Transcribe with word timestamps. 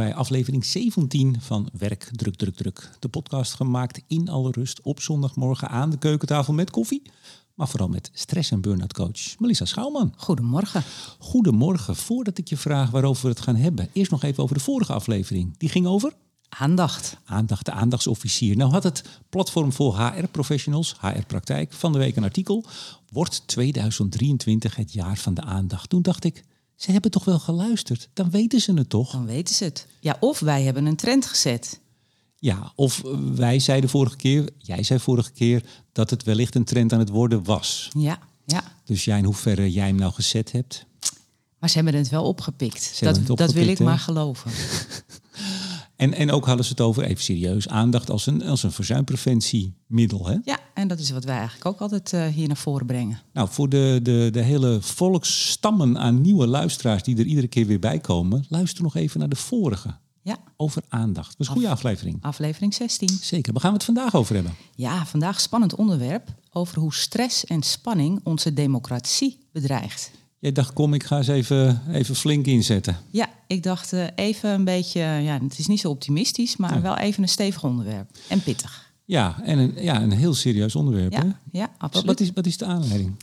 bij 0.00 0.14
aflevering 0.14 0.64
17 0.64 1.36
van 1.40 1.68
Werk 1.72 2.08
Druk 2.12 2.34
Druk 2.34 2.54
Druk. 2.54 2.90
De 2.98 3.08
podcast 3.08 3.54
gemaakt 3.54 4.02
in 4.06 4.28
alle 4.28 4.50
rust 4.50 4.82
op 4.82 5.00
zondagmorgen 5.00 5.68
aan 5.68 5.90
de 5.90 5.98
keukentafel 5.98 6.52
met 6.52 6.70
koffie. 6.70 7.02
Maar 7.54 7.68
vooral 7.68 7.88
met 7.88 8.10
stress- 8.12 8.50
en 8.50 8.60
burn-out 8.60 8.92
coach 8.92 9.38
Melissa 9.38 9.64
Schouwman. 9.64 10.14
Goedemorgen. 10.16 10.82
Goedemorgen. 11.18 11.96
Voordat 11.96 12.38
ik 12.38 12.48
je 12.48 12.56
vraag 12.56 12.90
waarover 12.90 13.22
we 13.22 13.28
het 13.28 13.40
gaan 13.40 13.56
hebben, 13.56 13.88
eerst 13.92 14.10
nog 14.10 14.22
even 14.22 14.42
over 14.42 14.54
de 14.54 14.62
vorige 14.62 14.92
aflevering. 14.92 15.54
Die 15.58 15.68
ging 15.68 15.86
over 15.86 16.12
Aandacht. 16.48 17.16
aandacht, 17.24 17.64
de 17.64 17.72
aandachtsofficier. 17.72 18.56
Nou 18.56 18.70
had 18.70 18.82
het 18.82 19.04
platform 19.28 19.72
voor 19.72 19.98
HR-professionals, 19.98 20.96
HR-praktijk, 21.00 21.72
van 21.72 21.92
de 21.92 21.98
week 21.98 22.16
een 22.16 22.24
artikel. 22.24 22.64
Wordt 23.08 23.42
2023 23.46 24.76
het 24.76 24.92
jaar 24.92 25.16
van 25.16 25.34
de 25.34 25.42
aandacht? 25.42 25.88
Toen 25.88 26.02
dacht 26.02 26.24
ik, 26.24 26.44
ze 26.80 26.92
hebben 26.92 27.10
toch 27.10 27.24
wel 27.24 27.38
geluisterd? 27.38 28.08
Dan 28.12 28.30
weten 28.30 28.60
ze 28.60 28.72
het 28.72 28.88
toch? 28.88 29.12
Dan 29.12 29.26
weten 29.26 29.54
ze 29.54 29.64
het. 29.64 29.86
Ja, 30.00 30.16
of 30.20 30.38
wij 30.38 30.62
hebben 30.62 30.86
een 30.86 30.96
trend 30.96 31.26
gezet. 31.26 31.80
Ja, 32.38 32.72
of 32.74 33.02
wij 33.34 33.58
zeiden 33.58 33.90
vorige 33.90 34.16
keer, 34.16 34.48
jij 34.58 34.82
zei 34.82 35.00
vorige 35.00 35.30
keer, 35.30 35.64
dat 35.92 36.10
het 36.10 36.22
wellicht 36.22 36.54
een 36.54 36.64
trend 36.64 36.92
aan 36.92 36.98
het 36.98 37.08
worden 37.08 37.44
was. 37.44 37.88
Ja, 37.98 38.18
ja. 38.44 38.62
Dus 38.84 39.04
ja, 39.04 39.16
in 39.16 39.24
hoeverre 39.24 39.72
jij 39.72 39.86
hem 39.86 39.96
nou 39.96 40.12
gezet 40.12 40.52
hebt. 40.52 40.84
Maar 41.58 41.68
ze 41.68 41.74
hebben 41.74 41.94
het 41.94 42.08
wel 42.08 42.24
opgepikt. 42.24 43.00
Dat, 43.00 43.16
het 43.16 43.26
dat 43.26 43.52
wil 43.52 43.68
ik 43.68 43.78
hè? 43.78 43.84
maar 43.84 43.98
geloven. 43.98 44.50
En, 46.00 46.14
en 46.14 46.30
ook 46.30 46.46
hadden 46.46 46.64
ze 46.64 46.70
het 46.70 46.80
over, 46.80 47.02
even 47.02 47.24
serieus, 47.24 47.68
aandacht 47.68 48.10
als 48.10 48.26
een, 48.26 48.42
als 48.44 48.62
een 48.62 48.72
verzuimpreventiemiddel. 48.72 50.26
Hè? 50.26 50.36
Ja, 50.44 50.58
en 50.74 50.88
dat 50.88 50.98
is 50.98 51.10
wat 51.10 51.24
wij 51.24 51.36
eigenlijk 51.36 51.66
ook 51.66 51.80
altijd 51.80 52.12
eh, 52.12 52.26
hier 52.26 52.46
naar 52.46 52.56
voren 52.56 52.86
brengen. 52.86 53.20
Nou, 53.32 53.48
voor 53.50 53.68
de, 53.68 54.00
de, 54.02 54.28
de 54.32 54.40
hele 54.42 54.78
volksstammen 54.80 55.98
aan 55.98 56.20
nieuwe 56.20 56.46
luisteraars 56.46 57.02
die 57.02 57.18
er 57.18 57.24
iedere 57.24 57.46
keer 57.48 57.66
weer 57.66 57.78
bij 57.78 57.98
komen, 57.98 58.44
luister 58.48 58.82
nog 58.82 58.96
even 58.96 59.18
naar 59.18 59.28
de 59.28 59.36
vorige. 59.36 59.94
Ja, 60.22 60.36
Over 60.56 60.82
aandacht. 60.88 61.28
Dat 61.30 61.40
is 61.40 61.46
een 61.46 61.52
goede 61.52 61.68
aflevering. 61.68 62.18
aflevering 62.20 62.74
16. 62.74 63.08
Zeker. 63.08 63.52
Waar 63.52 63.62
gaan 63.62 63.70
we 63.70 63.76
het 63.76 63.86
vandaag 63.86 64.14
over 64.14 64.34
hebben? 64.34 64.54
Ja, 64.74 65.06
vandaag 65.06 65.40
spannend 65.40 65.74
onderwerp 65.74 66.34
over 66.52 66.78
hoe 66.78 66.94
stress 66.94 67.44
en 67.44 67.62
spanning 67.62 68.20
onze 68.22 68.52
democratie 68.52 69.38
bedreigt. 69.52 70.10
Jij 70.38 70.52
dacht, 70.52 70.72
kom, 70.72 70.94
ik 70.94 71.04
ga 71.04 71.16
eens 71.16 71.28
even, 71.28 71.82
even 71.92 72.14
flink 72.14 72.46
inzetten. 72.46 72.96
Ja, 73.10 73.28
ik 73.50 73.62
dacht 73.62 73.92
eh, 73.92 74.04
even 74.14 74.50
een 74.50 74.64
beetje, 74.64 75.00
ja, 75.00 75.38
het 75.42 75.58
is 75.58 75.66
niet 75.66 75.80
zo 75.80 75.90
optimistisch, 75.90 76.56
maar 76.56 76.82
wel 76.82 76.96
even 76.96 77.22
een 77.22 77.28
stevig 77.28 77.64
onderwerp. 77.64 78.10
En 78.28 78.42
pittig. 78.42 78.92
Ja, 79.04 79.40
en 79.42 79.58
een, 79.58 79.74
ja, 79.76 80.02
een 80.02 80.10
heel 80.10 80.34
serieus 80.34 80.74
onderwerp. 80.74 81.12
Hè? 81.12 81.22
Ja, 81.22 81.40
ja 81.52 81.60
Wat, 81.60 81.70
absoluut. 81.78 82.06
wat, 82.06 82.20
is, 82.20 82.30
wat 82.34 82.46
is 82.46 82.56
de 82.56 82.64
aanleiding? 82.64 83.16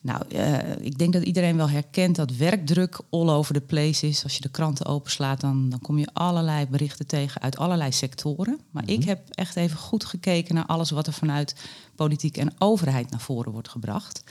Nou, 0.00 0.22
eh, 0.28 0.76
ik 0.80 0.98
denk 0.98 1.12
dat 1.12 1.22
iedereen 1.22 1.56
wel 1.56 1.70
herkent 1.70 2.16
dat 2.16 2.36
werkdruk 2.36 3.00
all 3.10 3.28
over 3.28 3.54
the 3.54 3.60
place 3.60 4.08
is. 4.08 4.22
Als 4.22 4.34
je 4.34 4.40
de 4.40 4.48
kranten 4.48 4.86
openslaat, 4.86 5.40
dan, 5.40 5.68
dan 5.68 5.80
kom 5.80 5.98
je 5.98 6.08
allerlei 6.12 6.66
berichten 6.66 7.06
tegen 7.06 7.40
uit 7.40 7.58
allerlei 7.58 7.92
sectoren. 7.92 8.60
Maar 8.70 8.88
ik 8.88 9.04
heb 9.04 9.20
echt 9.30 9.56
even 9.56 9.78
goed 9.78 10.04
gekeken 10.04 10.54
naar 10.54 10.66
alles 10.66 10.90
wat 10.90 11.06
er 11.06 11.12
vanuit 11.12 11.54
politiek 11.94 12.36
en 12.36 12.54
overheid 12.58 13.10
naar 13.10 13.20
voren 13.20 13.52
wordt 13.52 13.68
gebracht. 13.68 14.22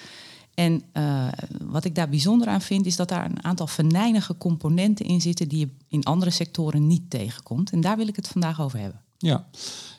En 0.56 0.82
eh, 0.92 1.28
wat 1.64 1.86
ik 1.86 1.96
daar 1.96 2.10
bijzonder 2.10 2.48
aan 2.48 2.62
vind, 2.62 2.86
is 2.86 2.96
dat 2.96 3.10
daar 3.10 3.26
een 3.26 3.44
aantal 3.44 3.68
venijnige 3.68 4.38
componenten 4.38 5.06
in 5.06 5.22
zitten 5.22 5.48
die 5.50 5.60
je 5.60 5.70
in 5.88 6.04
andere 6.04 6.32
sectoren 6.32 6.88
niet 6.88 7.10
tegenkomt. 7.10 7.72
En 7.72 7.82
daar 7.82 7.98
wil 7.98 8.08
ik 8.08 8.16
het 8.16 8.28
vandaag 8.28 8.62
over 8.62 8.80
hebben. 8.80 9.00
Ja. 9.18 9.46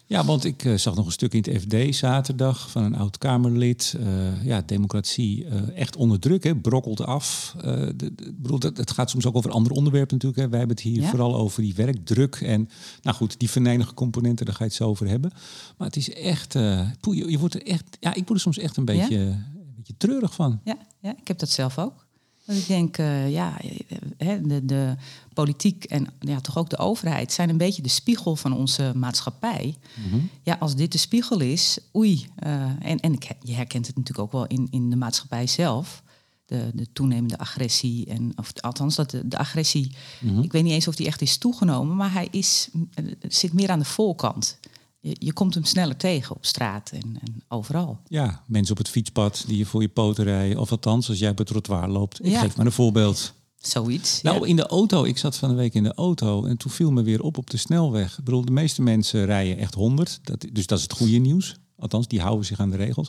Ja, 0.08 0.24
want 0.24 0.44
ik 0.44 0.64
eh, 0.64 0.74
zag 0.74 0.94
nog 0.94 1.06
een 1.06 1.12
stuk 1.12 1.32
in 1.34 1.44
het 1.52 1.62
FD 1.62 1.96
zaterdag 1.96 2.70
van 2.70 2.82
een 2.84 2.94
oud-Kamerlid. 2.96 3.96
Eh, 4.00 4.44
ja, 4.44 4.62
democratie 4.66 5.46
echt 5.74 5.96
onder 5.96 6.18
druk, 6.20 6.44
hè, 6.44 6.56
brokkelt 6.56 7.00
af. 7.00 7.54
De, 7.60 7.92
de- 7.96 8.06
ik 8.16 8.42
bedoel, 8.42 8.58
dat, 8.58 8.76
het 8.76 8.90
gaat 8.90 9.10
soms 9.10 9.26
ook 9.26 9.36
over 9.36 9.50
andere 9.50 9.74
onderwerpen 9.74 10.14
natuurlijk. 10.14 10.42
Hè. 10.42 10.48
Wij 10.48 10.58
hebben 10.58 10.76
het 10.76 10.84
hier 10.86 11.00
Ja. 11.02 11.08
vooral 11.08 11.34
over 11.36 11.62
die 11.62 11.74
werkdruk. 11.74 12.34
En 12.34 12.68
nou 13.02 13.16
goed, 13.16 13.38
die 13.38 13.50
venijnige 13.50 13.94
componenten, 13.94 14.46
daar 14.46 14.54
ga 14.54 14.62
je 14.64 14.68
het 14.70 14.78
zo 14.78 14.88
over 14.88 15.08
hebben. 15.08 15.30
Maar 15.78 15.86
het 15.86 15.96
is 15.96 16.12
echt, 16.12 16.52
poeh, 17.00 17.16
je, 17.16 17.30
je 17.30 17.38
wordt 17.38 17.54
er 17.54 17.66
echt, 17.66 17.96
ja, 18.00 18.10
ik 18.10 18.26
word 18.26 18.30
er 18.30 18.40
soms 18.40 18.58
echt 18.58 18.76
een 18.76 18.84
beetje, 18.84 19.36
beetje 19.86 20.06
treurig 20.06 20.34
van. 20.34 20.60
Ja, 20.64 20.76
ja, 21.00 21.16
ik 21.16 21.28
heb 21.28 21.38
dat 21.38 21.50
zelf 21.50 21.78
ook. 21.78 22.04
Dat 22.44 22.56
ik 22.56 22.66
denk, 22.66 22.98
eh, 22.98 23.30
ja, 23.30 23.56
de, 24.18 24.64
de 24.64 24.94
politiek 25.34 25.84
en 25.84 26.06
ja, 26.20 26.40
toch 26.40 26.58
ook 26.58 26.70
de 26.70 26.78
overheid 26.78 27.32
zijn 27.32 27.48
een 27.48 27.56
beetje 27.56 27.82
de 27.82 27.88
spiegel 27.88 28.36
van 28.36 28.52
onze 28.52 28.92
maatschappij. 28.94 29.76
Ja, 30.42 30.56
als 30.60 30.74
dit 30.74 30.92
de 30.92 30.98
spiegel 30.98 31.40
is, 31.40 31.78
oei. 31.96 32.26
eh, 32.36 32.62
en 32.62 33.00
en 33.00 33.12
ik, 33.12 33.30
je 33.42 33.52
herkent 33.54 33.86
het 33.86 33.96
natuurlijk 33.96 34.26
ook 34.26 34.32
wel 34.32 34.46
in, 34.46 34.68
in 34.70 34.90
de 34.90 34.96
maatschappij 34.96 35.46
zelf. 35.46 36.02
De, 36.46 36.70
de 36.74 36.86
toenemende 36.92 37.38
agressie. 37.38 38.06
En, 38.06 38.32
of 38.36 38.52
althans, 38.60 38.94
dat 38.94 39.10
de, 39.10 39.28
de 39.28 39.38
agressie, 39.38 39.94
ik 40.42 40.52
weet 40.52 40.62
niet 40.62 40.72
eens 40.72 40.88
of 40.88 40.96
die 40.96 41.06
echt 41.06 41.20
is 41.20 41.38
toegenomen, 41.38 41.96
maar 41.96 42.12
hij 42.12 42.28
is, 42.30 42.68
eh, 42.94 43.04
zit 43.28 43.52
meer 43.52 43.70
aan 43.70 43.78
de 43.78 43.84
voorkant. 43.84 44.58
Je, 45.08 45.16
je 45.18 45.32
komt 45.32 45.54
hem 45.54 45.64
sneller 45.64 45.96
tegen 45.96 46.36
op 46.36 46.44
straat 46.46 46.90
en, 46.90 47.18
en 47.20 47.42
overal. 47.48 47.98
Ja, 48.06 48.42
mensen 48.46 48.72
op 48.72 48.78
het 48.78 48.88
fietspad 48.88 49.44
die 49.46 49.58
je 49.58 49.66
voor 49.66 49.82
je 49.82 49.88
poten 49.88 50.24
rijden. 50.24 50.58
Of 50.58 50.70
althans, 50.70 51.08
als 51.08 51.18
jij 51.18 51.30
op 51.30 51.38
het 51.38 51.46
trottoir 51.46 51.88
loopt. 51.88 52.24
Ik 52.24 52.30
Ja. 52.30 52.40
geef 52.40 52.56
maar 52.56 52.66
een 52.66 52.72
voorbeeld. 52.72 53.32
Zoiets. 53.56 54.22
Nou, 54.22 54.40
ja. 54.40 54.46
in 54.46 54.56
de 54.56 54.66
auto. 54.66 55.04
Ik 55.04 55.18
zat 55.18 55.36
van 55.36 55.48
de 55.48 55.54
week 55.54 55.74
in 55.74 55.82
de 55.82 55.94
auto 55.94 56.44
en 56.44 56.56
toen 56.56 56.70
viel 56.70 56.90
me 56.92 57.02
weer 57.02 57.22
op 57.22 57.38
op 57.38 57.50
de 57.50 57.56
snelweg. 57.56 58.18
Ik 58.18 58.24
bedoel, 58.24 58.44
de 58.44 58.52
meeste 58.52 58.82
mensen 58.82 59.24
rijden 59.24 59.58
echt 59.58 59.74
100. 59.74 60.20
Dat, 60.22 60.46
dus 60.52 60.66
dat 60.66 60.78
is 60.78 60.84
het 60.84 60.92
goede 60.92 61.16
nieuws. 61.18 61.56
Althans, 61.78 62.08
die 62.08 62.20
houden 62.20 62.46
zich 62.46 62.60
aan 62.60 62.70
de 62.70 62.76
regels. 62.76 63.08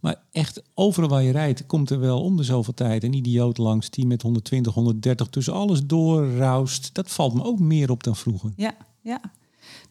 Maar 0.00 0.22
echt, 0.32 0.62
overal 0.74 1.08
waar 1.08 1.22
je 1.22 1.32
rijdt, 1.32 1.66
komt 1.66 1.90
er 1.90 2.00
wel 2.00 2.22
om 2.22 2.36
de 2.36 2.42
zoveel 2.42 2.74
tijd 2.74 3.04
een 3.04 3.12
idioot 3.12 3.58
langs 3.58 3.90
die 3.90 4.06
met 4.06 4.22
120, 4.22 4.74
130 4.74 5.26
tussen 5.26 5.52
alles 5.52 5.86
doorraust. 5.86 6.94
Dat 6.94 7.10
valt 7.10 7.34
me 7.34 7.44
ook 7.44 7.58
meer 7.58 7.90
op 7.90 8.02
dan 8.02 8.16
vroeger. 8.16 8.52
Ja, 8.56 8.74
ja. 9.02 9.20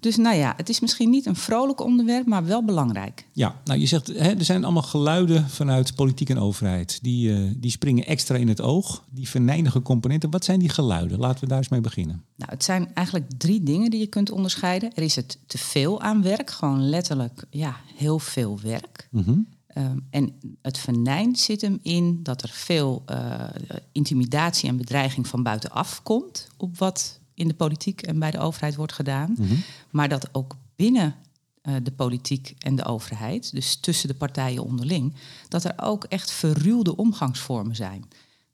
Dus 0.05 0.17
nou 0.17 0.35
ja, 0.35 0.53
het 0.57 0.69
is 0.69 0.79
misschien 0.79 1.09
niet 1.09 1.25
een 1.25 1.35
vrolijk 1.35 1.81
onderwerp, 1.81 2.25
maar 2.25 2.45
wel 2.45 2.63
belangrijk. 2.66 3.27
Ja, 3.31 3.61
nou 3.63 3.79
je 3.79 3.85
zegt, 3.85 4.07
hè, 4.07 4.29
er 4.29 4.43
zijn 4.43 4.63
allemaal 4.63 4.83
geluiden 4.83 5.49
vanuit 5.49 5.95
politiek 5.95 6.29
en 6.29 6.39
overheid. 6.39 6.99
Die, 7.01 7.33
eh, 7.33 7.39
die 7.57 7.71
springen 7.71 8.05
extra 8.05 8.35
in 8.35 8.47
het 8.47 8.61
oog. 8.61 9.03
Die 9.09 9.29
venijnige 9.29 9.81
componenten. 9.81 10.29
Wat 10.29 10.45
zijn 10.45 10.59
die 10.59 10.69
geluiden? 10.69 11.19
Laten 11.19 11.39
we 11.39 11.47
daar 11.47 11.57
eens 11.57 11.69
mee 11.69 11.81
beginnen. 11.81 12.23
Nou, 12.35 12.51
het 12.51 12.63
zijn 12.63 12.93
eigenlijk 12.93 13.31
drie 13.38 13.63
dingen 13.63 13.89
die 13.89 13.99
je 13.99 14.07
kunt 14.07 14.31
onderscheiden. 14.31 14.91
Er 14.95 15.03
is 15.03 15.16
het 15.16 15.38
te 15.47 15.57
veel 15.57 16.01
aan 16.01 16.22
werk, 16.22 16.49
gewoon 16.49 16.89
letterlijk 16.89 17.45
ja, 17.49 17.75
heel 17.95 18.19
veel 18.19 18.59
werk. 18.61 19.07
Mhm. 19.11 19.37
Ehm, 19.67 19.97
en 20.09 20.33
het 20.61 20.77
venijn 20.77 21.35
zit 21.35 21.61
hem 21.61 21.79
in 21.81 22.19
dat 22.23 22.43
er 22.43 22.49
veel 22.49 23.03
eh, 23.05 23.43
intimidatie 23.91 24.69
en 24.69 24.77
bedreiging 24.77 25.27
van 25.27 25.43
buitenaf 25.43 26.03
komt 26.03 26.47
op 26.57 26.77
wat 26.77 27.19
in 27.35 27.47
de 27.47 27.53
politiek 27.53 28.01
en 28.01 28.19
bij 28.19 28.31
de 28.31 28.40
overheid 28.40 28.75
wordt 28.75 28.94
gedaan. 28.94 29.35
Maar 29.91 30.09
dat 30.09 30.29
ook 30.31 30.56
binnen 30.75 31.16
eh, 31.62 31.73
de 31.84 31.91
politiek 31.91 32.56
en 32.59 32.75
de 32.75 32.85
overheid, 32.85 33.51
dus 33.51 33.75
tussen 33.75 34.07
de 34.07 34.13
partijen 34.13 34.63
onderling, 34.63 35.13
dat 35.47 35.63
er 35.63 35.73
ook 35.75 36.03
echt 36.03 36.31
verruwde 36.31 36.96
omgangsvormen 36.96 37.75
zijn. 37.75 38.06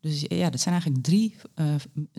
Dus 0.02 0.26
ja, 0.28 0.50
dat 0.50 0.60
zijn 0.60 0.74
eigenlijk 0.74 1.04
drie 1.04 1.36
eh, 1.54 1.66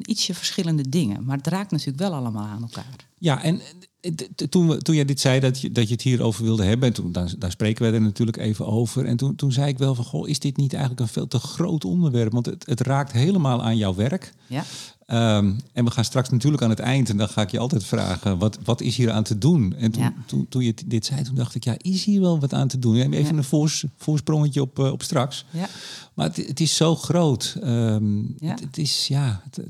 ietsje 0.03 0.35
verschillende 0.35 0.89
dingen. 0.89 1.25
Maar 1.25 1.37
het 1.37 1.47
raakt 1.47 1.71
natuurlijk 1.71 1.99
wel 1.99 2.15
allemaal 2.15 2.47
aan 2.47 2.63
elkaar. 2.63 2.97
Ja, 3.19 3.43
en 3.43 3.61
eh, 4.01 4.13
toen, 4.49 4.69
we, 4.69 4.83
toen 4.83 4.95
jij 4.95 5.05
dit 5.05 5.21
zei 5.21 5.41
dat 5.41 5.61
je, 5.61 5.73
dat 5.73 5.89
je 5.89 5.93
het 5.93 6.03
hierover 6.03 6.45
wilde 6.45 6.65
hebben, 6.65 6.89
en 6.89 6.95
toen, 6.95 7.13
daar, 7.13 7.35
daar 7.39 7.51
spreken 7.51 7.87
we 7.87 7.93
er 7.93 8.03
natuurlijk 8.03 8.37
even 8.37 8.67
over. 8.67 9.05
En 9.05 9.17
toen, 9.17 9.35
toen 9.35 9.53
zei 9.53 9.69
ik 9.69 9.79
wel 9.79 9.95
van, 9.95 10.05
goh, 10.05 10.29
is 10.29 10.39
dit 10.39 10.57
niet 10.57 10.73
eigenlijk 10.73 11.03
een 11.03 11.09
veel 11.09 11.29
te 11.29 11.39
groot 11.39 11.85
onderwerp? 11.85 12.33
Want 12.33 12.47
het, 12.47 12.67
het 12.67 12.81
raakt 12.81 13.13
helemaal 13.13 13.63
aan 13.63 13.77
jouw 13.77 13.95
werk. 13.95 14.35
Ja, 14.47 14.65
Ehm, 15.13 15.53
en 15.73 15.85
we 15.85 15.91
gaan 15.91 16.05
straks 16.05 16.29
natuurlijk 16.31 16.63
aan 16.63 16.71
het 16.71 16.79
eind, 16.79 17.09
en 17.09 17.17
dan 17.17 17.29
ga 17.29 17.43
ik 17.43 17.51
je 17.51 17.59
altijd 17.59 17.85
vragen, 17.85 18.39
wat, 18.39 18.59
wat 18.65 18.81
is 18.81 18.97
hier 18.97 19.11
aan 19.11 19.23
te 19.23 19.39
doen? 19.39 19.75
En 19.79 19.91
toen, 19.91 20.03
Ja. 20.03 20.15
toen, 20.27 20.47
toen 20.49 20.63
je 20.63 20.75
dit 20.87 21.07
zei, 21.07 21.23
toen 21.23 21.35
dacht 21.35 21.55
ik, 21.55 21.65
ja, 21.65 21.75
is 21.79 22.05
hier 22.05 22.21
wel 22.21 22.41
wat 22.41 22.53
aan 22.55 22.69
te 22.69 22.79
doen? 22.79 22.97
Even 22.97 23.13
Ja. 23.13 23.29
een 23.31 23.45
voors, 23.45 23.85
voorsprongetje 23.97 24.61
op, 24.61 24.79
eh, 24.79 24.93
op 24.93 25.03
straks. 25.03 25.45
ja. 25.51 25.67
Maar 26.15 26.27
het, 26.27 26.37
het 26.37 26.61
is 26.61 26.77
zo 26.77 26.97
groot. 26.97 27.57
Ehm, 27.63 28.21
het, 28.39 28.61
het 28.61 28.79
is, 28.79 29.07
ja, 29.09 29.43
het- 29.45 29.61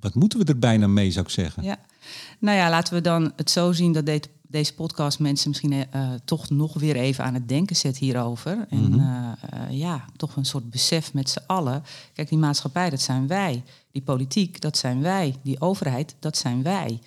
wat, 0.00 0.14
moeten 0.14 0.38
we 0.38 0.44
er 0.44 0.58
bijna 0.58 0.86
mee, 0.86 1.10
zou 1.10 1.24
ik 1.24 1.30
zeggen? 1.30 1.62
Ja. 1.62 1.76
Nou 2.38 2.56
ja, 2.56 2.70
laten 2.70 2.94
we 2.94 3.00
dan 3.00 3.32
het 3.36 3.50
zo 3.50 3.72
zien 3.72 3.92
dat 3.92 4.06
de- 4.06 4.22
deze 4.52 4.74
podcast 4.74 5.18
mensen 5.18 5.48
misschien 5.48 5.72
eh, 5.90 6.10
toch 6.24 6.50
nog 6.50 6.74
weer 6.74 6.96
even 6.96 7.24
aan 7.24 7.34
het 7.34 7.48
denken 7.48 7.76
zet 7.76 7.96
hierover. 7.98 8.66
En 8.70 9.00
eh, 9.00 9.32
eh, 9.68 9.78
ja, 9.78 10.04
toch 10.16 10.36
een 10.36 10.44
soort 10.44 10.70
besef 10.70 11.12
met 11.12 11.30
z'n 11.30 11.42
allen. 11.46 11.82
Kijk, 12.12 12.28
die 12.28 12.38
maatschappij, 12.38 12.90
dat 12.90 13.00
zijn 13.00 13.26
wij. 13.26 13.62
Die 13.90 14.02
politiek, 14.02 14.60
dat 14.60 14.76
zijn 14.76 15.02
wij. 15.02 15.34
Die 15.42 15.60
overheid, 15.60 16.14
dat 16.18 16.36
zijn 16.36 16.62
wij. 16.62 17.00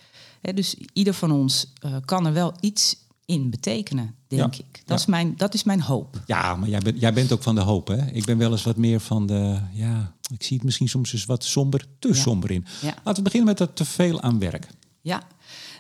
Dus 0.54 0.76
ieder 0.94 1.14
van 1.14 1.32
ons 1.32 1.74
eh, 1.82 1.96
kan 2.06 2.26
er 2.26 2.34
wel 2.34 2.54
iets 2.60 2.98
in 3.26 3.50
betekenen, 3.50 4.16
denk 4.28 4.54
Ja. 4.54 4.60
ik. 4.64 4.74
Dat, 4.74 4.84
Ja. 4.88 4.96
is 4.96 5.06
mijn, 5.06 5.34
dat 5.38 5.54
is 5.54 5.64
mijn 5.64 5.82
hoop. 5.82 6.22
Ja, 6.26 6.56
maar 6.56 6.70
jij 6.70 6.80
bent, 6.80 7.00
jij 7.00 7.14
bent 7.14 7.32
ook 7.32 7.44
van 7.44 7.56
de 7.56 7.62
hoop, 7.62 7.88
hè? 7.88 8.06
Ik 8.12 8.26
ben 8.26 8.38
wel 8.38 8.52
eens 8.52 8.64
wat 8.64 8.78
meer 8.78 9.00
van 9.00 9.26
de, 9.28 9.60
ja, 9.74 10.14
ik 10.34 10.44
zie 10.44 10.56
het 10.56 10.66
misschien 10.66 10.90
soms 10.90 11.14
eens 11.14 11.26
wat 11.26 11.44
somber, 11.44 11.86
te 12.00 12.08
Ja. 12.08 12.14
somber 12.14 12.52
in. 12.52 12.66
Laten 12.82 13.16
we 13.16 13.22
beginnen 13.22 13.48
met 13.50 13.58
dat 13.58 13.76
te 13.76 13.86
veel 13.86 14.22
aan 14.22 14.40
werk. 14.40 14.68
Ja, 15.02 15.24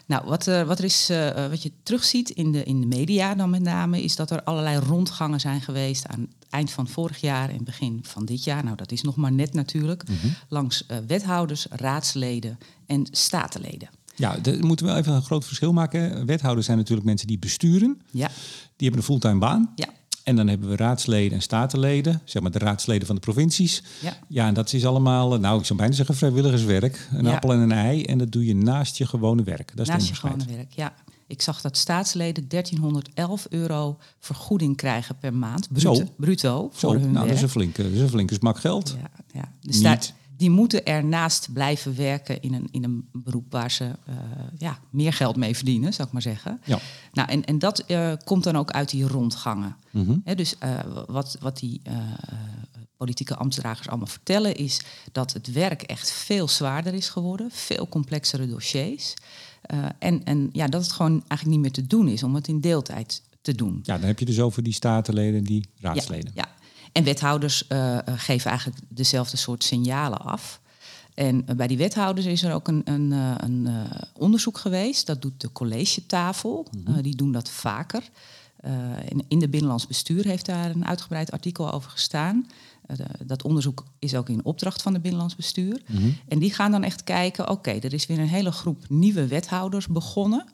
nou, 0.05 0.25
wat, 0.27 0.45
er 0.45 0.65
wat, 0.65 0.77
er 0.79 0.85
is, 0.85 1.09
eh, 1.09 1.47
wat 1.49 1.63
je 1.63 1.71
terugziet 1.83 2.29
in 2.29 2.51
de, 2.51 2.63
in 2.63 2.79
de 2.81 2.87
media 2.87 3.35
dan 3.35 3.49
met 3.49 3.61
name, 3.61 4.03
is 4.03 4.15
dat 4.15 4.31
er 4.31 4.43
allerlei 4.43 4.77
rondgangen 4.79 5.39
zijn 5.39 5.61
geweest 5.61 6.07
aan 6.07 6.19
het 6.19 6.47
eind 6.49 6.71
van 6.71 6.87
vorig 6.87 7.17
jaar 7.21 7.49
en 7.49 7.63
begin 7.63 7.99
van 8.03 8.25
dit 8.25 8.43
jaar. 8.43 8.63
Nou, 8.63 8.75
dat 8.75 8.91
is 8.91 9.01
nog 9.01 9.15
maar 9.15 9.31
net 9.31 9.53
natuurlijk. 9.53 10.03
Langs 10.49 10.85
eh, 10.85 10.97
wethouders, 11.07 11.67
raadsleden 11.69 12.57
en 12.85 13.07
statenleden. 13.11 13.89
Ja, 14.15 14.37
daar 14.37 14.65
moeten 14.65 14.85
we 14.85 14.93
even 14.93 15.13
een 15.13 15.21
groot 15.23 15.45
verschil 15.45 15.73
maken. 15.73 16.25
Wethouders 16.25 16.65
zijn 16.65 16.77
natuurlijk 16.77 17.07
mensen 17.07 17.27
die 17.27 17.39
besturen. 17.39 18.01
Ja, 18.11 18.27
Die 18.75 18.87
hebben 18.89 18.97
een 18.97 19.03
fulltime 19.03 19.39
baan. 19.39 19.71
ja, 19.75 19.87
En 20.25 20.36
dan 20.36 20.48
hebben 20.48 20.69
we 20.69 20.75
raadsleden 20.75 21.31
en 21.33 21.42
statenleden, 21.42 22.22
zeg 22.24 22.42
maar 22.42 22.51
de 22.51 22.60
raadsleden 22.60 23.06
van 23.07 23.16
de 23.16 23.22
provincies. 23.22 23.83
ja. 24.01 24.13
Ja, 24.27 24.48
en 24.48 24.54
dat 24.54 24.74
is 24.74 24.86
allemaal, 24.86 25.33
eh, 25.33 25.39
nou 25.39 25.60
ik 25.60 25.66
zou 25.66 25.80
bijna 25.80 25.94
zeggen 25.94 26.16
vrijwilligerswerk. 26.16 27.07
Een 27.13 27.25
Ja. 27.25 27.33
appel 27.33 27.51
en 27.54 27.60
een 27.60 27.72
ei. 27.72 28.04
En 28.04 28.18
dat 28.18 28.31
doe 28.31 28.45
je 28.45 28.56
naast 28.56 28.98
je 28.98 29.06
gewone 29.07 29.44
werk. 29.44 29.72
Dat 29.75 29.86
is 29.88 29.92
Naast 29.94 30.07
je 30.07 30.16
gewone 30.16 30.45
werk, 30.45 30.72
ja. 30.72 30.94
Ik 31.27 31.42
zag 31.42 31.62
dat 31.62 31.77
staatsleden 31.77 32.48
1311 32.48 33.45
euro 33.50 33.98
vergoeding 34.19 34.75
krijgen 34.77 35.18
per 35.18 35.33
maand. 35.33 35.68
Bruto, 35.72 35.94
Zo. 35.94 36.04
bruto 36.18 36.69
voor 36.74 36.94
Zo, 36.94 37.00
hun 37.00 37.12
nou, 37.12 37.27
dat 37.27 37.36
is 37.36 37.42
een 37.42 37.50
flinke, 37.50 37.83
dat 37.83 37.92
is 37.92 38.00
een 38.00 38.10
flinke 38.10 38.33
smak 38.33 38.60
geld. 38.60 38.95
Ja, 39.01 39.10
ja. 39.33 39.51
De 39.62 39.74
sta- 39.74 39.92
Niet. 39.92 40.13
Die 40.37 40.49
moeten 40.49 40.85
ernaast 40.85 41.53
blijven 41.53 41.95
werken 41.95 42.41
in 42.41 42.53
een, 42.53 42.67
in 42.71 42.83
een 42.83 43.09
beroep 43.11 43.51
waar 43.51 43.71
ze 43.71 43.83
eh, 43.83 44.15
ja, 44.57 44.79
meer 44.89 45.13
geld 45.13 45.35
mee 45.35 45.55
verdienen, 45.55 45.93
zou 45.93 46.07
ik 46.07 46.13
maar 46.13 46.21
zeggen. 46.21 46.61
Ja. 46.63 46.79
Nou, 47.11 47.29
en, 47.29 47.45
en 47.45 47.59
dat 47.59 47.79
eh, 47.79 48.13
komt 48.23 48.43
dan 48.43 48.55
ook 48.55 48.71
uit 48.71 48.89
die 48.89 49.07
rondgangen. 49.07 49.75
Hè, 50.23 50.35
dus 50.35 50.57
eh, 50.57 50.79
wat, 51.07 51.37
wat 51.39 51.59
die 51.59 51.81
politieke 52.97 53.35
ambtsdragers 53.35 53.87
allemaal 53.87 54.07
vertellen 54.07 54.55
is 54.55 54.81
dat 55.11 55.33
het 55.33 55.51
werk 55.51 55.81
echt 55.81 56.11
veel 56.11 56.47
zwaarder 56.47 56.93
is 56.93 57.09
geworden, 57.09 57.49
veel 57.51 57.88
complexere 57.88 58.47
dossiers. 58.47 59.13
En 59.99 60.23
en 60.23 60.49
ja, 60.51 60.67
dat 60.67 60.81
het 60.81 60.91
gewoon 60.91 61.11
eigenlijk 61.11 61.45
niet 61.45 61.59
meer 61.59 61.71
te 61.71 61.88
doen 61.88 62.07
is 62.07 62.23
om 62.23 62.35
het 62.35 62.47
in 62.47 62.59
deeltijd 62.59 63.21
te 63.41 63.55
doen. 63.55 63.79
Ja, 63.83 63.97
dan 63.97 64.07
heb 64.07 64.19
je 64.19 64.25
dus 64.25 64.39
over 64.39 64.63
die 64.63 64.73
statenleden 64.73 65.38
en 65.39 65.43
die 65.43 65.65
raadsleden. 65.79 66.31
Ja, 66.33 66.43
ja. 66.43 66.54
En 66.95 67.03
wethouders 67.03 67.68
eh, 67.68 67.97
eh, 67.97 68.01
geven 68.18 68.50
eigenlijk 68.50 68.80
dezelfde 68.89 69.38
soort 69.38 69.63
signalen 69.63 70.19
af. 70.19 70.62
En 71.13 71.47
eh, 71.47 71.56
bij 71.56 71.68
die 71.68 71.77
wethouders 71.77 72.25
is 72.25 72.44
er 72.44 72.53
ook 72.53 72.68
een, 72.68 72.81
een, 72.86 73.12
een 73.44 73.68
onderzoek 74.18 74.57
geweest. 74.57 75.06
Dat 75.07 75.21
doet 75.21 75.42
de 75.42 75.51
collegetafel. 75.51 76.68
Eh, 76.88 76.94
die 77.01 77.15
doen 77.15 77.31
dat 77.31 77.50
vaker. 77.50 78.03
Eh, 78.59 78.71
in, 79.09 79.24
in 79.27 79.39
de 79.39 79.50
Binnenlands 79.50 79.88
Bestuur 79.88 80.24
heeft 80.25 80.45
daar 80.45 80.69
een 80.69 80.86
uitgebreid 80.86 81.31
artikel 81.31 81.71
over 81.71 81.89
gestaan. 81.92 82.47
De- 82.95 83.25
dat 83.25 83.44
onderzoek 83.44 83.83
is 84.00 84.15
ook 84.15 84.30
in 84.30 84.45
opdracht 84.45 84.81
van 84.81 84.94
de 84.94 85.00
Binnenlands 85.00 85.36
Bestuur. 85.36 85.81
En 86.27 86.39
die 86.39 86.53
gaan 86.53 86.71
dan 86.71 86.83
echt 86.83 87.03
kijken, 87.03 87.50
oké, 87.50 87.71
er 87.71 87.94
is 87.94 88.06
weer 88.06 88.19
een 88.19 88.27
hele 88.27 88.51
groep 88.51 88.86
nieuwe 88.89 89.27
wethouders 89.27 89.88
begonnen. 89.88 90.45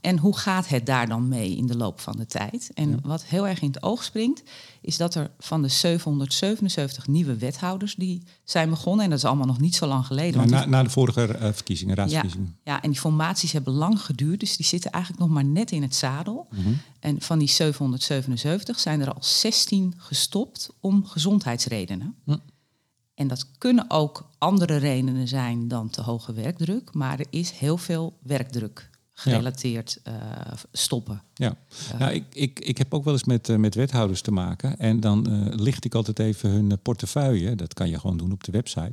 En 0.00 0.18
hoe 0.18 0.36
gaat 0.36 0.68
het 0.68 0.86
daar 0.86 1.08
dan 1.08 1.28
mee 1.28 1.56
in 1.56 1.66
de 1.66 1.76
loop 1.76 2.00
van 2.00 2.16
de 2.16 2.26
tijd? 2.26 2.70
En 2.74 3.00
wat 3.02 3.24
heel 3.24 3.48
erg 3.48 3.60
in 3.60 3.68
het 3.68 3.82
oog 3.82 4.04
springt, 4.04 4.42
is 4.80 4.96
dat 4.96 5.14
er 5.14 5.30
van 5.38 5.62
de 5.62 5.68
777 5.68 7.06
nieuwe 7.06 7.36
wethouders 7.36 7.94
die 7.94 8.22
zijn 8.44 8.70
begonnen, 8.70 9.04
en 9.04 9.10
dat 9.10 9.18
is 9.18 9.24
allemaal 9.24 9.46
nog 9.46 9.60
niet 9.60 9.74
zo 9.74 9.86
lang 9.86 10.06
geleden. 10.06 10.50
Na, 10.50 10.66
na 10.66 10.82
de 10.82 10.90
vorige 10.90 11.26
eh, 11.26 11.52
verkiezingen, 11.52 11.94
ja, 11.94 12.00
raadsverkiezingen. 12.00 12.56
ja, 12.64 12.82
en 12.82 12.90
die 12.90 13.00
formaties 13.00 13.52
hebben 13.52 13.72
lang 13.72 14.00
geduurd, 14.00 14.40
dus 14.40 14.56
die 14.56 14.66
zitten 14.66 14.90
eigenlijk 14.90 15.24
nog 15.24 15.32
maar 15.32 15.44
net 15.44 15.70
in 15.70 15.82
het 15.82 15.94
zadel. 15.94 16.46
Mhm. 16.50 16.72
En 17.00 17.20
van 17.20 17.38
die 17.38 17.48
777 17.48 18.80
zijn 18.80 19.00
er 19.00 19.12
al 19.12 19.22
16 19.22 19.94
gestopt 19.96 20.70
om 20.80 21.06
gezondheidsredenen. 21.06 22.14
En 23.14 23.28
dat 23.28 23.58
kunnen 23.58 23.90
ook 23.90 24.30
andere 24.38 24.76
redenen 24.76 25.28
zijn 25.28 25.68
dan 25.68 25.90
te 25.90 26.02
hoge 26.02 26.32
werkdruk, 26.32 26.94
maar 26.94 27.18
er 27.18 27.26
is 27.30 27.50
heel 27.50 27.76
veel 27.76 28.18
werkdruk 28.22 28.90
gerelateerd 29.18 29.98
eh, 30.02 30.14
stoppen. 30.72 31.22
Ja, 31.38 31.56
nou, 31.98 32.12
ik, 32.12 32.24
ik, 32.32 32.60
ik 32.60 32.78
heb 32.78 32.94
ook 32.94 33.04
wel 33.04 33.12
eens 33.12 33.24
met, 33.24 33.48
eh, 33.48 33.56
met 33.56 33.74
wethouders 33.74 34.20
te 34.20 34.30
maken. 34.30 34.78
En 34.78 35.00
dan 35.00 35.26
eh, 35.30 35.58
licht 35.58 35.84
ik 35.84 35.94
altijd 35.94 36.18
even 36.18 36.50
hun 36.50 36.70
eh, 36.70 36.76
portefeuille. 36.82 37.54
Dat 37.54 37.74
kan 37.74 37.88
je 37.88 37.98
gewoon 37.98 38.16
doen 38.16 38.32
op 38.32 38.44
de 38.44 38.52
website. 38.52 38.92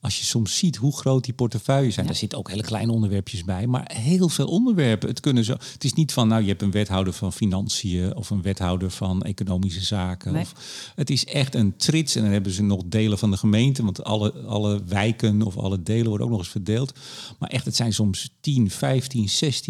Als 0.00 0.18
je 0.18 0.24
soms 0.24 0.56
ziet 0.56 0.76
hoe 0.76 0.96
groot 0.96 1.24
die 1.24 1.34
portefeuilles 1.34 1.94
zijn. 1.94 2.06
Ja. 2.06 2.12
Daar 2.12 2.20
zitten 2.20 2.38
ook 2.38 2.50
hele 2.50 2.62
kleine 2.62 2.92
onderwerpjes 2.92 3.44
bij. 3.44 3.66
Maar 3.66 3.90
heel 3.94 4.28
veel 4.28 4.46
onderwerpen. 4.46 5.08
Het, 5.08 5.20
kunnen 5.20 5.44
zo, 5.44 5.52
het 5.52 5.84
is 5.84 5.92
niet 5.92 6.12
van, 6.12 6.28
nou 6.28 6.42
je 6.42 6.48
hebt 6.48 6.62
een 6.62 6.70
wethouder 6.70 7.12
van 7.12 7.32
financiën. 7.32 8.16
Of 8.16 8.30
een 8.30 8.42
wethouder 8.42 8.90
van 8.90 9.22
economische 9.22 9.80
zaken. 9.80 10.32
Nee. 10.32 10.42
Of, 10.42 10.92
het 10.94 11.10
is 11.10 11.24
echt 11.24 11.54
een 11.54 11.76
trits. 11.76 12.16
En 12.16 12.22
dan 12.22 12.32
hebben 12.32 12.52
ze 12.52 12.62
nog 12.62 12.82
delen 12.86 13.18
van 13.18 13.30
de 13.30 13.36
gemeente. 13.36 13.84
Want 13.84 14.04
alle, 14.04 14.32
alle 14.32 14.82
wijken 14.84 15.42
of 15.42 15.56
alle 15.56 15.82
delen 15.82 16.08
worden 16.08 16.26
ook 16.26 16.32
nog 16.32 16.42
eens 16.42 16.50
verdeeld. 16.50 16.98
Maar 17.38 17.48
echt, 17.48 17.64
het 17.64 17.76
zijn 17.76 17.92
soms 17.92 18.30
10, 18.40 18.70
15, 18.70 19.28
16 19.28 19.61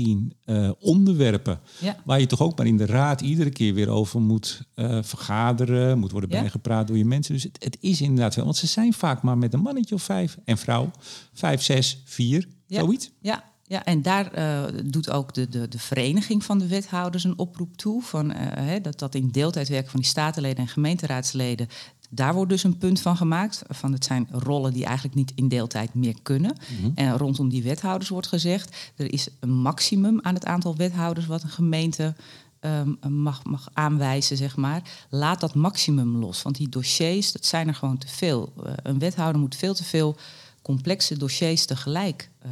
eh, 0.44 0.70
onderwerpen. 0.80 1.60
Ja. 1.80 1.96
Waar 2.04 2.20
je 2.20 2.26
toch 2.26 2.40
ook 2.40 2.56
maar 2.58 2.66
in 2.66 2.76
de 2.76 2.86
raad 2.86 3.20
iedere 3.20 3.50
keer 3.50 3.74
weer 3.74 3.88
over 3.88 4.20
moet 4.20 4.62
eh, 4.74 4.98
vergaderen, 5.02 5.98
moet 5.98 6.10
worden 6.10 6.30
Ja. 6.30 6.40
bijgepraat 6.40 6.86
door 6.86 6.96
je 6.98 7.04
mensen. 7.04 7.34
Dus 7.34 7.42
het, 7.42 7.56
het 7.64 7.76
is 7.80 8.00
inderdaad 8.00 8.34
wel, 8.34 8.44
want 8.44 8.56
ze 8.56 8.66
zijn 8.66 8.92
vaak 8.92 9.22
maar 9.22 9.38
met 9.38 9.54
een 9.54 9.60
mannetje 9.60 9.94
of 9.94 10.02
vijf 10.02 10.38
en 10.44 10.58
vrouw. 10.58 10.90
Vijf, 11.32 11.62
zes, 11.62 12.02
vier, 12.04 12.48
Ja. 12.66 12.78
zoiets. 12.80 13.10
Ja, 13.20 13.44
ja 13.66 13.84
en 13.84 14.02
daar 14.02 14.32
eh, 14.32 14.62
doet 14.84 15.10
ook 15.10 15.34
de, 15.34 15.48
de, 15.48 15.68
de 15.68 15.78
vereniging 15.78 16.44
van 16.44 16.58
de 16.58 16.66
wethouders 16.66 17.24
een 17.24 17.38
oproep 17.38 17.76
toe. 17.76 18.02
Van, 18.02 18.30
hè, 18.34 18.80
dat 18.80 18.98
dat 18.98 19.14
in 19.14 19.28
deeltijd 19.28 19.68
werken 19.68 19.90
van 19.90 20.00
die 20.00 20.08
statenleden 20.08 20.58
en 20.58 20.68
gemeenteraadsleden. 20.68 21.68
Daar 22.14 22.34
wordt 22.34 22.50
dus 22.50 22.64
een 22.64 22.78
punt 22.78 23.00
van 23.00 23.16
gemaakt. 23.16 23.62
Van 23.68 23.92
het 23.92 24.04
zijn 24.04 24.26
rollen 24.30 24.72
die 24.72 24.84
eigenlijk 24.84 25.14
niet 25.16 25.32
in 25.34 25.48
deeltijd 25.48 25.94
meer 25.94 26.14
kunnen. 26.22 26.56
En 26.94 27.16
rondom 27.16 27.48
die 27.48 27.62
wethouders 27.62 28.10
wordt 28.10 28.26
gezegd... 28.26 28.76
er 28.96 29.12
is 29.12 29.28
een 29.40 29.52
maximum 29.52 30.18
aan 30.22 30.34
het 30.34 30.44
aantal 30.44 30.76
wethouders... 30.76 31.26
wat 31.26 31.42
een 31.42 31.48
gemeente 31.48 32.14
ehm, 32.60 32.92
mag, 33.22 33.44
mag 33.44 33.68
aanwijzen, 33.72 34.36
zeg 34.36 34.56
maar. 34.56 34.82
Laat 35.10 35.40
dat 35.40 35.54
maximum 35.54 36.16
los. 36.16 36.42
Want 36.42 36.56
die 36.56 36.68
dossiers, 36.68 37.32
dat 37.32 37.44
zijn 37.46 37.68
er 37.68 37.74
gewoon 37.74 37.98
te 37.98 38.08
veel. 38.08 38.52
Eh, 38.64 38.72
een 38.82 38.98
wethouder 38.98 39.40
moet 39.40 39.56
veel 39.56 39.74
te 39.74 39.84
veel 39.84 40.16
complexe 40.62 41.18
dossiers 41.18 41.64
tegelijk 41.64 42.30
eh, 42.38 42.50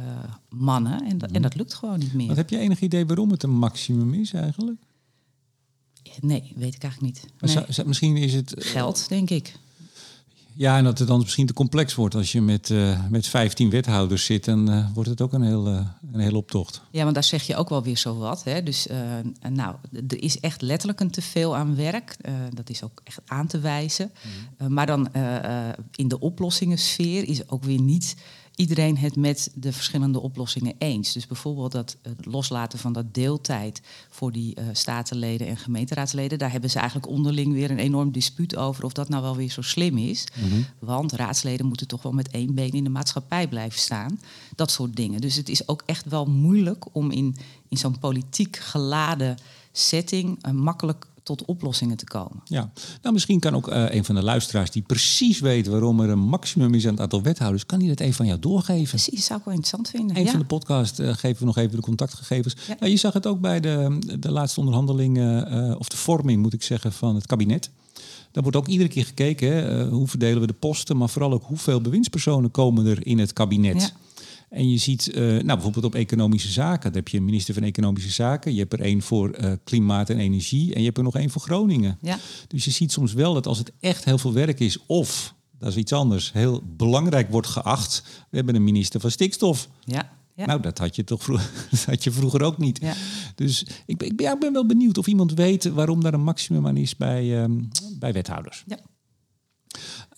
mannen. 0.49 1.03
En, 1.05 1.17
dat- 1.17 1.31
en 1.31 1.41
dat 1.41 1.55
lukt 1.55 1.73
gewoon 1.73 1.99
niet 1.99 2.13
meer. 2.13 2.27
Wat 2.27 2.37
heb 2.37 2.49
je 2.49 2.57
enig 2.57 2.79
idee 2.79 3.05
waarom 3.05 3.31
het 3.31 3.43
een 3.43 3.57
maximum 3.57 4.13
is 4.13 4.33
eigenlijk? 4.33 4.77
Nee, 6.21 6.51
weet 6.55 6.75
ik 6.75 6.83
eigenlijk 6.83 7.13
niet. 7.13 7.21
Maar 7.23 7.31
Nee. 7.49 7.53
zou- 7.53 7.65
zou- 7.73 7.87
misschien 7.87 8.17
is 8.17 8.33
het... 8.33 8.53
eh, 8.53 8.71
Geld, 8.71 9.09
denk 9.09 9.29
ik. 9.29 9.53
Ja, 10.53 10.77
en 10.77 10.83
dat 10.83 10.99
het 10.99 11.07
dan 11.07 11.19
misschien 11.19 11.45
te 11.45 11.53
complex 11.53 11.95
wordt. 11.95 12.15
Als 12.15 12.31
je 12.31 12.41
met, 12.41 12.69
eh, 12.69 13.05
met 13.09 13.27
15 13.27 13.69
wethouders 13.69 14.25
zit, 14.25 14.45
dan 14.45 14.69
eh, 14.71 14.85
wordt 14.93 15.09
het 15.09 15.21
ook 15.21 15.33
een, 15.33 15.41
heel, 15.41 15.67
een 15.67 16.19
hele 16.19 16.37
optocht. 16.37 16.81
Ja, 16.91 17.01
want 17.03 17.13
daar 17.13 17.23
zeg 17.23 17.43
je 17.43 17.55
ook 17.55 17.69
wel 17.69 17.83
weer 17.83 17.97
zo 17.97 18.17
wat. 18.17 18.43
Hè? 18.43 18.63
Dus 18.63 18.87
nou, 19.49 19.75
er 20.07 20.23
is 20.23 20.39
echt 20.39 20.61
letterlijk 20.61 20.99
een 20.99 21.11
teveel 21.11 21.55
aan 21.55 21.75
werk. 21.75 22.17
Dat 22.53 22.69
is 22.69 22.83
ook 22.83 23.01
echt 23.03 23.19
aan 23.25 23.47
te 23.47 23.59
wijzen. 23.59 24.11
Eh, 24.57 24.67
maar 24.67 24.85
dan 24.85 25.09
in 25.95 26.07
de 26.07 26.19
oplossingensfeer 26.19 27.27
is 27.27 27.49
ook 27.49 27.63
weer 27.63 27.81
niet 27.81 28.15
iedereen 28.55 28.97
het 28.97 29.15
met 29.15 29.51
de 29.53 29.73
verschillende 29.73 30.19
oplossingen 30.19 30.75
eens. 30.77 31.13
Dus 31.13 31.27
bijvoorbeeld 31.27 31.71
dat 31.71 31.97
het 32.01 32.25
loslaten 32.25 32.79
van 32.79 32.93
dat 32.93 33.13
deeltijd 33.13 33.81
voor 34.09 34.31
die 34.31 34.55
eh, 34.55 34.65
statenleden 34.71 35.47
en 35.47 35.57
gemeenteraadsleden, 35.57 36.37
daar 36.37 36.51
hebben 36.51 36.69
ze 36.69 36.77
eigenlijk 36.77 37.07
onderling 37.07 37.53
weer 37.53 37.71
een 37.71 37.79
enorm 37.79 38.11
dispuut 38.11 38.55
over 38.55 38.83
of 38.83 38.93
dat 38.93 39.09
nou 39.09 39.21
wel 39.21 39.35
weer 39.35 39.51
zo 39.51 39.61
slim 39.61 39.97
is. 39.97 40.27
Want 40.79 41.11
raadsleden 41.11 41.65
moeten 41.65 41.87
toch 41.87 42.03
wel 42.03 42.11
met 42.11 42.29
één 42.29 42.53
been 42.53 42.71
in 42.71 42.83
de 42.83 42.89
maatschappij 42.89 43.47
blijven 43.47 43.79
staan. 43.79 44.19
Dat 44.55 44.71
soort 44.71 44.95
dingen. 44.95 45.21
Dus 45.21 45.35
het 45.35 45.49
is 45.49 45.67
ook 45.67 45.83
echt 45.85 46.05
wel 46.05 46.25
moeilijk 46.25 46.85
om 46.91 47.11
in, 47.11 47.35
in 47.69 47.77
zo'n 47.77 47.99
politiek 47.99 48.55
geladen 48.55 49.37
setting 49.71 50.43
eh, 50.43 50.51
makkelijk 50.51 51.07
tot 51.23 51.45
oplossingen 51.45 51.97
te 51.97 52.05
komen. 52.05 52.41
Ja, 52.43 52.71
nou 53.01 53.13
misschien 53.13 53.39
kan 53.39 53.55
ook 53.55 53.67
eh, 53.67 53.93
een 53.93 54.05
van 54.05 54.15
de 54.15 54.23
luisteraars 54.23 54.71
die 54.71 54.81
precies 54.81 55.39
weet 55.39 55.67
waarom 55.67 55.99
er 55.99 56.09
een 56.09 56.19
maximum 56.19 56.73
is 56.73 56.85
aan 56.85 56.91
het 56.91 57.01
aantal 57.01 57.21
wethouders, 57.21 57.65
kan 57.65 57.79
die 57.79 57.87
dat 57.87 57.99
even 57.99 58.13
van 58.13 58.25
jou 58.25 58.39
doorgeven? 58.39 58.87
Precies, 58.87 59.25
zou 59.25 59.39
ik 59.39 59.45
wel 59.45 59.53
interessant 59.53 59.89
vinden. 59.89 60.15
Eind 60.15 60.25
ja. 60.25 60.31
van 60.31 60.41
de 60.41 60.47
podcast 60.47 60.99
eh, 60.99 61.13
geven 61.13 61.39
we 61.39 61.45
nog 61.45 61.57
even 61.57 61.75
de 61.75 61.81
contactgegevens. 61.81 62.55
Ja. 62.67 62.75
Nou, 62.79 62.91
je 62.91 62.97
zag 62.97 63.13
het 63.13 63.27
ook 63.27 63.39
bij 63.39 63.59
de, 63.59 63.97
de 64.19 64.31
laatste 64.31 64.59
onderhandelingen, 64.59 65.47
eh, 65.47 65.75
of 65.79 65.89
de 65.89 65.97
vorming 65.97 66.41
moet 66.41 66.53
ik 66.53 66.63
zeggen, 66.63 66.91
van 66.91 67.15
het 67.15 67.25
kabinet. 67.25 67.69
Daar 68.31 68.43
wordt 68.43 68.57
ook 68.57 68.67
iedere 68.67 68.89
keer 68.89 69.05
gekeken, 69.05 69.53
hè, 69.53 69.87
hoe 69.87 70.07
verdelen 70.07 70.41
we 70.41 70.47
de 70.47 70.53
posten, 70.53 70.97
maar 70.97 71.09
vooral 71.09 71.31
ook 71.31 71.43
hoeveel 71.43 71.81
bewindspersonen 71.81 72.51
komen 72.51 72.85
er 72.85 73.05
in 73.05 73.19
het 73.19 73.33
kabinet. 73.33 73.81
Ja. 73.81 73.89
En 74.51 74.69
je 74.69 74.77
ziet, 74.77 75.11
eh, 75.11 75.21
nou 75.21 75.45
bijvoorbeeld 75.45 75.85
op 75.85 75.95
economische 75.95 76.51
zaken, 76.51 76.83
daar 76.83 77.01
heb 77.01 77.07
je 77.07 77.17
een 77.17 77.25
minister 77.25 77.53
van 77.53 77.63
Economische 77.63 78.09
Zaken, 78.09 78.53
je 78.53 78.59
hebt 78.59 78.73
er 78.73 78.81
één 78.81 79.01
voor 79.01 79.29
eh, 79.29 79.51
klimaat 79.63 80.09
en 80.09 80.17
energie 80.17 80.73
en 80.73 80.79
je 80.79 80.85
hebt 80.85 80.97
er 80.97 81.03
nog 81.03 81.15
één 81.15 81.29
voor 81.29 81.41
Groningen. 81.41 81.97
Ja. 82.01 82.19
Dus 82.47 82.65
je 82.65 82.71
ziet 82.71 82.91
soms 82.91 83.13
wel 83.13 83.33
dat 83.33 83.47
als 83.47 83.57
het 83.57 83.71
echt 83.79 84.05
heel 84.05 84.17
veel 84.17 84.33
werk 84.33 84.59
is, 84.59 84.85
of, 84.85 85.35
dat 85.59 85.69
is 85.69 85.75
iets 85.75 85.93
anders, 85.93 86.31
heel 86.31 86.63
belangrijk 86.77 87.29
wordt 87.29 87.47
geacht, 87.47 88.03
we 88.29 88.35
hebben 88.35 88.55
een 88.55 88.63
minister 88.63 88.99
van 88.99 89.11
stikstof. 89.11 89.67
Ja. 89.85 90.19
Ja. 90.35 90.45
Nou, 90.45 90.61
dat 90.61 90.77
had 90.77 90.95
je 90.95 91.03
toch 91.03 91.23
vroeger, 91.23 91.51
dat 91.71 91.85
had 91.85 92.03
je 92.03 92.11
vroeger 92.11 92.41
ook 92.41 92.57
niet. 92.57 92.79
Ja. 92.81 92.93
Dus 93.35 93.65
ik 93.85 93.97
ben, 93.97 94.07
ik, 94.07 94.15
ben, 94.15 94.25
ja, 94.25 94.33
ik 94.33 94.39
ben 94.39 94.53
wel 94.53 94.65
benieuwd 94.65 94.97
of 94.97 95.07
iemand 95.07 95.33
weet 95.33 95.63
waarom 95.63 96.03
daar 96.03 96.13
een 96.13 96.23
maximum 96.23 96.67
aan 96.67 96.77
is 96.77 96.95
bij, 96.95 97.41
ehm, 97.41 97.59
bij 97.99 98.13
wethouders. 98.13 98.63
Ja. 98.67 98.79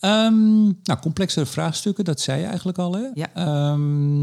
Ehm, 0.00 0.62
nou, 0.62 0.98
complexere 1.00 1.46
vraagstukken, 1.46 2.04
dat 2.04 2.20
zei 2.20 2.40
je 2.40 2.46
eigenlijk 2.46 2.78
al. 2.78 2.92
Hè? 2.94 3.06
Ja. 3.14 3.34
Ehm, 3.34 4.22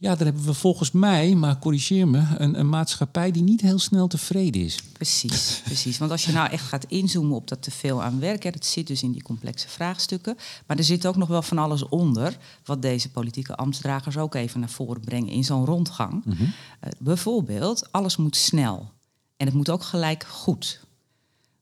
Ja, 0.00 0.14
dan 0.14 0.26
hebben 0.26 0.44
we 0.44 0.54
volgens 0.54 0.90
mij, 0.90 1.34
maar 1.34 1.58
corrigeer 1.58 2.08
me, 2.08 2.22
een, 2.36 2.58
een 2.58 2.68
maatschappij 2.68 3.30
die 3.30 3.42
niet 3.42 3.60
heel 3.60 3.78
snel 3.78 4.06
tevreden 4.06 4.62
is. 4.62 4.78
Precies, 4.92 5.60
precies. 5.64 5.98
Want 5.98 6.10
als 6.10 6.24
je 6.24 6.32
nou 6.32 6.50
echt 6.50 6.64
gaat 6.66 6.84
inzoomen 6.84 7.36
op 7.36 7.48
dat 7.48 7.62
teveel 7.62 8.02
aan 8.02 8.20
werk, 8.20 8.42
hè, 8.42 8.50
dat 8.50 8.64
zit 8.64 8.86
dus 8.86 9.02
in 9.02 9.12
die 9.12 9.22
complexe 9.22 9.68
vraagstukken. 9.68 10.36
Maar 10.66 10.76
er 10.76 10.84
zit 10.84 11.06
ook 11.06 11.16
nog 11.16 11.28
wel 11.28 11.42
van 11.42 11.58
alles 11.58 11.88
onder, 11.88 12.36
wat 12.64 12.82
deze 12.82 13.10
politieke 13.10 13.56
ambtsdragers 13.56 14.16
ook 14.16 14.34
even 14.34 14.60
naar 14.60 14.68
voren 14.68 15.00
brengen 15.00 15.32
in 15.32 15.44
zo'n 15.44 15.64
rondgang. 15.64 16.24
Mhm. 16.24 16.42
Eh, 16.80 16.90
bijvoorbeeld, 16.98 17.92
alles 17.92 18.16
moet 18.16 18.36
snel. 18.36 18.90
En 19.36 19.46
het 19.46 19.54
moet 19.54 19.70
ook 19.70 19.82
gelijk 19.82 20.24
goed. 20.24 20.80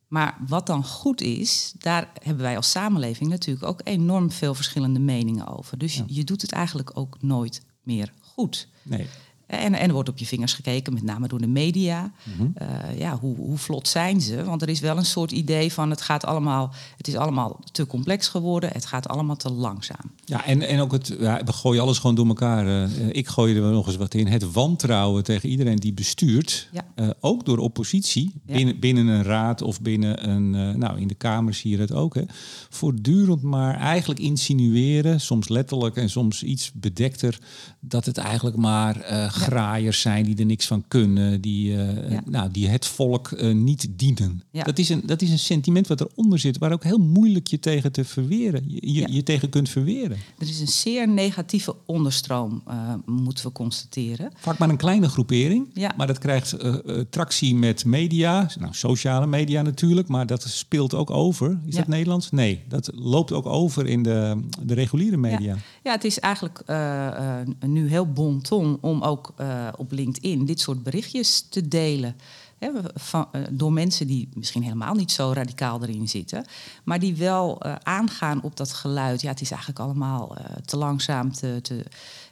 Maar 0.06 0.38
wat 0.46 0.66
dan 0.66 0.84
goed 0.84 1.20
is, 1.20 1.72
daar 1.78 2.10
hebben 2.22 2.42
wij 2.42 2.56
als 2.56 2.70
samenleving 2.70 3.30
natuurlijk 3.30 3.66
ook 3.66 3.80
enorm 3.84 4.30
veel 4.30 4.54
verschillende 4.54 4.98
meningen 5.00 5.46
over. 5.46 5.78
Dus 5.78 5.94
Ja. 5.96 6.04
je 6.06 6.24
doet 6.24 6.42
het 6.42 6.52
eigenlijk 6.52 6.90
ook 6.98 7.22
nooit 7.22 7.62
meer 7.82 8.12
goed. 8.20 8.68
Nee. 8.82 9.06
En, 9.46 9.74
en 9.74 9.86
er 9.88 9.92
wordt 9.92 10.08
op 10.08 10.18
je 10.18 10.26
vingers 10.26 10.54
gekeken, 10.54 10.92
met 10.94 11.02
name 11.02 11.28
door 11.28 11.40
de 11.40 11.46
media. 11.46 12.12
Mhm. 12.22 12.48
Eh, 12.54 12.98
ja, 12.98 13.18
hoe, 13.18 13.36
hoe 13.36 13.58
vlot 13.58 13.88
zijn 13.88 14.20
ze? 14.20 14.44
Want 14.44 14.62
er 14.62 14.68
is 14.68 14.80
wel 14.80 14.96
een 14.96 15.04
soort 15.04 15.30
idee 15.32 15.72
van 15.72 15.90
het 15.90 16.00
gaat 16.00 16.24
allemaal, 16.24 16.74
het 16.96 17.08
is 17.08 17.16
allemaal 17.16 17.60
te 17.72 17.86
complex 17.86 18.28
geworden, 18.28 18.70
het 18.72 18.86
gaat 18.86 19.08
allemaal 19.08 19.36
te 19.36 19.50
langzaam. 19.50 20.10
Ja, 20.24 20.44
en, 20.44 20.62
en 20.62 20.80
ook 20.80 20.92
het, 20.92 21.16
ja, 21.20 21.40
we 21.44 21.52
gooien 21.52 21.82
alles 21.82 21.98
gewoon 21.98 22.16
door 22.16 22.26
elkaar. 22.26 22.66
eh, 22.84 23.08
ik 23.12 23.28
gooi 23.28 23.56
er 23.56 23.62
nog 23.72 23.86
eens 23.86 23.96
wat 23.96 24.14
in. 24.14 24.26
Het 24.26 24.52
wantrouwen 24.52 25.24
tegen 25.24 25.48
iedereen 25.48 25.76
die 25.76 25.92
bestuurt. 25.94 26.68
Ja. 26.72 26.84
eh, 26.94 27.08
ook 27.20 27.44
door 27.44 27.58
oppositie. 27.58 28.32
Ja. 28.46 28.54
Binnen, 28.54 28.78
binnen 28.78 29.06
een 29.06 29.22
raad 29.22 29.62
of 29.62 29.80
binnen 29.80 30.28
een. 30.28 30.78
nou, 30.78 31.00
in 31.00 31.08
de 31.08 31.14
Kamer 31.14 31.54
zie 31.54 31.70
je 31.70 31.76
dat 31.76 31.92
ook. 31.92 32.14
Hè. 32.14 32.22
Voortdurend 32.70 33.42
maar 33.42 33.74
eigenlijk 33.74 34.20
insinueren. 34.20 35.20
Soms 35.20 35.48
letterlijk 35.48 35.96
en 35.96 36.10
soms 36.10 36.42
iets 36.42 36.70
bedekter. 36.74 37.38
Dat 37.80 38.04
het 38.04 38.18
eigenlijk 38.18 38.56
maar 38.56 38.96
graaiers 39.36 40.00
zijn 40.00 40.24
die 40.24 40.36
er 40.36 40.46
niks 40.46 40.66
van 40.66 40.84
kunnen. 40.88 41.40
Die, 41.40 41.76
eh, 41.76 42.10
Ja. 42.10 42.22
nou, 42.26 42.50
die 42.50 42.68
het 42.68 42.86
volk 42.86 43.30
eh, 43.32 43.54
niet 43.54 43.88
dienen. 43.90 44.42
Dat, 44.52 44.78
is 44.78 44.88
een, 44.88 45.02
dat 45.04 45.22
is 45.22 45.30
een 45.30 45.38
sentiment 45.38 45.86
wat 45.86 46.00
eronder 46.00 46.38
zit. 46.38 46.58
Waar 46.58 46.72
ook 46.72 46.84
heel 46.84 46.98
moeilijk 46.98 47.46
je 47.46 47.58
tegen 47.58 47.92
te 47.92 48.04
verweren. 48.04 48.64
Je, 48.66 49.12
je, 49.12 49.22
tegen 49.22 49.48
kunt 49.48 49.68
verweren. 49.68 50.16
Er 50.38 50.48
is 50.48 50.60
een 50.60 50.68
zeer 50.68 51.08
negatieve 51.08 51.74
onderstroom, 51.86 52.62
eh, 52.66 52.94
moeten 53.06 53.46
we 53.46 53.52
constateren. 53.52 54.30
Vaak 54.36 54.58
maar 54.58 54.68
een 54.68 54.76
kleine 54.76 55.08
groepering. 55.08 55.66
Ja. 55.74 55.92
Maar 55.96 56.06
dat 56.06 56.18
krijgt 56.18 56.52
eh, 56.52 56.74
eh, 56.74 57.04
tractie 57.10 57.54
met 57.54 57.84
media. 57.84 58.50
Nou, 58.58 58.74
sociale 58.74 59.26
media 59.26 59.62
natuurlijk. 59.62 60.08
Maar 60.08 60.26
dat 60.26 60.42
speelt 60.42 60.94
ook 60.94 61.10
over. 61.10 61.58
Is 61.66 61.74
dat 61.74 61.86
Nederlands? 61.86 62.30
Nee, 62.30 62.62
dat 62.68 62.90
loopt 62.94 63.32
ook 63.32 63.46
over 63.46 63.86
in 63.86 64.02
de, 64.02 64.40
de 64.62 64.74
reguliere 64.74 65.16
media. 65.16 65.56
Ja, 65.82 65.92
het 65.92 66.04
is 66.04 66.20
eigenlijk 66.20 66.62
eh, 66.66 67.06
eh, 67.40 67.46
nu 67.66 67.88
heel 67.88 68.12
bon 68.12 68.40
ton 68.40 68.78
om 68.80 69.02
ook 69.02 69.25
eh, 69.36 69.68
op 69.76 69.92
LinkedIn 69.92 70.44
dit 70.44 70.60
soort 70.60 70.82
berichtjes 70.82 71.46
te 71.48 71.68
delen. 71.68 72.16
Hè, 72.58 72.70
van, 72.94 73.26
eh, 73.32 73.40
door 73.50 73.72
mensen 73.72 74.06
die 74.06 74.28
misschien 74.34 74.62
helemaal 74.62 74.94
niet 74.94 75.10
zo 75.12 75.32
radicaal 75.34 75.82
erin 75.82 76.08
zitten, 76.08 76.44
maar 76.84 76.98
die 77.00 77.16
wel 77.16 77.60
eh, 77.60 77.74
aangaan 77.82 78.42
op 78.42 78.56
dat 78.56 78.72
geluid. 78.72 79.20
Ja, 79.20 79.28
het 79.30 79.40
is 79.40 79.50
eigenlijk 79.50 79.80
allemaal 79.80 80.36
te 80.64 80.76
langzaam. 80.76 81.32
Te, 81.32 81.58
te, 81.62 81.84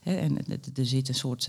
hè, 0.03 0.15
en 0.17 0.37
er- 0.49 0.87
zit 0.87 1.09
een 1.09 1.15
soort 1.15 1.49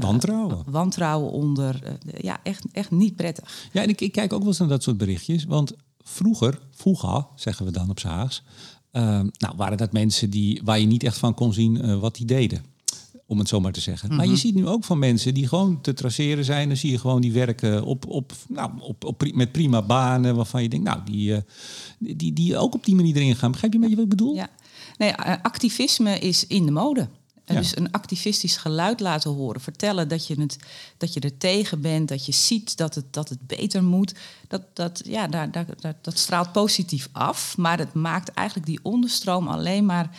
Wantrouwen. 0.00 0.62
wantrouwen 0.66 1.30
onder. 1.30 1.98
Ja, 2.20 2.40
echt, 2.42 2.64
echt 2.72 2.90
niet 2.90 3.16
prettig. 3.16 3.68
Ja, 3.72 3.82
en 3.82 3.88
ik, 3.88 4.00
ik 4.00 4.12
kijk 4.12 4.32
ook 4.32 4.38
wel 4.40 4.48
eens 4.48 4.58
naar 4.58 4.68
dat 4.68 4.82
soort 4.82 4.96
berichtjes. 4.98 5.44
Want 5.44 5.72
vroeger, 6.02 6.58
vroeger 6.70 7.26
zeggen 7.34 7.64
we 7.66 7.72
dan 7.72 7.90
op 7.90 7.98
z'n 7.98 8.06
Haags... 8.08 8.42
eh, 8.90 9.02
nou, 9.38 9.54
waren 9.56 9.76
dat 9.78 9.92
mensen 9.92 10.30
die, 10.30 10.60
waar 10.64 10.80
je 10.80 10.86
niet 10.86 11.02
echt 11.02 11.18
van 11.18 11.34
kon 11.34 11.52
zien 11.52 12.00
wat 12.00 12.14
die 12.14 12.26
deden. 12.26 12.64
Om 13.30 13.38
het 13.38 13.48
zo 13.48 13.60
maar 13.60 13.72
te 13.72 13.80
zeggen. 13.80 14.16
Maar 14.16 14.26
je 14.26 14.36
ziet 14.36 14.54
nu 14.54 14.66
ook 14.66 14.84
van 14.84 14.98
mensen 14.98 15.34
die 15.34 15.48
gewoon 15.48 15.80
te 15.80 15.92
traceren 15.94 16.44
zijn. 16.44 16.68
Dan 16.68 16.76
zie 16.76 16.90
je 16.90 16.98
gewoon 16.98 17.20
die 17.20 17.32
werken 17.32 17.84
op, 17.84 18.06
op, 18.06 18.32
nou, 18.48 18.70
op, 18.80 19.04
op, 19.04 19.22
met 19.34 19.52
prima 19.52 19.82
banen. 19.82 20.36
Waarvan 20.36 20.62
je 20.62 20.68
denkt, 20.68 20.84
nou, 20.84 21.00
die, 21.04 21.34
eh, 21.34 21.40
die, 21.98 22.16
die, 22.16 22.32
die 22.32 22.56
ook 22.56 22.74
op 22.74 22.84
die 22.84 22.94
manier 22.94 23.16
erin 23.16 23.36
gaan. 23.36 23.50
Begrijp 23.50 23.72
je 23.72 23.78
een 23.78 23.84
beetje 23.84 24.02
wat 24.02 24.12
ik 24.12 24.18
bedoel? 24.18 24.34
Ja. 24.34 24.48
Nee, 24.98 25.10
eh, 25.10 25.34
activisme 25.42 26.18
is 26.18 26.46
in 26.46 26.64
de 26.66 26.70
mode. 26.72 27.08
En 27.44 27.54
Ja. 27.54 27.60
Dus 27.60 27.76
een 27.76 27.90
activistisch 27.92 28.56
geluid 28.56 29.00
laten 29.00 29.30
horen. 29.30 29.60
Vertellen 29.60 30.08
dat 30.08 30.26
je, 30.26 30.40
het, 30.40 30.56
dat 30.96 31.12
je 31.14 31.20
er 31.20 31.36
tegen 31.38 31.80
bent. 31.80 32.08
Dat 32.08 32.26
je 32.26 32.32
ziet 32.32 32.76
dat 32.76 32.94
het, 32.94 33.04
dat 33.10 33.28
het 33.28 33.46
beter 33.46 33.84
moet. 33.84 34.14
Dat, 34.48 34.62
dat, 34.72 35.02
ja, 35.04 35.26
daar, 35.26 35.50
daar, 35.50 35.66
daar- 35.80 35.98
dat 36.00 36.18
straalt 36.18 36.52
positief 36.52 37.08
af. 37.12 37.56
Maar 37.56 37.78
het 37.78 37.94
maakt 37.94 38.28
eigenlijk 38.28 38.66
die 38.68 38.78
onderstroom 38.82 39.48
alleen 39.48 39.86
maar 39.86 40.10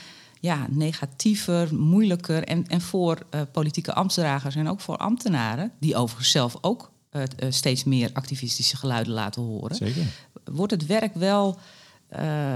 ja, 0.41 0.67
negatiever, 0.69 1.75
moeilijker. 1.75 2.43
En, 2.43 2.67
en 2.67 2.81
voor 2.81 3.17
eh, 3.29 3.41
politieke 3.51 3.93
ambtsdragers 3.93 4.55
en 4.55 4.67
ook 4.67 4.79
voor 4.79 4.98
ambtenaren... 4.98 5.71
die 5.79 5.95
overigens 5.95 6.31
zelf 6.31 6.57
ook 6.62 6.91
eh, 7.10 7.24
eh, 7.24 7.27
steeds 7.50 7.83
meer 7.83 8.10
activistische 8.13 8.77
geluiden 8.77 9.13
laten 9.13 9.41
horen 9.41 9.75
Zeker. 9.75 10.05
wordt 10.43 10.71
het 10.71 10.86
werk 10.86 11.13
wel 11.13 11.60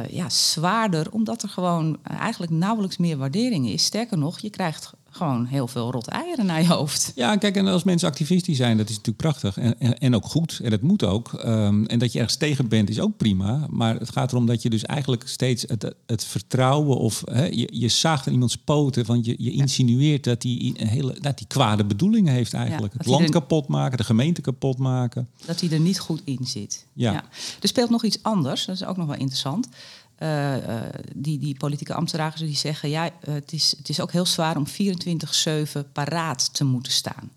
ja, 0.09 0.29
zwaarder, 0.29 1.11
omdat 1.11 1.43
er 1.43 1.49
gewoon 1.49 1.99
eigenlijk 2.03 2.51
nauwelijks 2.51 2.97
meer 2.97 3.17
waardering 3.17 3.67
is. 3.67 3.85
Sterker 3.85 4.17
nog, 4.17 4.39
je 4.39 4.49
krijgt 4.49 4.93
gewoon 5.15 5.45
heel 5.45 5.67
veel 5.67 5.91
rot 5.91 6.07
eieren 6.07 6.45
naar 6.45 6.61
je 6.61 6.67
hoofd. 6.67 7.11
Ja, 7.15 7.37
kijk, 7.37 7.55
en 7.55 7.67
als 7.67 7.83
mensen 7.83 8.07
activistisch 8.07 8.57
zijn, 8.57 8.77
dat 8.77 8.89
is 8.89 8.95
natuurlijk 8.95 9.17
prachtig. 9.17 9.57
En, 9.57 9.79
en, 9.79 9.97
en 9.97 10.15
ook 10.15 10.25
goed. 10.25 10.59
En 10.63 10.69
dat 10.69 10.81
moet 10.81 11.03
ook. 11.03 11.33
Ehm, 11.33 11.83
en 11.85 11.99
dat 11.99 12.11
je 12.11 12.19
ergens 12.19 12.37
tegen 12.37 12.67
bent, 12.67 12.89
is 12.89 12.99
ook 12.99 13.17
prima. 13.17 13.67
Maar 13.69 13.95
het 13.95 14.11
gaat 14.11 14.31
erom 14.31 14.45
dat 14.45 14.61
je 14.61 14.69
dus 14.69 14.83
eigenlijk 14.83 15.27
steeds 15.27 15.63
het, 15.67 15.95
het 16.05 16.23
vertrouwen 16.23 16.97
of 16.97 17.23
hè, 17.25 17.45
je, 17.45 17.69
je 17.71 17.87
zaagt 17.87 18.27
aan 18.27 18.33
iemands 18.33 18.57
poten. 18.57 19.05
Want 19.05 19.25
je, 19.25 19.35
je 19.37 19.51
insinueert 19.51 20.23
dat 20.23 20.43
hij 20.43 20.73
een 20.77 20.87
hele 20.87 21.17
dat 21.21 21.37
die 21.37 21.47
kwade 21.47 21.85
bedoelingen 21.85 22.33
heeft 22.33 22.53
eigenlijk. 22.53 22.93
Ja, 22.93 22.99
het 22.99 23.07
land 23.07 23.23
er- 23.23 23.29
kapot 23.29 23.67
maken, 23.67 23.97
de 23.97 24.03
gemeente 24.03 24.41
kapot 24.41 24.77
maken. 24.77 25.29
Dat 25.45 25.59
hij 25.59 25.69
er 25.69 25.79
niet 25.79 25.99
goed 25.99 26.21
in 26.23 26.39
zit. 26.41 26.85
Ja. 26.93 27.23
Er 27.61 27.67
speelt 27.67 27.89
nog 27.89 28.03
iets 28.03 28.19
anders, 28.21 28.65
dat 28.65 28.75
is 28.75 28.85
ook 28.85 28.97
nog 28.97 29.07
wel 29.07 29.17
interessant. 29.17 29.67
Eh, 30.15 30.55
eh, 30.55 30.93
die, 31.15 31.39
die 31.39 31.57
politieke 31.57 31.93
ambtenaren 31.93 32.45
die 32.45 32.55
zeggen... 32.55 32.89
ja, 32.89 33.09
het, 33.19 33.53
is, 33.53 33.73
het 33.77 33.89
is 33.89 33.99
ook 33.99 34.11
heel 34.11 34.25
zwaar 34.25 34.57
om 34.57 34.65
24-7 34.67 35.91
paraat 35.93 36.53
te 36.53 36.63
moeten 36.63 36.91
staan. 36.91 37.31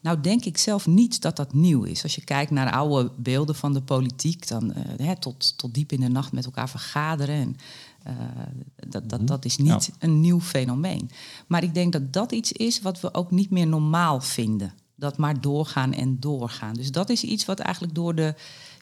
Nou 0.00 0.20
denk 0.20 0.44
ik 0.44 0.58
zelf 0.58 0.86
niet 0.86 1.22
dat 1.22 1.36
dat 1.36 1.52
nieuw 1.52 1.82
is. 1.82 2.02
Als 2.02 2.14
je 2.14 2.24
kijkt 2.24 2.50
naar 2.50 2.72
oude 2.72 3.12
beelden 3.16 3.54
van 3.54 3.72
de 3.72 3.82
politiek... 3.82 4.48
dan 4.48 4.72
eh, 4.72 5.06
hè, 5.06 5.16
tot, 5.18 5.58
tot 5.58 5.74
diep 5.74 5.92
in 5.92 6.00
de 6.00 6.08
nacht 6.08 6.32
met 6.32 6.44
elkaar 6.44 6.68
vergaderen... 6.68 7.34
En, 7.34 7.56
dat, 8.88 9.08
dat, 9.08 9.26
dat 9.26 9.44
is 9.44 9.56
niet 9.56 9.90
een 9.98 10.20
nieuw 10.20 10.40
fenomeen. 10.40 11.10
Maar 11.46 11.62
ik 11.62 11.74
denk 11.74 11.92
dat 11.92 12.12
dat 12.12 12.32
iets 12.32 12.52
is 12.52 12.80
wat 12.80 13.00
we 13.00 13.14
ook 13.14 13.30
niet 13.30 13.50
meer 13.50 13.66
normaal 13.66 14.20
vinden. 14.20 14.72
Dat 15.00 15.16
maar 15.18 15.40
doorgaan 15.40 15.92
en 15.92 16.16
doorgaan. 16.20 16.74
Dus 16.74 16.90
dat 16.90 17.10
is 17.10 17.22
iets 17.24 17.44
wat 17.44 17.58
eigenlijk 17.58 17.94
door 17.94 18.14
de, 18.14 18.34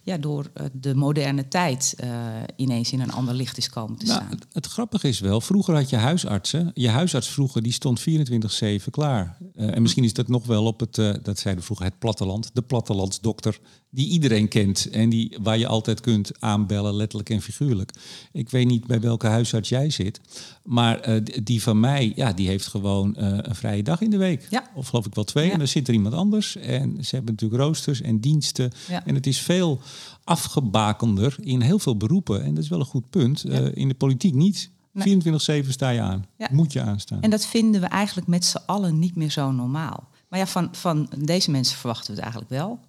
ja, 0.03 0.17
door 0.17 0.51
eh, 0.55 0.67
de 0.73 0.95
moderne 0.95 1.49
tijd 1.49 1.95
eh, 1.97 2.09
ineens 2.57 2.93
in 2.93 3.01
een 3.01 3.13
ander 3.13 3.35
licht 3.35 3.57
is 3.59 3.71
komen 3.71 3.99
te 3.99 4.07
Nou, 4.07 4.19
staan. 4.19 4.31
het, 4.31 4.47
het 4.53 4.67
grappige 4.67 5.09
is 5.09 5.21
wel, 5.21 5.41
vroeger 5.41 5.75
had 5.75 5.91
je 5.91 5.97
huisartsen. 5.97 6.71
Je 6.75 6.89
huisarts 6.89 7.29
vroeger, 7.29 7.63
die 7.63 7.73
stond 7.73 8.01
24-7 8.01 8.91
klaar. 8.91 9.39
Eh, 9.55 9.75
en 9.75 9.83
misschien 9.83 10.05
is 10.05 10.13
dat 10.13 10.29
nog 10.29 10.47
wel 10.47 10.65
op 10.65 10.81
het, 10.81 10.99
eh, 10.99 11.15
dat 11.23 11.39
zeiden 11.39 11.65
vroeger, 11.65 11.87
het 11.87 11.99
platteland. 11.99 12.51
De 12.53 12.63
plattelandsdokter, 12.63 13.59
die 13.91 14.09
iedereen 14.09 14.49
kent. 14.49 14.91
En 14.91 15.09
die, 15.09 15.37
waar 15.43 15.59
je 15.59 15.67
altijd 15.67 16.01
kunt 16.01 16.41
aanbellen, 16.41 16.95
letterlijk 16.95 17.31
en 17.31 17.43
figuurlijk. 17.43 17.93
Ik 18.33 18.51
weet 18.51 18.67
niet 18.67 18.87
bij 18.87 19.01
welke 19.01 19.27
huisarts 19.27 19.69
jij 19.69 19.91
zit. 19.91 20.21
Maar 20.65 21.01
eh, 21.01 21.23
die 21.43 21.63
van 21.63 21.81
mij, 21.81 22.13
ja, 22.17 22.33
die 22.33 22.49
heeft 22.49 22.67
gewoon 22.67 23.17
eh, 23.17 23.39
een 23.43 23.55
vrije 23.55 23.83
dag 23.83 24.01
in 24.01 24.11
de 24.11 24.17
week. 24.17 24.47
Ja. 24.51 24.71
Of 24.75 24.89
geloof 24.89 25.07
ik 25.07 25.15
wel 25.15 25.25
twee. 25.25 25.47
Ja. 25.47 25.53
En 25.53 25.59
dan 25.59 25.69
zit 25.69 25.89
er 25.89 25.95
iemand 25.95 26.15
anders. 26.15 26.57
En 26.57 27.05
ze 27.05 27.15
hebben 27.15 27.35
natuurlijk 27.35 27.63
roosters 27.63 28.01
en 28.01 28.21
diensten. 28.21 28.73
Ja. 28.89 29.07
En 29.07 29.15
het 29.15 29.27
is 29.27 29.41
veel 29.41 29.81
afgebakender 30.25 31.37
in 31.41 31.61
heel 31.61 31.79
veel 31.79 31.97
beroepen. 31.97 32.45
En 32.45 32.55
dat 32.55 32.65
is 32.65 32.71
wel 32.71 32.81
een 32.81 32.85
goed 32.85 33.11
punt. 33.11 33.45
Eh, 33.45 33.67
in 33.75 33.89
de 33.89 33.95
politiek 33.95 34.35
niet. 34.35 34.71
Nee. 34.93 35.63
24-7 35.65 35.69
sta 35.69 35.89
je 35.89 36.01
aan. 36.01 36.27
Moet 36.51 36.73
je 36.73 36.81
aanstaan. 36.81 37.23
En 37.23 37.31
dat 37.31 37.47
vinden 37.47 37.81
we 37.81 37.87
eigenlijk 37.87 38.29
met 38.29 38.45
z'n 38.45 38.59
allen 38.67 38.99
niet 38.99 39.17
meer 39.17 39.31
zo 39.31 39.53
normaal. 39.53 40.09
Maar 40.29 40.39
ja, 40.39 40.47
van, 40.47 40.69
van 40.73 41.09
deze 41.19 41.51
mensen 41.51 41.77
verwachten 41.77 42.07
we 42.07 42.13
het 42.13 42.23
eigenlijk 42.23 42.51
wel. 42.51 42.81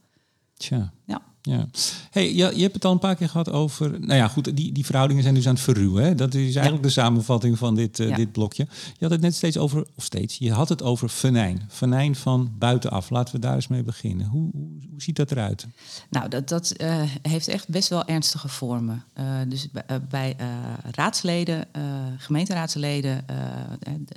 Tja. 0.59 0.91
Ja. 1.07 1.21
Ja. 1.41 1.67
Hey, 2.11 2.33
je, 2.33 2.51
je 2.55 2.61
hebt 2.61 2.73
het 2.73 2.85
al 2.85 2.91
een 2.91 2.99
paar 2.99 3.15
keer 3.15 3.29
gehad 3.29 3.51
over. 3.51 3.99
Nou 3.99 4.13
ja, 4.13 4.27
goed, 4.27 4.55
die, 4.55 4.71
die 4.71 4.85
verhoudingen 4.85 5.23
zijn 5.23 5.35
dus 5.35 5.47
aan 5.47 5.53
het 5.53 5.63
verruwen. 5.63 6.03
Hè? 6.03 6.15
Dat 6.15 6.33
is 6.33 6.53
eigenlijk 6.55 6.83
de 6.83 6.89
samenvatting 6.89 7.57
van 7.57 7.75
dit, 7.75 7.99
eh, 7.99 8.09
Ja. 8.09 8.15
dit 8.15 8.31
blokje. 8.31 8.67
Je 8.73 8.97
had 8.99 9.11
het 9.11 9.21
net 9.21 9.35
steeds 9.35 9.57
over, 9.57 9.85
of 9.95 10.03
steeds, 10.03 10.37
je 10.37 10.51
had 10.51 10.69
het 10.69 10.83
over 10.83 11.09
venijn. 11.09 11.61
Venijn 11.67 12.15
van 12.15 12.51
buitenaf. 12.57 13.09
Laten 13.09 13.35
we 13.35 13.41
daar 13.41 13.55
eens 13.55 13.67
mee 13.67 13.83
beginnen. 13.83 14.27
Hoe, 14.27 14.49
hoe, 14.51 14.69
hoe 14.89 15.01
ziet 15.01 15.15
dat 15.15 15.31
eruit? 15.31 15.67
Nou, 16.09 16.29
dat, 16.29 16.49
dat 16.49 16.71
eh, 16.71 17.01
heeft 17.21 17.47
echt 17.47 17.67
best 17.67 17.89
wel 17.89 18.05
ernstige 18.05 18.47
vormen. 18.47 19.03
Eh, 19.13 19.25
dus 19.47 19.67
bij, 20.09 20.35
raadsleden, 20.91 21.67
gemeenteraadsleden, 22.17 23.25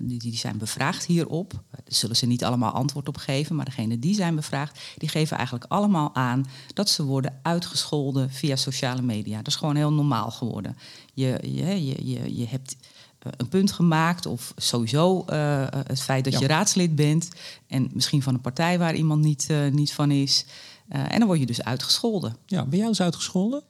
die, 0.02 0.18
die 0.18 0.36
zijn 0.36 0.58
bevraagd 0.58 1.04
hierop. 1.06 1.52
Daar 1.70 1.80
zullen 1.86 2.16
ze 2.16 2.26
niet 2.26 2.44
allemaal 2.44 2.72
antwoord 2.72 3.08
op 3.08 3.16
geven, 3.16 3.56
maar 3.56 3.64
degenen 3.64 4.00
die 4.00 4.14
zijn 4.14 4.34
bevraagd, 4.34 4.80
die 4.98 5.08
geven 5.08 5.36
eigenlijk 5.36 5.66
allemaal 5.68 6.14
aan 6.14 6.44
dat 6.74 6.88
ze 6.90 7.02
worden 7.12 7.38
uitgescholden 7.42 8.30
via 8.30 8.56
sociale 8.56 9.02
media. 9.02 9.36
Dat 9.36 9.46
is 9.46 9.56
gewoon 9.56 9.76
heel 9.76 9.92
normaal 9.92 10.30
geworden. 10.30 10.76
Je, 11.14 11.38
je, 11.42 11.86
je, 11.86 12.06
je, 12.10 12.36
je 12.38 12.46
hebt 12.46 12.76
eh, 13.18 13.32
een 13.36 13.48
punt 13.48 13.72
gemaakt 13.72 14.26
of 14.26 14.52
sowieso 14.56 15.24
uh, 15.30 15.66
het 15.70 16.00
feit 16.00 16.24
dat 16.24 16.32
Ja. 16.32 16.38
je 16.40 16.46
raadslid 16.46 16.94
bent 16.94 17.28
en 17.66 17.90
misschien 17.92 18.22
van 18.22 18.34
een 18.34 18.40
partij 18.40 18.78
waar 18.78 18.94
iemand 18.94 19.24
niet, 19.24 19.48
uh, 19.50 19.70
niet 19.70 19.92
van 19.92 20.10
is. 20.10 20.44
Uh, 20.92 21.12
en 21.12 21.18
dan 21.18 21.26
word 21.26 21.38
je 21.40 21.46
dus 21.46 21.62
uitgescholden. 21.62 22.36
Ja, 22.46 22.64
ben 22.64 22.78
jij 22.78 22.86
eens 22.88 23.00
uitgescholden? 23.00 23.62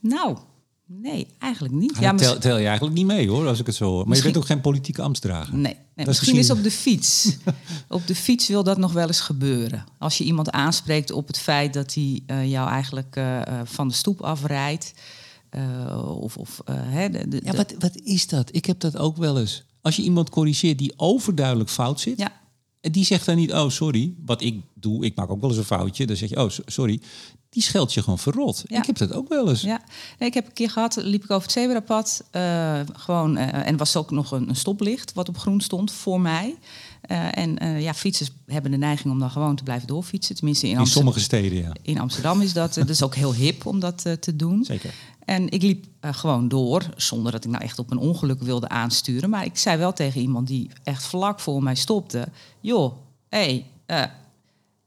Nou, 0.00 0.36
nee, 0.86 1.26
eigenlijk 1.38 1.74
niet. 1.74 1.96
Ja, 2.00 2.00
ja 2.00 2.14
tel, 2.14 2.38
tel, 2.38 2.58
je 2.58 2.66
eigenlijk 2.66 2.96
niet 2.96 3.06
mee 3.06 3.28
hoor, 3.28 3.46
als 3.46 3.60
ik 3.60 3.66
het 3.66 3.74
zo 3.74 3.84
hoor. 3.84 3.96
Maar 3.96 4.08
misschien... 4.08 4.28
je 4.28 4.34
bent 4.34 4.44
ook 4.44 4.50
geen 4.52 4.60
politieke 4.60 5.02
ambtsdrager. 5.02 5.54
Nee, 5.54 5.76
nee 5.94 6.06
misschien, 6.06 6.36
is 6.36 6.50
op 6.50 6.62
de 6.62 6.70
fiets. 6.70 7.36
op 7.88 8.06
de 8.06 8.14
fiets 8.14 8.48
wil 8.48 8.62
dat 8.62 8.78
nog 8.78 8.92
wel 8.92 9.06
eens 9.06 9.20
gebeuren. 9.20 9.84
Als 9.98 10.18
je 10.18 10.24
iemand 10.24 10.50
aanspreekt 10.50 11.10
op 11.10 11.26
het 11.26 11.38
feit 11.38 11.72
dat 11.72 11.94
hij 11.94 12.22
uh, 12.26 12.50
jou 12.50 12.70
eigenlijk 12.70 13.16
uh, 13.16 13.40
van 13.64 13.88
de 13.88 13.94
stoep 13.94 14.20
afrijdt. 14.20 14.92
Uh, 15.50 16.18
of, 16.20 16.36
of, 16.36 16.60
hè, 16.70 17.10
de, 17.10 17.28
de, 17.28 17.40
ja, 17.44 17.52
wat, 17.52 17.74
wat 17.78 17.96
is 17.96 18.26
dat? 18.26 18.54
Ik 18.54 18.64
heb 18.64 18.80
dat 18.80 18.96
ook 18.96 19.16
wel 19.16 19.38
eens. 19.38 19.64
Als 19.80 19.96
je 19.96 20.02
iemand 20.02 20.30
corrigeert 20.30 20.78
die 20.78 20.92
overduidelijk 20.96 21.70
fout 21.70 22.00
zit. 22.00 22.18
Ja. 22.18 22.32
En 22.86 22.92
die 22.92 23.04
zegt 23.04 23.26
dan 23.26 23.36
niet, 23.36 23.52
oh 23.52 23.68
sorry, 23.68 24.12
wat 24.24 24.42
ik 24.42 24.60
doe, 24.74 25.04
ik 25.04 25.16
maak 25.16 25.30
ook 25.30 25.40
wel 25.40 25.50
eens 25.50 25.58
een 25.58 25.64
foutje. 25.64 26.06
Dan 26.06 26.16
zeg 26.16 26.28
je, 26.28 26.42
oh 26.42 26.50
sorry. 26.66 27.00
Die 27.50 27.62
scheldt 27.62 27.94
je 27.94 28.02
gewoon 28.02 28.18
verrot. 28.18 28.62
Ja. 28.66 28.78
Ik 28.78 28.86
heb 28.86 28.98
dat 28.98 29.12
ook 29.12 29.28
wel 29.28 29.48
eens. 29.48 29.60
Ja, 29.60 29.82
nee, 30.18 30.28
ik 30.28 30.34
heb 30.34 30.46
een 30.46 30.52
keer 30.52 30.70
gehad, 30.70 30.96
liep 30.96 31.24
ik 31.24 31.30
over 31.30 31.42
het 31.42 31.52
zebrapad. 31.52 32.24
Uh, 32.32 32.80
gewoon, 32.92 33.36
uh, 33.36 33.66
en 33.66 33.76
was 33.76 33.96
ook 33.96 34.10
nog 34.10 34.30
een, 34.30 34.48
een, 34.48 34.56
stoplicht 34.56 35.12
wat 35.12 35.28
op 35.28 35.38
groen 35.38 35.60
stond 35.60 35.92
voor 35.92 36.20
mij. 36.20 36.56
Uh, 37.10 37.38
en 37.38 37.80
ja, 37.80 37.94
fietsers 37.94 38.30
hebben 38.46 38.70
de 38.70 38.76
neiging 38.76 39.12
om 39.12 39.18
dan 39.18 39.30
gewoon 39.30 39.56
te 39.56 39.62
blijven 39.62 39.86
doorfietsen. 39.86 40.34
Tenminste 40.34 40.66
in, 40.66 40.72
in 40.72 40.78
Amsterdam. 40.78 41.12
sommige 41.12 41.26
steden, 41.26 41.58
ja. 41.58 41.72
In 41.82 42.00
Amsterdam 42.00 42.40
is 42.40 42.52
dat, 42.52 42.74
dat 42.74 42.88
is 42.88 43.02
ook 43.02 43.14
heel 43.14 43.34
hip 43.34 43.66
om 43.66 43.80
dat 43.80 44.02
te 44.20 44.36
doen. 44.36 44.64
Zeker. 44.64 44.94
En 45.26 45.50
ik 45.50 45.62
liep 45.62 45.86
uh, 46.00 46.14
gewoon 46.14 46.48
door, 46.48 46.88
zonder 46.96 47.32
dat 47.32 47.44
ik 47.44 47.50
nou 47.50 47.64
echt 47.64 47.78
op 47.78 47.90
een 47.90 47.98
ongeluk 47.98 48.42
wilde 48.42 48.68
aansturen. 48.68 49.30
Maar 49.30 49.44
ik 49.44 49.58
zei 49.58 49.78
wel 49.78 49.92
tegen 49.92 50.20
iemand 50.20 50.46
die 50.46 50.70
echt 50.82 51.04
vlak 51.04 51.40
voor 51.40 51.62
mij 51.62 51.74
stopte: 51.74 52.28
Joh, 52.60 52.92
hé. 53.28 53.38
Hey, 53.38 53.66
uh, 53.86 54.12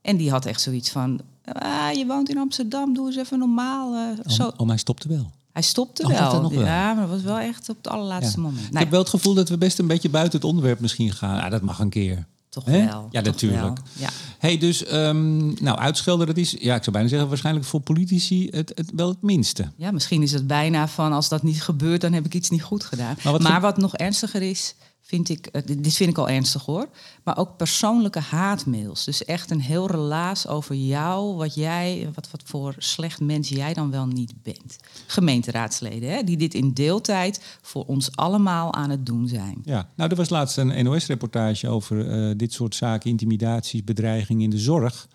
en 0.01 0.17
die 0.17 0.29
had 0.29 0.45
echt 0.45 0.61
zoiets 0.61 0.89
van: 0.89 1.19
ah, 1.43 1.93
Je 1.93 2.05
woont 2.05 2.29
in 2.29 2.37
Amsterdam, 2.37 2.93
doe 2.93 3.07
eens 3.07 3.15
even 3.15 3.39
normaal. 3.39 3.93
Uh, 3.93 4.19
oh, 4.25 4.31
zo. 4.31 4.51
oh, 4.57 4.67
hij 4.67 4.77
stopte 4.77 5.07
wel. 5.07 5.31
Hij 5.51 5.61
stopte 5.61 6.03
oh, 6.03 6.09
wel. 6.09 6.51
Ja, 6.51 6.93
maar 6.93 7.07
dat 7.07 7.15
was 7.15 7.21
wel 7.21 7.39
echt 7.39 7.69
op 7.69 7.77
het 7.77 7.87
allerlaatste 7.87 8.37
ja. 8.37 8.43
moment. 8.45 8.67
Ik 8.67 8.77
heb 8.77 8.89
wel 8.89 8.99
het 8.99 9.09
gevoel 9.09 9.33
dat 9.33 9.49
we 9.49 9.57
best 9.57 9.79
een 9.79 9.87
beetje 9.87 10.09
buiten 10.09 10.39
het 10.39 10.49
onderwerp 10.49 10.79
misschien 10.79 11.11
gaan. 11.11 11.35
Ja, 11.35 11.49
dat 11.49 11.61
mag 11.61 11.79
een 11.79 11.89
keer. 11.89 12.25
Toch 12.49 12.65
He? 12.65 12.85
wel. 12.85 13.07
Ja, 13.11 13.21
toch 13.21 13.33
natuurlijk. 13.33 13.61
Wel. 13.61 13.75
Ja. 13.93 14.09
Hey, 14.39 14.57
dus, 14.57 14.93
um, 14.93 15.53
nou, 15.63 15.77
uitschelden, 15.77 16.27
dat 16.27 16.37
is, 16.37 16.51
ja, 16.51 16.75
ik 16.75 16.83
zou 16.83 16.91
bijna 16.91 17.09
zeggen, 17.09 17.27
waarschijnlijk 17.27 17.65
voor 17.65 17.79
politici 17.79 18.47
het, 18.51 18.71
het, 18.75 18.91
wel 18.95 19.07
het 19.07 19.21
minste. 19.21 19.71
Ja, 19.75 19.91
misschien 19.91 20.21
is 20.21 20.31
het 20.31 20.47
bijna 20.47 20.87
van, 20.87 21.13
als 21.13 21.29
dat 21.29 21.43
niet 21.43 21.63
gebeurt, 21.63 22.01
dan 22.01 22.13
heb 22.13 22.25
ik 22.25 22.33
iets 22.33 22.49
niet 22.49 22.63
goed 22.63 22.83
gedaan. 22.83 23.15
Maar 23.23 23.33
wat, 23.33 23.41
maar 23.41 23.61
wat 23.61 23.77
nog 23.77 23.95
ernstiger 23.95 24.41
is, 24.41 24.75
vind 25.09 25.29
ik, 25.29 25.49
uh, 25.51 25.61
dit 25.65 25.93
vind 25.93 26.09
ik 26.09 26.17
al 26.17 26.29
ernstig 26.29 26.65
hoor, 26.65 26.89
maar 27.23 27.37
ook 27.37 27.57
persoonlijke 27.57 28.19
haatmails. 28.19 29.05
Dus 29.05 29.25
echt 29.25 29.51
een 29.51 29.61
heel 29.61 29.91
relaas 29.91 30.47
over 30.47 30.75
jou, 30.75 31.35
wat 31.35 31.55
jij, 31.55 32.09
wat, 32.13 32.29
voor 32.45 32.75
slecht 32.77 33.19
mens 33.19 33.49
jij 33.49 33.73
dan 33.73 33.91
wel 33.91 34.05
niet 34.05 34.33
bent. 34.43 34.77
Gemeenteraadsleden, 35.07 36.09
hè, 36.09 36.23
die 36.23 36.37
dit 36.37 36.53
in 36.53 36.73
deeltijd 36.73 37.57
voor 37.61 37.85
ons 37.85 38.15
allemaal 38.15 38.73
aan 38.73 38.89
het 38.89 39.05
doen 39.05 39.27
zijn. 39.27 39.61
Ja, 39.63 39.89
nou, 39.95 40.09
er 40.09 40.15
was 40.15 40.29
laatst 40.29 40.57
een 40.57 40.83
NOS-reportage 40.83 41.67
over 41.67 42.29
uh, 42.29 42.33
dit 42.37 42.53
soort 42.53 42.75
zaken, 42.75 43.09
intimidaties, 43.09 43.83
bedreigingen 43.83 44.43
in 44.43 44.49
de 44.49 44.57
zorg. 44.57 45.07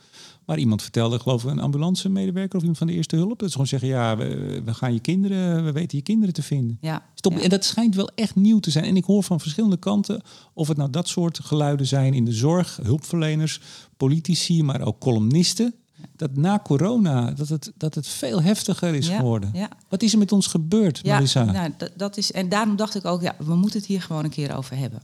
Waar 0.44 0.58
iemand 0.58 0.82
vertelde, 0.82 1.18
geloof 1.18 1.44
ik, 1.44 1.50
een 1.50 1.60
ambulancemedewerker 1.60 2.54
of 2.54 2.60
iemand 2.60 2.78
van 2.78 2.86
de 2.86 2.92
eerste 2.92 3.16
hulp. 3.16 3.38
Dat 3.38 3.46
ze 3.48 3.52
gewoon 3.52 3.66
zeggen, 3.66 3.88
ja, 3.88 4.16
we, 4.16 4.60
we 4.64 4.74
gaan 4.74 4.92
je 4.92 5.00
kinderen, 5.00 5.64
we 5.64 5.72
weten 5.72 5.98
je 5.98 6.04
kinderen 6.04 6.34
te 6.34 6.42
vinden. 6.42 6.78
Ja, 6.80 7.06
Stop. 7.14 7.32
ja. 7.32 7.40
En 7.40 7.48
dat 7.48 7.64
schijnt 7.64 7.94
wel 7.94 8.10
echt 8.14 8.34
nieuw 8.34 8.60
te 8.60 8.70
zijn. 8.70 8.84
En 8.84 8.96
ik 8.96 9.04
hoor 9.04 9.22
van 9.22 9.40
verschillende 9.40 9.76
kanten, 9.76 10.22
of 10.54 10.68
het 10.68 10.76
nou 10.76 10.90
dat 10.90 11.08
soort 11.08 11.40
geluiden 11.42 11.86
zijn 11.86 12.14
in 12.14 12.24
de 12.24 12.32
zorg, 12.32 12.78
hulpverleners, 12.82 13.60
politici, 13.96 14.62
maar 14.62 14.80
ook 14.80 14.98
columnisten. 14.98 15.74
Dat 16.16 16.36
na 16.36 16.60
corona, 16.64 17.30
dat 17.30 17.48
het, 17.48 17.72
dat 17.76 17.94
het 17.94 18.06
veel 18.06 18.42
heftiger 18.42 18.94
is 18.94 19.06
Ja, 19.06 19.16
geworden. 19.16 19.50
ja. 19.52 19.68
Wat 19.88 20.02
is 20.02 20.12
er 20.12 20.18
met 20.18 20.32
ons 20.32 20.46
gebeurd, 20.46 21.00
Ja, 21.02 21.12
Marissa? 21.14 21.44
nou, 21.44 21.70
dat, 21.76 21.90
dat 21.96 22.16
is, 22.16 22.32
en 22.32 22.48
daarom 22.48 22.76
dacht 22.76 22.94
ik 22.94 23.04
ook, 23.04 23.22
ja, 23.22 23.34
we 23.38 23.54
moeten 23.54 23.78
het 23.78 23.88
hier 23.88 24.02
gewoon 24.02 24.24
een 24.24 24.30
keer 24.30 24.56
over 24.56 24.76
hebben. 24.76 25.02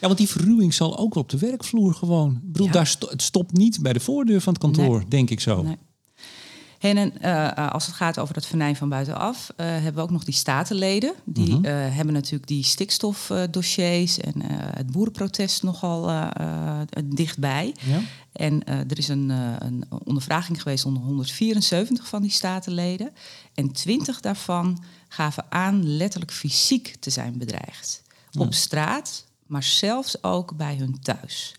Ja, 0.00 0.06
want 0.06 0.16
die 0.18 0.28
verruwing 0.28 0.74
zal 0.74 0.98
ook 0.98 1.14
wel 1.14 1.22
op 1.22 1.28
de 1.28 1.38
werkvloer 1.38 1.94
gewoon. 1.94 2.32
Ik 2.44 2.52
bedoel, 2.52 2.70
daar 2.70 2.96
het 3.08 3.22
stopt 3.22 3.52
niet 3.52 3.78
bij 3.82 3.92
de 3.92 4.00
voordeur 4.00 4.40
van 4.40 4.52
het 4.52 4.62
kantoor, 4.62 4.98
Nee. 4.98 5.08
denk 5.08 5.30
ik 5.30 5.40
zo. 5.40 5.62
Nee. 5.62 5.76
En, 6.78 6.96
en 6.96 7.20
eh, 7.22 7.68
als 7.72 7.86
het 7.86 7.94
gaat 7.94 8.18
over 8.18 8.34
dat 8.34 8.46
venijn 8.46 8.76
van 8.76 8.88
buitenaf, 8.88 9.50
eh, 9.56 9.66
hebben 9.66 9.94
we 9.94 10.00
ook 10.00 10.10
nog 10.10 10.24
die 10.24 10.34
statenleden. 10.34 11.14
Die 11.24 11.54
Mhm. 11.54 11.64
eh, 11.64 11.72
hebben 11.94 12.14
natuurlijk 12.14 12.46
die 12.48 12.64
stikstofdossiers 12.64 14.18
en 14.18 14.42
eh, 14.42 14.48
het 14.76 14.90
boerenprotest 14.90 15.62
nogal 15.62 16.08
eh, 16.08 16.28
eh, 16.36 16.80
dichtbij. 17.04 17.74
Ja? 17.80 18.00
En 18.32 18.64
eh, 18.64 18.78
er 18.78 18.98
is 18.98 19.08
een, 19.08 19.30
eh, 19.30 19.52
een 19.58 19.84
ondervraging 20.04 20.62
geweest 20.62 20.84
onder 20.84 21.02
174 21.02 22.08
van 22.08 22.22
die 22.22 22.30
statenleden. 22.30 23.10
En 23.54 23.72
20 23.72 24.20
daarvan 24.20 24.82
gaven 25.08 25.44
aan 25.48 25.96
letterlijk 25.96 26.32
fysiek 26.32 26.96
te 27.00 27.10
zijn 27.10 27.38
bedreigd. 27.38 28.02
Ja. 28.30 28.40
Op 28.40 28.54
straat, 28.54 29.24
maar 29.46 29.62
zelfs 29.62 30.22
ook 30.22 30.56
bij 30.56 30.76
hun 30.76 31.00
thuis. 31.02 31.54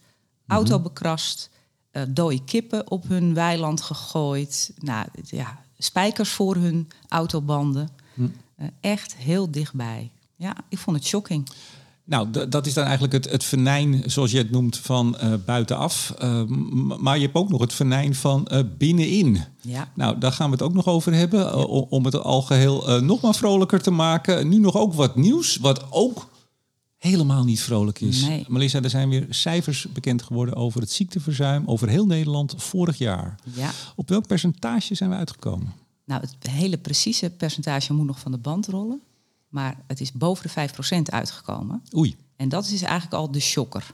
Auto 0.47 0.79
bekrast, 0.79 1.49
dode 2.07 2.43
kippen 2.43 2.91
op 2.91 3.07
hun 3.07 3.33
weiland 3.33 3.81
gegooid. 3.81 4.71
Nou, 4.79 5.07
ja, 5.23 5.59
spijkers 5.77 6.29
voor 6.29 6.55
hun 6.55 6.87
autobanden. 7.07 7.89
Hm. 8.13 8.27
Eh, 8.55 8.67
echt 8.81 9.15
heel 9.15 9.51
dichtbij. 9.51 10.11
Ja, 10.35 10.55
ik 10.69 10.77
vond 10.77 10.97
het 10.97 11.05
shocking. 11.05 11.49
Nou, 12.03 12.47
dat 12.49 12.65
is 12.65 12.73
dan 12.73 12.83
eigenlijk 12.83 13.13
het, 13.13 13.31
het 13.31 13.43
venijn, 13.43 14.03
zoals 14.05 14.31
je 14.31 14.37
het 14.37 14.51
noemt, 14.51 14.77
van 14.77 15.17
eh, 15.17 15.33
buitenaf. 15.45 16.13
Maar 16.99 17.15
je 17.15 17.23
hebt 17.23 17.35
ook 17.35 17.49
nog 17.49 17.61
het 17.61 17.73
venijn 17.73 18.15
van 18.15 18.47
binnenin. 18.77 19.43
Ja. 19.61 19.91
Nou, 19.95 20.17
daar 20.17 20.31
gaan 20.31 20.45
we 20.45 20.51
het 20.51 20.61
ook 20.61 20.73
nog 20.73 20.87
over 20.87 21.13
hebben. 21.13 21.67
om 21.89 22.05
het 22.05 22.15
algeheel 22.15 22.89
eh 22.89 23.01
nog 23.01 23.21
maar 23.21 23.35
vrolijker 23.35 23.81
te 23.81 23.91
maken. 23.91 24.49
Nu 24.49 24.59
nog 24.59 24.75
ook 24.77 24.93
wat 24.93 25.15
nieuws, 25.15 25.57
wat 25.57 25.91
ook 25.91 26.27
helemaal 26.99 27.43
niet 27.43 27.61
vrolijk 27.61 28.01
is. 28.01 28.21
Nee. 28.21 28.45
Melissa, 28.47 28.81
er 28.81 28.89
zijn 28.89 29.09
weer 29.09 29.25
cijfers 29.29 29.87
bekend 29.93 30.21
geworden 30.23 30.55
over 30.55 30.81
het 30.81 30.91
ziekteverzuim 30.91 31.63
over 31.65 31.87
heel 31.89 32.05
Nederland 32.05 32.53
vorig 32.57 32.97
jaar. 32.97 33.35
ja. 33.53 33.71
Op 33.95 34.09
welk 34.09 34.27
percentage 34.27 34.95
zijn 34.95 35.09
we 35.09 35.15
uitgekomen? 35.15 35.73
Nou, 36.05 36.21
het 36.21 36.51
hele 36.51 36.77
precieze 36.77 37.29
percentage 37.29 37.93
moet 37.93 38.05
nog 38.05 38.19
van 38.19 38.31
de 38.31 38.37
band 38.37 38.67
rollen. 38.67 39.01
Maar 39.47 39.77
het 39.87 40.01
is 40.01 40.11
boven 40.11 40.49
de 40.55 40.69
5% 40.69 41.01
uitgekomen. 41.03 41.83
Oei. 41.95 42.15
En 42.35 42.49
dat 42.49 42.65
is 42.69 42.81
eigenlijk 42.81 43.13
al 43.13 43.31
de 43.31 43.39
shocker. 43.39 43.93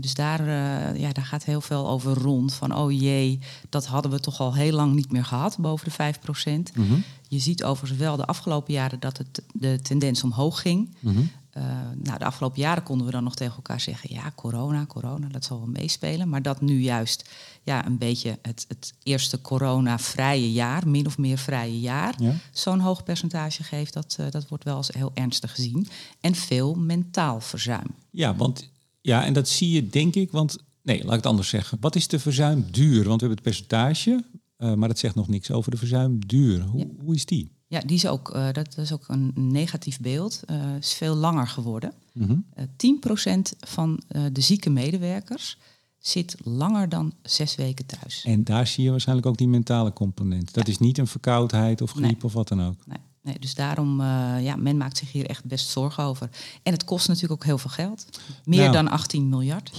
Dus 0.00 0.14
daar, 0.14 0.40
eh, 0.40 1.00
ja, 1.00 1.12
daar 1.12 1.24
gaat 1.24 1.44
heel 1.44 1.60
veel 1.60 1.88
over 1.88 2.12
rond. 2.18 2.54
Van 2.54 2.76
oh 2.76 3.00
jee, 3.00 3.38
dat 3.68 3.86
hadden 3.86 4.10
we 4.10 4.20
toch 4.20 4.40
al 4.40 4.54
heel 4.54 4.72
lang 4.72 4.94
niet 4.94 5.12
meer 5.12 5.24
gehad, 5.24 5.58
boven 5.58 5.84
de 5.84 5.90
5%. 5.90 6.76
Mhm. 6.76 6.94
Je 7.28 7.38
ziet 7.38 7.64
overigens 7.64 8.00
wel 8.00 8.16
de 8.16 8.26
afgelopen 8.26 8.72
jaren 8.72 9.00
dat 9.00 9.18
het 9.18 9.42
de 9.52 9.78
tendens 9.82 10.22
omhoog 10.22 10.60
ging. 10.60 10.94
Mhm. 11.00 11.20
Eh, 11.58 11.64
nou, 12.02 12.18
de 12.18 12.24
afgelopen 12.24 12.60
jaren 12.60 12.82
konden 12.82 13.06
we 13.06 13.12
dan 13.12 13.24
nog 13.24 13.34
tegen 13.34 13.54
elkaar 13.56 13.80
zeggen... 13.80 14.14
ja, 14.14 14.32
corona, 14.34 14.86
corona, 14.86 15.28
dat 15.28 15.44
zal 15.44 15.58
wel 15.58 15.68
meespelen. 15.68 16.28
Maar 16.28 16.42
dat 16.42 16.60
nu 16.60 16.80
juist 16.80 17.30
ja, 17.62 17.86
een 17.86 17.98
beetje 17.98 18.38
het, 18.42 18.64
het 18.68 18.94
eerste 19.02 19.40
corona-vrije 19.40 20.52
jaar... 20.52 20.88
min 20.88 21.06
of 21.06 21.18
meer 21.18 21.38
vrije 21.38 21.80
jaar, 21.80 22.14
Ja. 22.22 22.34
zo'n 22.52 22.80
hoog 22.80 23.02
percentage 23.04 23.62
geeft... 23.62 23.92
Dat, 23.92 24.16
eh, 24.20 24.30
dat 24.30 24.48
wordt 24.48 24.64
wel 24.64 24.76
als 24.76 24.88
heel 24.88 25.10
ernstig 25.14 25.50
gezien. 25.54 25.86
En 26.20 26.34
veel 26.34 26.74
mentaal 26.74 27.40
verzuim. 27.40 27.86
Ja, 28.10 28.36
want 28.36 28.70
ja, 29.00 29.24
en 29.24 29.32
dat 29.32 29.48
zie 29.48 29.70
je 29.70 29.88
denk 29.88 30.14
ik, 30.14 30.30
want 30.30 30.56
nee, 30.82 30.98
laat 30.98 31.10
ik 31.10 31.16
het 31.16 31.26
anders 31.26 31.48
zeggen. 31.48 31.78
Wat 31.80 31.96
is 31.96 32.08
de 32.08 32.18
verzuimduur? 32.18 32.94
Want 33.08 33.20
we 33.20 33.26
hebben 33.26 33.30
het 33.30 33.42
percentage, 33.42 34.24
eh, 34.56 34.74
maar 34.74 34.88
dat 34.88 34.98
zegt 34.98 35.14
nog 35.14 35.28
niks 35.28 35.50
over 35.50 35.70
de 35.70 35.76
verzuimduur. 35.76 36.60
Hoe, 36.62 36.80
Ja. 36.80 36.86
hoe 37.04 37.14
is 37.14 37.26
die? 37.26 37.56
Ja, 37.70 37.80
die 37.80 37.96
is 37.96 38.06
ook, 38.06 38.30
eh, 38.30 38.52
dat 38.52 38.76
is 38.78 38.92
ook 38.92 39.04
een 39.08 39.32
negatief 39.34 40.00
beeld. 40.00 40.42
Eh 40.46 40.76
is 40.76 40.92
veel 40.94 41.14
langer 41.14 41.48
geworden. 41.48 41.92
Mhm. 42.12 42.36
Eh 42.54 42.64
10% 42.76 43.54
van 43.60 44.02
eh, 44.08 44.22
de 44.32 44.40
zieke 44.40 44.70
medewerkers 44.70 45.58
zit 45.98 46.36
langer 46.44 46.88
dan 46.88 47.12
zes 47.22 47.54
weken 47.54 47.86
thuis. 47.86 48.24
En 48.24 48.44
daar 48.44 48.66
zie 48.66 48.84
je 48.84 48.90
waarschijnlijk 48.90 49.26
ook 49.28 49.36
die 49.36 49.48
mentale 49.48 49.92
component. 49.92 50.54
Dat 50.54 50.68
is 50.68 50.78
niet 50.78 50.98
een 50.98 51.06
verkoudheid 51.06 51.80
of 51.80 51.90
griep 51.90 52.02
Nee. 52.04 52.22
of 52.22 52.32
wat 52.32 52.48
dan 52.48 52.62
ook. 52.62 52.86
Nee, 52.86 52.98
nee, 53.22 53.38
dus 53.38 53.54
daarom, 53.54 54.00
eh, 54.00 54.34
ja, 54.42 54.56
men 54.56 54.76
maakt 54.76 54.96
zich 54.98 55.12
hier 55.12 55.26
echt 55.26 55.44
best 55.44 55.68
zorgen 55.68 56.04
over. 56.04 56.30
En 56.62 56.72
het 56.72 56.84
kost 56.84 57.06
natuurlijk 57.08 57.32
ook 57.34 57.44
heel 57.44 57.58
veel 57.58 57.70
geld. 57.70 58.06
Meer 58.44 58.60
Nou. 58.60 58.72
dan 58.72 58.88
18 58.88 59.28
miljard. 59.28 59.72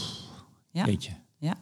Ja, 0.71 0.85
Weet 0.85 1.05
je. 1.05 1.11
ja. 1.37 1.57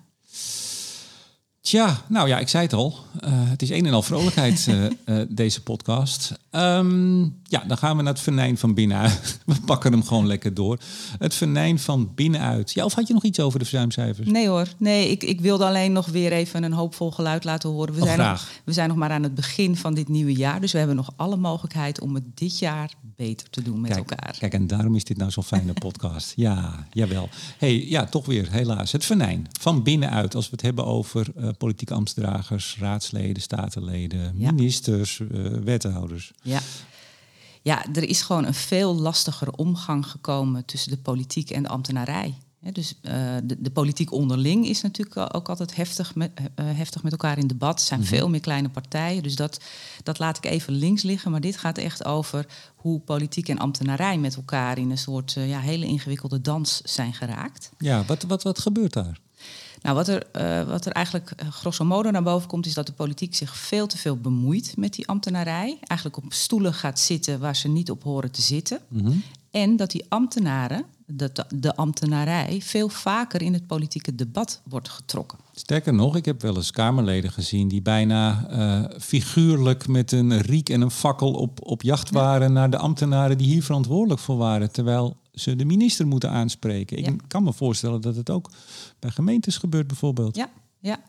Tja, 1.67 2.01
nou 2.07 2.27
ja, 2.27 2.39
ik 2.39 2.47
zei 2.47 2.63
het 2.63 2.73
al. 2.73 2.95
Uh, 3.19 3.29
het 3.33 3.61
is 3.61 3.69
een 3.69 3.85
en 3.85 3.93
al 3.93 4.01
vrolijkheid, 4.01 4.67
uh, 4.69 4.83
uh, 5.05 5.25
deze 5.29 5.63
podcast. 5.63 6.33
Um, 6.51 7.35
ja, 7.43 7.63
dan 7.67 7.77
gaan 7.77 7.97
we 7.97 8.03
naar 8.03 8.13
het 8.13 8.21
venijn 8.21 8.57
van 8.57 8.73
binnenuit. 8.73 9.39
We 9.45 9.55
pakken 9.65 9.91
hem 9.91 10.03
gewoon 10.03 10.27
lekker 10.27 10.53
door. 10.53 10.79
Het 11.19 11.33
venijn 11.33 11.79
van 11.79 12.11
binnenuit. 12.15 12.73
Ja, 12.73 12.85
of 12.85 12.93
had 12.93 13.07
je 13.07 13.13
nog 13.13 13.23
iets 13.23 13.39
over 13.39 13.59
de 13.59 13.65
verzuimcijfers? 13.65 14.27
Nee 14.27 14.47
hoor, 14.47 14.67
nee, 14.77 15.11
ik, 15.11 15.23
ik 15.23 15.41
wilde 15.41 15.65
alleen 15.65 15.91
nog 15.91 16.05
weer 16.05 16.31
even 16.31 16.63
een 16.63 16.73
hoopvol 16.73 17.11
geluid 17.11 17.43
laten 17.43 17.69
horen. 17.69 17.93
We, 17.93 17.99
oh, 17.99 18.05
zijn 18.05 18.19
graag. 18.19 18.31
nog, 18.31 18.49
we 18.63 18.73
zijn 18.73 18.87
nog 18.87 18.97
maar 18.97 19.11
aan 19.11 19.23
het 19.23 19.35
begin 19.35 19.75
van 19.75 19.93
dit 19.93 20.07
nieuwe 20.07 20.33
jaar. 20.33 20.61
Dus 20.61 20.71
we 20.71 20.77
hebben 20.77 20.95
nog 20.95 21.13
alle 21.15 21.37
mogelijkheid 21.37 22.01
om 22.01 22.15
het 22.15 22.23
dit 22.33 22.59
jaar 22.59 22.93
beter 23.15 23.49
te 23.49 23.61
doen 23.61 23.81
met 23.81 23.91
kijk, 23.91 24.09
elkaar. 24.09 24.35
Kijk, 24.39 24.53
en 24.53 24.67
daarom 24.67 24.95
is 24.95 25.03
dit 25.03 25.17
nou 25.17 25.31
zo'n 25.31 25.43
fijne 25.43 25.73
podcast. 25.85 26.33
Ja, 26.35 26.87
jawel. 26.91 27.29
hey, 27.57 27.87
ja, 27.87 28.05
toch 28.05 28.25
weer, 28.25 28.51
helaas. 28.51 28.91
Het 28.91 29.05
venijn 29.05 29.47
van 29.59 29.83
binnenuit. 29.83 30.35
Als 30.35 30.45
we 30.45 30.51
het 30.51 30.61
hebben 30.61 30.85
over 30.85 31.27
politieke 31.57 31.93
ambtsdragers, 31.93 32.77
raadsleden, 32.79 33.41
statenleden, 33.41 34.33
Ja. 34.37 34.51
ministers, 34.51 35.19
uh, 35.19 35.47
wethouders. 35.63 36.31
Ja. 36.41 36.59
ja, 37.61 37.85
er 37.93 38.03
is 38.09 38.21
gewoon 38.21 38.45
een 38.45 38.53
veel 38.53 38.95
lastiger 38.95 39.51
omgang 39.53 40.05
gekomen 40.07 40.65
tussen 40.65 40.91
de 40.91 40.97
politiek 40.97 41.49
en 41.49 41.63
de 41.63 41.69
ambtenarij. 41.69 42.35
Dus 42.71 42.93
uh, 43.01 43.11
de, 43.43 43.61
de, 43.61 43.69
politiek 43.71 44.11
onderling 44.11 44.67
is 44.67 44.81
natuurlijk 44.81 45.35
ook 45.35 45.49
altijd 45.49 45.75
heftig 45.75 46.15
met, 46.15 46.31
uh, 46.39 46.45
heftig 46.55 47.03
met 47.03 47.11
elkaar 47.11 47.37
in 47.37 47.47
debat. 47.47 47.79
Er 47.79 47.85
zijn 47.85 47.99
Mhm. 47.99 48.09
veel 48.09 48.29
meer 48.29 48.39
kleine 48.39 48.69
partijen. 48.69 49.23
Dus 49.23 49.35
dat, 49.35 49.59
dat 50.03 50.19
laat 50.19 50.37
ik 50.37 50.45
even 50.45 50.73
links 50.73 51.01
liggen. 51.03 51.31
Maar 51.31 51.41
dit 51.41 51.57
gaat 51.57 51.77
echt 51.77 52.05
over 52.05 52.45
hoe 52.75 52.99
politiek 52.99 53.49
en 53.49 53.57
ambtenarij 53.57 54.17
met 54.17 54.35
elkaar 54.35 54.77
in 54.77 54.89
een 54.91 54.97
soort 54.97 55.35
uh, 55.37 55.49
ja, 55.49 55.59
hele 55.59 55.85
ingewikkelde 55.85 56.41
dans 56.41 56.81
zijn 56.83 57.13
geraakt. 57.13 57.71
Ja, 57.77 58.03
wat, 58.05 58.23
wat, 58.23 58.43
wat 58.43 58.59
gebeurt 58.59 58.93
daar? 58.93 59.19
Nou, 59.81 59.95
wat 59.95 60.07
er, 60.07 60.23
uh, 60.37 60.69
wat 60.69 60.85
er 60.85 60.91
eigenlijk 60.91 61.31
uh, 61.43 61.49
grosso 61.51 61.85
modo 61.85 62.11
naar 62.11 62.23
boven 62.23 62.47
komt, 62.47 62.65
is 62.65 62.73
dat 62.73 62.85
de 62.85 62.93
politiek 62.93 63.35
zich 63.35 63.55
veel 63.55 63.87
te 63.87 63.97
veel 63.97 64.17
bemoeit 64.17 64.73
met 64.77 64.93
die 64.93 65.07
ambtenarij. 65.07 65.77
Eigenlijk 65.81 66.25
op 66.25 66.33
stoelen 66.33 66.73
gaat 66.73 66.99
zitten 66.99 67.39
waar 67.39 67.55
ze 67.55 67.67
niet 67.67 67.91
op 67.91 68.03
horen 68.03 68.31
te 68.31 68.41
zitten. 68.41 68.79
Mm-hmm. 68.87 69.23
En 69.51 69.75
dat 69.75 69.91
die 69.91 70.05
ambtenaren, 70.09 70.85
de, 71.05 71.31
de 71.55 71.75
ambtenarij, 71.75 72.61
veel 72.61 72.89
vaker 72.89 73.41
in 73.41 73.53
het 73.53 73.67
politieke 73.67 74.15
debat 74.15 74.61
wordt 74.63 74.89
getrokken. 74.89 75.37
Sterker 75.53 75.93
nog, 75.93 76.15
ik 76.15 76.25
heb 76.25 76.41
wel 76.41 76.55
eens 76.55 76.71
Kamerleden 76.71 77.31
gezien 77.31 77.67
die 77.67 77.81
bijna 77.81 78.47
uh, 78.51 78.99
figuurlijk 78.99 79.87
met 79.87 80.11
een 80.11 80.41
riek 80.41 80.69
en 80.69 80.81
een 80.81 80.91
fakkel 80.91 81.33
op, 81.33 81.59
op 81.61 81.81
jacht 81.81 82.09
waren 82.09 82.47
ja. 82.47 82.53
naar 82.53 82.69
de 82.69 82.77
ambtenaren 82.77 83.37
die 83.37 83.47
hier 83.47 83.63
verantwoordelijk 83.63 84.19
voor 84.19 84.37
waren. 84.37 84.71
Terwijl 84.71 85.17
ze 85.37 85.55
de 85.55 85.65
minister 85.65 86.07
moeten 86.07 86.29
aanspreken. 86.29 87.01
Ja. 87.01 87.07
Ik 87.07 87.21
kan 87.27 87.43
me 87.43 87.53
voorstellen 87.53 88.01
dat 88.01 88.15
het 88.15 88.29
ook 88.29 88.49
bij 88.99 89.09
gemeentes 89.09 89.57
gebeurt 89.57 89.87
bijvoorbeeld. 89.87 90.35
Ja, 90.35 90.49
ja. 90.79 90.99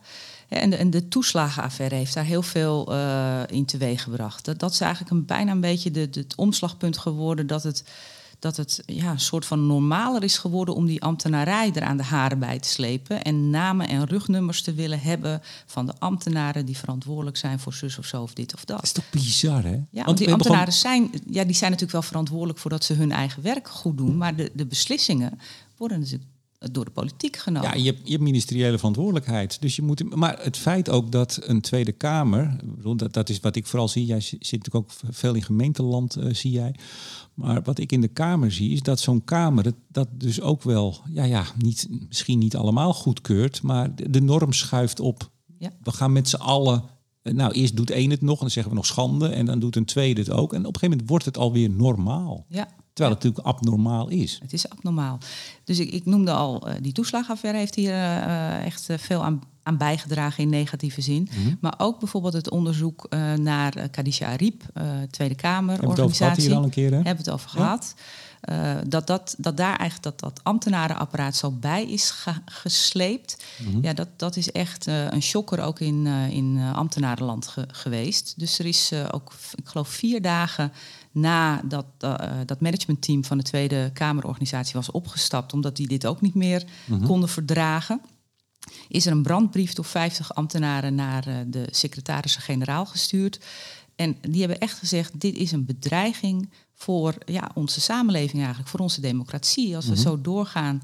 En 0.47 0.69
de, 0.69 0.75
en 0.75 0.89
de 0.89 1.07
toeslagenaffaire 1.07 1.95
heeft 1.95 2.13
daar 2.13 2.23
heel 2.23 2.41
veel 2.41 2.93
uh, 2.93 3.41
in 3.47 3.65
teweeg 3.65 4.03
gebracht. 4.03 4.45
Dat, 4.45 4.59
dat 4.59 4.71
is 4.71 4.81
eigenlijk 4.81 5.11
een, 5.11 5.25
bijna 5.25 5.51
een 5.51 5.61
beetje 5.61 5.91
de, 5.91 6.09
de, 6.09 6.19
het 6.19 6.35
omslagpunt 6.35 6.97
geworden 6.97 7.47
dat 7.47 7.63
het, 7.63 7.83
dat 8.39 8.57
het 8.57 8.83
ja, 8.85 9.11
een 9.11 9.19
soort 9.19 9.45
van 9.45 9.67
normaler 9.67 10.23
is 10.23 10.37
geworden 10.37 10.75
om 10.75 10.85
die 10.85 11.01
ambtenarij 11.01 11.71
er 11.73 11.83
aan 11.83 11.97
de 11.97 12.03
haren 12.03 12.39
bij 12.39 12.59
te 12.59 12.69
slepen. 12.69 13.23
En 13.23 13.49
namen 13.49 13.87
en 13.87 14.05
rugnummers 14.05 14.61
te 14.61 14.73
willen 14.73 14.99
hebben 14.99 15.41
van 15.65 15.85
de 15.85 15.93
ambtenaren 15.99 16.65
die 16.65 16.77
verantwoordelijk 16.77 17.37
zijn 17.37 17.59
voor 17.59 17.73
zus 17.73 17.97
of 17.97 18.05
zo 18.05 18.21
of 18.21 18.33
dit 18.33 18.53
of 18.53 18.65
dat. 18.65 18.75
Dat 18.75 18.85
is 18.85 18.91
toch 18.91 19.09
bizar, 19.09 19.63
hè? 19.63 19.79
Ja, 19.89 20.03
want, 20.03 20.17
die 20.17 20.31
ambtenaren 20.31 20.73
zijn, 20.73 21.11
ja, 21.29 21.43
die 21.43 21.55
zijn 21.55 21.71
natuurlijk 21.71 21.91
wel 21.91 22.01
verantwoordelijk 22.01 22.59
voor 22.59 22.71
dat 22.71 22.83
ze 22.83 22.93
hun 22.93 23.11
eigen 23.11 23.43
werk 23.43 23.69
goed 23.69 23.97
doen. 23.97 24.17
Maar 24.17 24.35
de, 24.35 24.51
de 24.53 24.65
beslissingen 24.65 25.39
worden 25.77 25.99
natuurlijk 25.99 26.29
door 26.59 26.85
de 26.85 26.91
politiek 26.91 27.37
genomen. 27.37 27.69
Ja, 27.69 27.75
je 27.75 27.85
hebt, 27.85 27.99
je 28.03 28.11
hebt 28.11 28.23
ministeriële 28.23 28.77
verantwoordelijkheid. 28.77 29.61
Dus 29.61 29.75
je 29.75 29.81
moet, 29.81 30.15
maar 30.15 30.39
het 30.41 30.57
feit 30.57 30.89
ook 30.89 31.11
dat 31.11 31.39
een 31.41 31.61
Tweede 31.61 31.91
Kamer, 31.91 32.55
dat, 32.95 33.13
dat 33.13 33.29
is 33.29 33.39
wat 33.39 33.55
ik 33.55 33.65
vooral 33.65 33.87
zie, 33.87 34.05
jij 34.05 34.19
zit 34.19 34.39
natuurlijk 34.39 34.75
ook 34.75 34.91
veel 35.09 35.33
in 35.33 35.43
gemeenteland, 35.43 36.17
uh, 36.17 36.33
zie 36.33 36.51
jij. 36.51 36.75
Maar 37.33 37.61
wat 37.61 37.79
ik 37.79 37.91
in 37.91 38.01
de 38.01 38.07
Kamer 38.07 38.51
zie, 38.51 38.71
is 38.71 38.81
dat 38.81 38.99
zo'n 38.99 39.23
Kamer 39.23 39.63
dat, 39.63 39.75
dat 39.87 40.07
dus 40.11 40.41
ook 40.41 40.63
wel, 40.63 40.97
ja, 41.13 41.23
ja, 41.23 41.45
niet, 41.57 41.87
misschien 42.07 42.39
niet 42.39 42.55
allemaal 42.55 42.93
goedkeurt, 42.93 43.61
maar 43.61 43.95
de, 43.95 44.09
de 44.09 44.21
norm 44.21 44.53
schuift 44.53 44.99
op. 44.99 45.29
Ja. 45.57 45.71
We 45.83 45.91
gaan 45.91 46.11
met 46.11 46.29
z'n 46.29 46.35
allen. 46.35 46.83
Nou, 47.23 47.51
eerst 47.51 47.75
doet 47.75 47.89
één 47.89 48.09
het 48.09 48.21
nog, 48.21 48.33
en 48.33 48.39
dan 48.39 48.49
zeggen 48.49 48.71
we 48.71 48.77
nog 48.77 48.85
schande, 48.85 49.27
en 49.27 49.45
dan 49.45 49.59
doet 49.59 49.75
een 49.75 49.85
tweede 49.85 50.21
het 50.21 50.31
ook. 50.31 50.53
En 50.53 50.59
op 50.59 50.65
een 50.65 50.73
gegeven 50.73 50.89
moment 50.89 51.09
wordt 51.09 51.25
het 51.25 51.37
alweer 51.37 51.69
normaal. 51.69 52.45
Ja. 52.47 52.67
Terwijl 52.99 53.19
het 53.19 53.23
natuurlijk 53.23 53.55
abnormaal 53.57 54.09
is. 54.09 54.39
Het 54.41 54.53
is 54.53 54.69
abnormaal. 54.69 55.17
Dus 55.63 55.79
ik, 55.79 55.91
ik 55.91 56.05
noemde 56.05 56.31
al, 56.31 56.67
uh, 56.67 56.73
die 56.81 56.91
toeslagaffaire 56.91 57.59
heeft 57.59 57.75
hier 57.75 57.91
uh, 57.91 58.65
echt 58.65 58.89
uh, 58.89 58.97
veel 58.97 59.23
aan, 59.23 59.41
aan, 59.63 59.77
bijgedragen 59.77 60.43
in 60.43 60.49
negatieve 60.49 61.01
zin. 61.01 61.29
Mhm. 61.31 61.55
Maar 61.59 61.73
ook 61.77 61.99
bijvoorbeeld 61.99 62.33
het 62.33 62.49
onderzoek 62.49 63.07
naar 63.35 63.89
Kadisha 63.89 64.25
Ariep, 64.25 64.63
Tweede 65.11 65.35
Kamer, 65.35 65.77
Hebben. 65.79 65.95
We 65.95 66.25
het 66.25 66.37
hier 66.37 66.55
al 66.55 66.63
een 66.63 66.69
keer, 66.69 66.89
hè? 66.89 66.95
Hebben 66.95 67.11
we 67.13 67.21
het 67.21 67.29
over 67.29 67.49
gehad. 67.49 67.93
Dat, 68.87 69.07
dat, 69.07 69.35
dat 69.37 69.57
daar 69.57 69.75
eigenlijk 69.75 70.03
dat, 70.03 70.19
dat 70.19 70.43
ambtenarenapparaat 70.43 71.35
zo 71.35 71.51
bij 71.51 71.85
is 71.85 72.09
ge, 72.09 72.31
gesleept. 72.45 73.43
Mm-hmm. 73.57 73.83
Ja, 73.83 73.93
dat, 73.93 74.07
dat 74.15 74.35
is 74.35 74.51
echt 74.51 74.85
een 74.85 75.21
shocker 75.21 75.61
ook 75.61 75.79
in, 75.79 76.05
in 76.29 76.59
ambtenarenland 76.73 77.47
ge, 77.47 77.65
geweest. 77.71 78.33
Dus 78.37 78.59
er 78.59 78.65
is 78.65 78.91
ook, 79.11 79.33
ik 79.55 79.67
geloof, 79.67 79.89
vier 79.89 80.21
dagen 80.21 80.71
na 81.11 81.61
dat 81.65 81.85
uh, 82.03 82.15
dat 82.45 82.61
managementteam 82.61 83.25
van 83.25 83.37
de 83.37 83.43
Tweede 83.43 83.89
Kamerorganisatie 83.93 84.73
was 84.73 84.91
opgestapt, 84.91 85.53
omdat 85.53 85.75
die 85.75 85.87
dit 85.87 86.05
ook 86.05 86.21
niet 86.21 86.35
meer 86.35 86.65
mm-hmm. 86.85 87.07
konden 87.07 87.29
verdragen, 87.29 88.01
is 88.87 89.05
er 89.05 89.11
een 89.11 89.23
brandbrief 89.23 89.73
door 89.73 89.85
50 89.85 90.35
ambtenaren 90.35 90.95
naar 90.95 91.27
uh, 91.27 91.35
de 91.47 91.67
secretarissen-generaal 91.71 92.85
gestuurd. 92.85 93.39
En 93.95 94.17
die 94.21 94.39
hebben 94.39 94.59
echt 94.59 94.77
gezegd: 94.77 95.19
dit 95.21 95.35
is 95.35 95.51
een 95.51 95.65
bedreiging 95.65 96.49
voor 96.73 97.15
ja, 97.25 97.51
onze 97.53 97.81
samenleving 97.81 98.37
eigenlijk, 98.37 98.69
voor 98.69 98.79
onze 98.79 99.01
democratie. 99.01 99.75
Als 99.75 99.85
we 99.85 99.91
mm-hmm. 99.91 100.07
zo 100.07 100.21
doorgaan, 100.21 100.81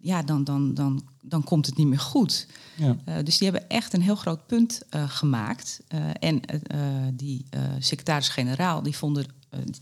ja, 0.00 0.22
dan, 0.22 0.44
dan, 0.44 0.74
dan, 0.74 1.02
dan 1.22 1.44
komt 1.44 1.66
het 1.66 1.76
niet 1.76 1.86
meer 1.86 1.98
goed. 1.98 2.46
Ja. 2.76 2.96
Uh, 3.08 3.14
dus 3.24 3.38
die 3.38 3.50
hebben 3.50 3.68
echt 3.68 3.92
een 3.92 4.02
heel 4.02 4.14
groot 4.14 4.46
punt 4.46 4.82
uh, 4.90 5.08
gemaakt. 5.08 5.80
Uh, 5.88 6.00
en 6.18 6.40
die 7.14 7.46
secretaris-generaal, 7.78 8.82
die 8.82 8.96
vonden 8.96 9.26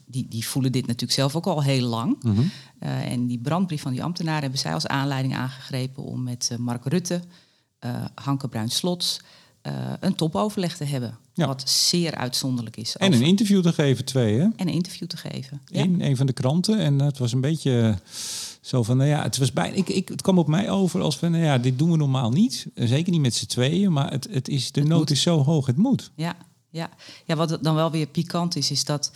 die, 0.07 0.27
die 0.29 0.47
voelen 0.47 0.73
dit 0.73 0.87
natuurlijk 0.87 1.13
zelf 1.13 1.37
ook 1.37 1.47
al 1.47 1.63
heel 1.63 1.87
lang. 1.87 2.23
Mm-hmm. 2.23 2.51
Uh, 2.83 3.11
en 3.11 3.27
die 3.27 3.39
brandbrief 3.39 3.83
van 3.83 3.93
die 3.93 4.03
ambtenaren 4.03 4.43
hebben 4.43 4.59
zij 4.59 4.75
als 4.75 4.87
aanleiding 4.87 5.37
aangegrepen 5.37 6.03
om 6.03 6.23
met 6.23 6.49
uh, 6.53 6.59
Mark 6.59 6.85
Rutte, 6.85 7.21
uh, 7.81 8.05
Hanke 8.15 8.49
Bruins-Slots, 8.49 9.21
een 10.01 10.15
topoverleg 10.15 10.77
te 10.77 10.85
hebben. 10.85 11.19
Ja. 11.35 11.47
Wat 11.47 11.71
zeer 11.71 12.15
uitzonderlijk 12.15 12.77
is. 12.77 12.97
En 12.97 13.13
een 13.13 13.23
interview 13.23 13.63
te 13.63 13.73
geven, 13.73 14.05
twee, 14.05 14.35
hè? 14.39 14.43
En 14.43 14.53
een 14.57 14.69
interview 14.69 15.09
te 15.09 15.17
geven. 15.17 15.61
In 15.69 15.99
ja. 15.99 16.05
een 16.05 16.17
van 16.17 16.27
de 16.27 16.33
kranten. 16.33 16.79
En 16.79 16.99
het 16.99 17.19
was 17.19 17.33
een 17.33 17.41
beetje 17.41 17.99
zo 18.61 18.83
van, 18.83 18.97
nou 18.97 19.09
ja, 19.09 19.23
het 19.23 19.39
was 19.39 19.53
bijna. 19.53 19.77
Ik, 19.77 19.89
ik, 19.89 20.09
het 20.09 20.23
kwam 20.23 20.39
op 20.39 20.49
mij 20.49 20.71
over 20.71 21.01
als 21.01 21.19
van, 21.19 21.31
nou 21.31 21.45
ja, 21.45 21.59
dit 21.59 21.79
doen 21.79 21.91
we 21.91 21.97
normaal 21.97 22.31
niet. 22.31 22.67
Zeker 22.75 23.13
niet 23.13 23.21
met 23.21 23.35
z'n 23.35 23.47
tweeën, 23.47 23.93
maar 23.93 24.11
het, 24.11 24.29
het 24.31 24.49
is, 24.49 24.73
de 24.73 24.81
het 24.81 24.89
nood 24.89 24.99
moet. 24.99 25.11
is 25.11 25.23
zo 25.23 25.45
hoog, 25.45 25.67
het 25.67 25.77
moet. 25.77 26.11
Ja, 26.15 26.37
ja. 26.71 26.91
ja, 27.25 27.37
wat 27.37 27.59
dan 27.63 27.75
wel 27.75 27.91
weer 27.91 28.07
pikant 28.07 28.57
is, 28.57 28.71
is 28.71 28.85
dat. 28.85 29.11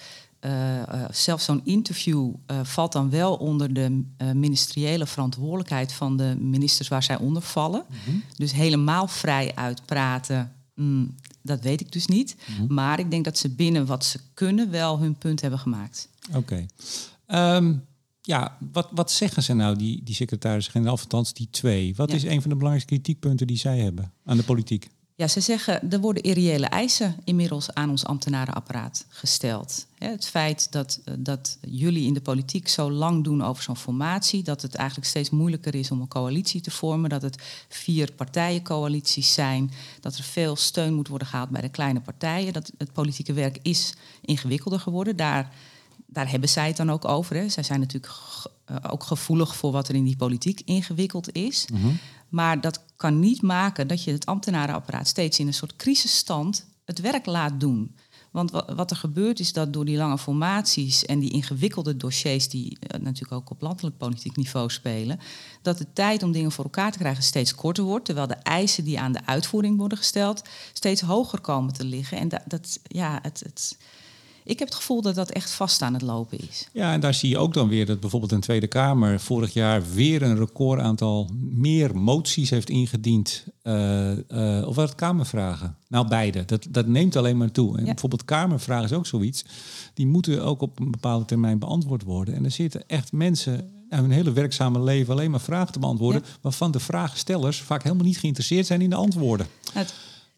Uh, 0.46 0.76
uh, 0.76 1.04
zelfs 1.11 1.44
zo'n 1.44 1.61
interview 1.64 2.35
uh, 2.50 2.61
valt 2.62 2.92
dan 2.92 3.11
wel 3.11 3.35
onder 3.35 3.74
de 3.74 4.04
ministeriële 4.35 5.06
verantwoordelijkheid 5.06 5.92
van 5.92 6.16
de 6.16 6.37
ministers 6.40 6.88
waar 6.88 7.02
zij 7.02 7.18
onder 7.18 7.42
vallen. 7.42 7.85
Mm-hmm. 7.88 8.22
Dus 8.37 8.52
helemaal 8.52 9.09
vrij 9.09 9.54
uitpraten, 9.54 10.52
mm, 10.74 11.14
dat 11.42 11.61
weet 11.61 11.80
ik 11.80 11.92
dus 11.92 12.06
niet. 12.06 12.37
Mm-hmm. 12.46 12.74
Maar 12.74 12.98
ik 12.98 13.11
denk 13.11 13.24
dat 13.24 13.38
ze 13.38 13.48
binnen 13.48 13.87
wat 13.87 14.04
ze 14.04 14.20
kunnen 14.35 14.70
wel 14.70 14.98
hun 14.98 15.14
punt 15.14 15.40
hebben 15.40 15.59
gemaakt. 15.59 16.09
Oké. 16.35 16.66
Okay. 17.28 17.56
Um, 17.56 17.85
ja, 18.20 18.56
wat, 18.72 18.88
wat 18.90 19.11
zeggen 19.11 19.42
ze 19.42 19.54
nou, 19.54 19.76
die, 19.76 20.02
die 20.02 20.14
secretaris-generaal, 20.14 20.98
althans 20.98 21.32
die 21.32 21.48
twee? 21.50 21.94
Wat 21.94 22.11
Ja. 22.11 22.16
is 22.16 22.22
een 22.22 22.40
van 22.40 22.50
de 22.50 22.56
belangrijkste 22.56 22.94
kritiekpunten 22.94 23.46
die 23.46 23.59
zij 23.59 23.78
hebben 23.78 24.12
aan 24.24 24.37
de 24.37 24.42
politiek? 24.42 24.88
Ja, 25.18 25.29
ze 25.29 25.40
zeggen 25.40 25.90
er 25.90 26.00
worden 26.00 26.22
irreële 26.22 26.66
eisen 26.66 27.16
inmiddels 27.24 27.74
aan 27.74 27.90
ons 27.90 28.05
ambtenarenapparaat 28.05 29.07
gesteld. 29.09 29.87
Het 29.98 30.26
feit 30.26 30.72
dat, 30.72 31.00
eh, 31.05 31.14
dat 31.18 31.59
jullie 31.61 32.07
in 32.07 32.14
de 32.14 32.20
politiek 32.20 32.68
zo 32.68 32.90
lang 32.90 33.24
doen 33.24 33.42
over 33.42 33.62
zo'n 33.62 33.76
formatie, 33.76 34.42
dat 34.42 34.62
het 34.62 34.74
eigenlijk 34.74 35.09
steeds 35.09 35.31
moeilijker 35.31 35.74
is 35.74 35.90
om 35.90 36.00
een 36.00 36.09
coalitie 36.09 36.61
te 36.61 36.70
vormen, 36.70 37.11
dat 37.11 37.22
het 37.22 37.42
vier 37.68 38.12
partijencoalities 38.12 39.35
zijn, 39.35 39.70
dat 40.00 40.16
er 40.16 40.24
veel 40.24 40.57
steun 40.57 40.94
moet 40.94 41.09
worden 41.09 41.29
gehaald 41.29 41.50
bij 41.50 41.61
de 41.61 41.68
kleine 41.68 42.00
partijen, 42.00 42.52
dat 42.52 42.72
het 42.79 42.92
politieke 42.92 43.33
werk 43.33 43.59
is 43.62 43.94
ingewikkelder 44.20 44.81
geworden. 44.81 45.16
Daar, 45.16 45.52
daar 46.07 46.31
hebben 46.31 46.48
zij 46.48 46.66
het 46.66 46.76
dan 46.76 46.90
ook 46.90 47.05
over. 47.05 47.37
Hè. 47.37 47.48
Zij 47.48 47.62
zijn 47.62 47.81
natuurlijk 47.81 48.12
eh, 48.64 48.76
ook 48.90 49.02
gevoelig 49.02 49.57
voor 49.57 49.72
wat 49.72 49.88
er 49.88 49.94
in 49.94 50.05
die 50.05 50.16
politiek 50.16 50.61
ingewikkeld 50.64 51.33
is. 51.33 51.66
Maar 52.29 52.61
dat 52.61 52.81
kan 52.96 53.18
niet 53.20 53.42
maken 53.42 53.88
dat 53.88 54.04
je 54.04 54.12
het 54.12 54.26
ambtenarenapparaat 54.26 55.09
steeds 55.09 55.38
in 55.38 55.46
een 55.46 55.54
soort 55.54 55.76
crisisstand 55.76 56.66
het 56.85 57.00
werk 57.00 57.26
laat 57.26 57.61
doen. 57.61 57.94
Want 58.30 58.50
wa- 58.50 58.74
wat 58.74 58.90
er 58.90 58.96
gebeurt 58.96 59.40
is 59.40 59.52
dat 59.52 59.72
door 59.72 59.85
die 59.85 59.96
lange 59.96 60.18
formaties 60.18 61.04
en 61.04 61.18
die 61.18 61.30
ingewikkelde 61.30 61.96
dossiers 61.96 62.48
die 62.48 62.78
eh, 62.80 63.00
natuurlijk 63.00 63.32
ook 63.32 63.50
op 63.50 63.61
landelijk 63.61 63.96
politiek 63.96 64.37
niveau 64.37 64.70
spelen, 64.70 65.20
dat 65.62 65.78
de 65.78 65.87
tijd 65.92 66.22
om 66.22 66.32
dingen 66.32 66.52
voor 66.52 66.64
elkaar 66.64 66.92
te 66.92 66.98
krijgen 66.98 67.22
steeds 67.22 67.54
korter 67.54 67.85
wordt, 67.85 68.04
terwijl 68.04 68.26
de 68.26 68.35
eisen 68.35 68.85
die 68.85 69.00
aan 69.00 69.12
de 69.12 69.26
uitvoering 69.26 69.78
worden 69.78 69.98
gesteld 69.98 70.42
steeds 70.72 71.00
hoger 71.00 71.40
komen 71.40 71.72
te 71.72 71.85
liggen. 71.85 72.18
En 72.18 72.28
dat, 72.28 72.42
dat 72.46 72.78
ja, 72.82 73.18
het, 73.22 73.40
het, 73.44 73.76
ik 74.46 74.59
heb 74.59 74.68
het 74.68 74.76
gevoel 74.76 75.02
dat 75.02 75.14
dat 75.14 75.30
echt 75.30 75.50
vast 75.50 75.82
aan 75.82 75.92
het 75.92 76.02
lopen 76.02 76.38
is. 76.48 76.68
Ja, 76.72 76.92
en 76.92 77.00
daar 77.00 77.14
zie 77.14 77.28
je 77.28 77.38
ook 77.38 77.54
dan 77.54 77.68
weer 77.68 77.87
dat 77.87 78.00
bijvoorbeeld 78.00 78.32
een 78.32 78.40
Tweede 78.40 78.66
Kamer 78.66 79.20
vorig 79.20 79.52
jaar 79.52 79.82
weer 79.94 80.22
een 80.22 80.37
recordaantal 80.38 81.30
meer 81.50 81.96
moties 81.96 82.50
heeft 82.50 82.70
ingediend. 82.70 83.44
eh, 83.62 84.59
eh, 84.59 84.66
of 84.68 84.74
wat 84.74 84.94
Kamervragen? 84.94 85.76
Nou, 85.88 86.09
beide. 86.09 86.44
Dat, 86.44 86.66
dat 86.70 86.87
neemt 86.87 87.16
alleen 87.16 87.37
maar 87.37 87.50
toe. 87.50 87.72
En 87.78 87.85
Ja. 87.85 87.90
bijvoorbeeld 87.90 88.24
Kamervragen 88.24 88.85
is 88.85 88.92
ook 88.92 89.06
zoiets. 89.06 89.44
Die 89.94 90.06
moeten 90.06 90.44
ook 90.44 90.61
op 90.61 90.80
een 90.80 90.90
bepaalde 90.90 91.24
termijn 91.24 91.59
beantwoord 91.59 92.02
worden. 92.02 92.35
En 92.35 92.44
er 92.44 92.50
zitten 92.50 92.82
echt 92.87 93.12
mensen 93.12 93.70
nou, 93.88 94.02
hun 94.02 94.11
hele 94.11 94.32
werkzame 94.32 94.80
leven 94.82 95.12
alleen 95.12 95.30
maar 95.30 95.40
vragen 95.40 95.72
te 95.72 95.78
beantwoorden. 95.78 96.22
Ja. 96.24 96.28
Waarvan 96.40 96.70
de 96.70 96.80
vraagstellers 96.80 97.61
vaak 97.62 97.82
helemaal 97.82 98.04
niet 98.04 98.18
geïnteresseerd 98.18 98.66
zijn 98.66 98.80
in 98.80 98.90
de 98.90 98.96
antwoorden. 98.96 99.46
Het, 99.72 99.94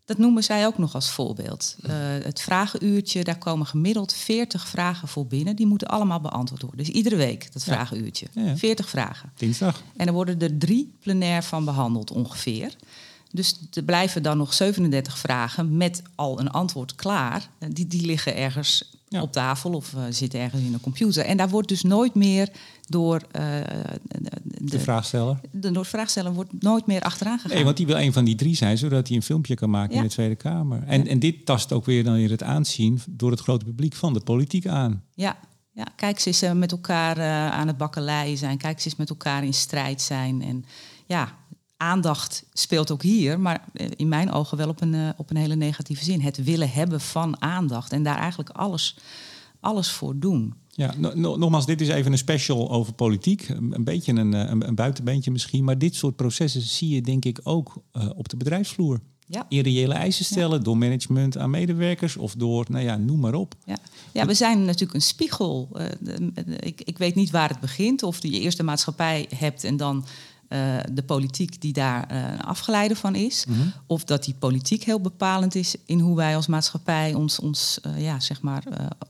dat 0.08 0.18
noemen 0.18 0.44
zij 0.44 0.66
ook 0.66 0.78
nog 0.78 0.94
als 0.94 1.10
voorbeeld. 1.10 1.76
Eh, 1.82 1.92
het 2.22 2.40
vragenuurtje, 2.40 3.24
daar 3.24 3.38
komen 3.38 3.66
gemiddeld 3.66 4.12
40 4.12 4.68
vragen 4.68 5.08
voor 5.08 5.26
binnen. 5.26 5.56
Die 5.56 5.66
moeten 5.66 5.88
allemaal 5.88 6.20
beantwoord 6.20 6.62
worden. 6.62 6.84
Dus 6.84 6.94
iedere 6.94 7.16
week 7.16 7.52
dat 7.52 7.64
vragenuurtje. 7.64 8.26
Ja, 8.32 8.42
ja. 8.42 8.56
40 8.56 8.88
vragen. 8.88 9.32
Dinsdag. 9.36 9.82
En 9.96 10.06
er 10.06 10.12
worden 10.12 10.40
er 10.40 10.58
drie 10.58 10.92
plenair 11.00 11.42
van 11.42 11.64
behandeld 11.64 12.10
ongeveer. 12.10 12.76
Dus 13.30 13.58
er 13.72 13.82
blijven 13.82 14.22
dan 14.22 14.36
nog 14.36 14.54
37 14.54 15.18
vragen 15.18 15.76
met 15.76 16.02
al 16.14 16.40
een 16.40 16.50
antwoord 16.50 16.94
klaar. 16.94 17.48
Die, 17.68 17.86
die 17.86 18.06
liggen 18.06 18.36
ergens 18.36 18.90
Ja. 19.08 19.22
op 19.22 19.32
tafel 19.32 19.72
of 19.72 19.94
eh, 19.94 20.02
zitten 20.10 20.40
ergens 20.40 20.62
in 20.62 20.72
een 20.72 20.80
computer. 20.80 21.24
En 21.24 21.36
daar 21.36 21.48
wordt 21.48 21.68
dus 21.68 21.82
nooit 21.82 22.14
meer 22.14 22.48
door 22.88 23.22
eh, 23.30 23.42
de, 24.02 24.30
De 24.64 24.80
vraagsteller. 24.80 25.40
de, 25.50 25.70
door 25.70 25.86
vraagstellen 25.86 26.32
wordt 26.32 26.62
nooit 26.62 26.86
meer 26.86 27.00
achteraan 27.00 27.38
gegaan. 27.38 27.56
Nee, 27.56 27.64
want 27.64 27.76
die 27.76 27.86
wil 27.86 27.96
een 27.98 28.12
van 28.12 28.24
die 28.24 28.34
drie 28.34 28.54
zijn, 28.56 28.78
zodat 28.78 29.06
hij 29.08 29.16
een 29.16 29.22
filmpje 29.22 29.54
kan 29.54 29.70
maken 29.70 29.94
Ja. 29.94 30.00
in 30.00 30.06
de 30.06 30.12
Tweede 30.12 30.34
Kamer. 30.36 30.82
En, 30.86 31.06
en 31.06 31.18
dit 31.18 31.46
tast 31.46 31.72
ook 31.72 31.84
weer 31.84 32.04
dan 32.04 32.14
weer 32.14 32.30
het 32.30 32.42
aanzien 32.42 33.00
door 33.10 33.30
het 33.30 33.40
grote 33.40 33.64
publiek 33.64 33.94
van 33.94 34.12
de 34.12 34.20
politiek 34.20 34.66
aan. 34.66 35.02
Ja, 35.14 35.36
ja 35.72 35.86
kijk, 35.96 36.18
ze 36.18 36.26
eens 36.26 36.42
eh, 36.42 36.52
met 36.52 36.72
elkaar 36.72 37.20
aan 37.52 37.66
het 37.66 37.76
bakkeleien 37.76 38.36
zijn. 38.38 38.58
Kijk, 38.58 38.80
ze 38.80 38.88
eens 38.88 38.96
met 38.98 39.10
elkaar 39.10 39.44
in 39.44 39.54
strijd 39.54 40.00
zijn. 40.02 40.42
En 40.42 40.64
ja, 41.06 41.32
aandacht 41.78 42.44
speelt 42.52 42.90
ook 42.90 43.02
hier, 43.02 43.40
maar 43.40 43.64
eh, 43.72 43.86
in 43.96 44.08
mijn 44.08 44.32
ogen 44.32 44.56
wel 44.56 44.68
op 44.68 44.80
een, 44.80 44.94
eh, 44.94 45.08
op 45.16 45.30
een 45.30 45.36
hele 45.36 45.54
negatieve 45.56 46.04
zin. 46.04 46.20
Het 46.20 46.44
willen 46.44 46.70
hebben 46.70 47.00
van 47.00 47.42
aandacht 47.42 47.92
en 47.92 48.02
daar 48.02 48.18
eigenlijk 48.18 48.50
alles, 48.50 48.96
alles 49.60 49.90
voor 49.90 50.18
doen. 50.18 50.54
Ja, 50.70 50.94
no- 50.96 51.12
no- 51.14 51.36
nogmaals, 51.36 51.66
dit 51.66 51.80
is 51.80 51.88
even 51.88 52.12
een 52.12 52.18
special 52.18 52.70
over 52.70 52.92
politiek. 52.92 53.48
Een, 53.48 53.74
een 53.74 53.84
beetje 53.84 54.12
een, 54.12 54.34
eh, 54.34 54.50
een, 54.50 54.68
een 54.68 54.74
buitenbeentje 54.74 55.30
misschien. 55.30 55.64
Maar 55.64 55.78
dit 55.78 55.94
soort 55.94 56.16
processen 56.16 56.60
zie 56.60 56.88
je 56.94 57.00
denk 57.02 57.24
ik 57.24 57.40
ook 57.42 57.74
op 58.16 58.28
de 58.28 58.36
bedrijfsvloer. 58.36 59.00
Ja. 59.26 59.46
In 59.48 59.60
reële 59.62 59.94
eisen 59.94 60.24
stellen 60.24 60.62
door 60.62 60.76
management 60.78 61.38
aan 61.38 61.50
medewerkers 61.50 62.16
of 62.16 62.34
door, 62.34 62.66
nou 62.68 62.84
ja, 62.84 62.96
noem 62.96 63.20
maar 63.20 63.34
op. 63.34 63.54
Ja. 63.66 63.76
ja, 64.12 64.26
we 64.26 64.34
zijn 64.34 64.64
natuurlijk 64.64 64.94
een 64.94 65.02
spiegel. 65.02 65.68
De- 66.00 66.30
de- 66.34 66.56
ik, 66.58 66.80
ik 66.84 66.98
weet 66.98 67.14
niet 67.14 67.30
waar 67.30 67.48
het 67.48 67.60
begint. 67.60 68.02
Of 68.02 68.22
je 68.22 68.40
eerst 68.40 68.56
de 68.56 68.62
maatschappij 68.62 69.26
hebt 69.36 69.64
en 69.64 69.76
dan 69.76 70.04
eh, 70.48 70.76
de 70.92 71.02
politiek 71.02 71.60
die 71.60 71.72
daar 71.72 72.10
een 72.10 72.40
afgeleide 72.40 72.96
van 72.96 73.14
is. 73.14 73.44
Of 73.86 74.04
dat 74.04 74.24
die 74.24 74.34
politiek 74.34 74.84
heel 74.84 75.00
bepalend 75.00 75.54
is 75.54 75.74
in 75.84 76.00
hoe 76.00 76.16
wij 76.16 76.36
als 76.36 76.46
maatschappij 76.46 77.14
ons, 77.14 77.38
ons 77.38 77.80
eh, 77.80 78.02
ja, 78.02 78.20
zeg 78.20 78.40
maar, 78.40 78.62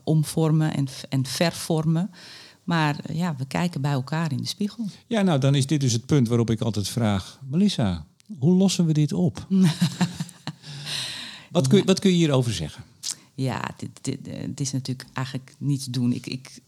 omvormen 0.05 0.74
en, 0.74 0.87
en 1.09 1.27
vervormen. 1.27 2.11
Maar 2.64 2.96
ja, 3.12 3.35
we 3.37 3.46
kijken 3.46 3.81
bij 3.81 3.92
elkaar 3.92 4.33
in 4.33 4.37
de 4.37 4.46
spiegel. 4.46 4.85
Ja, 5.07 5.22
nou 5.22 5.40
dan 5.40 5.55
is 5.55 5.66
dit 5.66 5.81
dus 5.81 5.92
het 5.92 6.07
punt 6.07 6.29
waarop 6.29 6.51
ik 6.51 6.61
altijd 6.61 6.88
vraag... 6.88 7.38
Melissa, 7.48 8.07
hoe 8.38 8.55
lossen 8.55 8.87
we 8.87 8.92
dit 8.92 9.12
op? 9.12 9.46
wat, 11.51 11.68
kun, 11.68 11.85
wat 11.85 12.01
kun 12.01 12.11
je 12.11 12.16
hierover 12.16 12.53
zeggen? 12.53 12.85
Ja, 13.35 13.70
dit, 14.46 14.61
is 14.61 14.72
natuurlijk 14.72 15.09
eigenlijk 15.12 15.55
niet 15.59 15.85
te 15.85 15.90
doen. 15.90 16.12
Ik, 16.12 16.27
ik, 16.27 16.61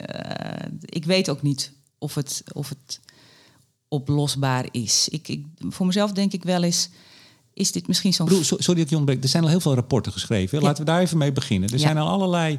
ik 0.84 1.04
weet 1.04 1.30
ook 1.30 1.42
niet 1.42 1.72
of 1.98 2.14
het, 2.14 2.42
of 2.52 2.68
het 2.68 3.00
oplosbaar 3.90 4.66
is. 4.70 5.08
Ik, 5.10 5.28
ik, 5.28 5.44
voor 5.68 5.86
mezelf 5.86 6.12
denk 6.12 6.32
ik 6.32 6.42
wel 6.42 6.62
eens, 6.62 6.88
is 7.54 7.72
dit 7.72 7.86
misschien 7.86 8.12
zo'n... 8.12 8.28
Sorry 8.44 8.56
dat 8.66 8.78
ik 8.78 8.90
je 8.90 8.96
ontbreek. 8.96 9.22
Er 9.22 9.28
zijn 9.28 9.42
al 9.42 9.48
heel 9.48 9.60
veel 9.60 9.74
rapporten 9.74 10.12
geschreven. 10.12 10.58
Ja. 10.58 10.64
Laten 10.64 10.84
we 10.84 10.90
daar 10.90 11.00
even 11.00 11.18
mee 11.18 11.32
beginnen. 11.32 11.68
Er 11.68 11.74
Ja. 11.74 11.80
zijn 11.80 11.98
al 11.98 12.08
allerlei 12.08 12.58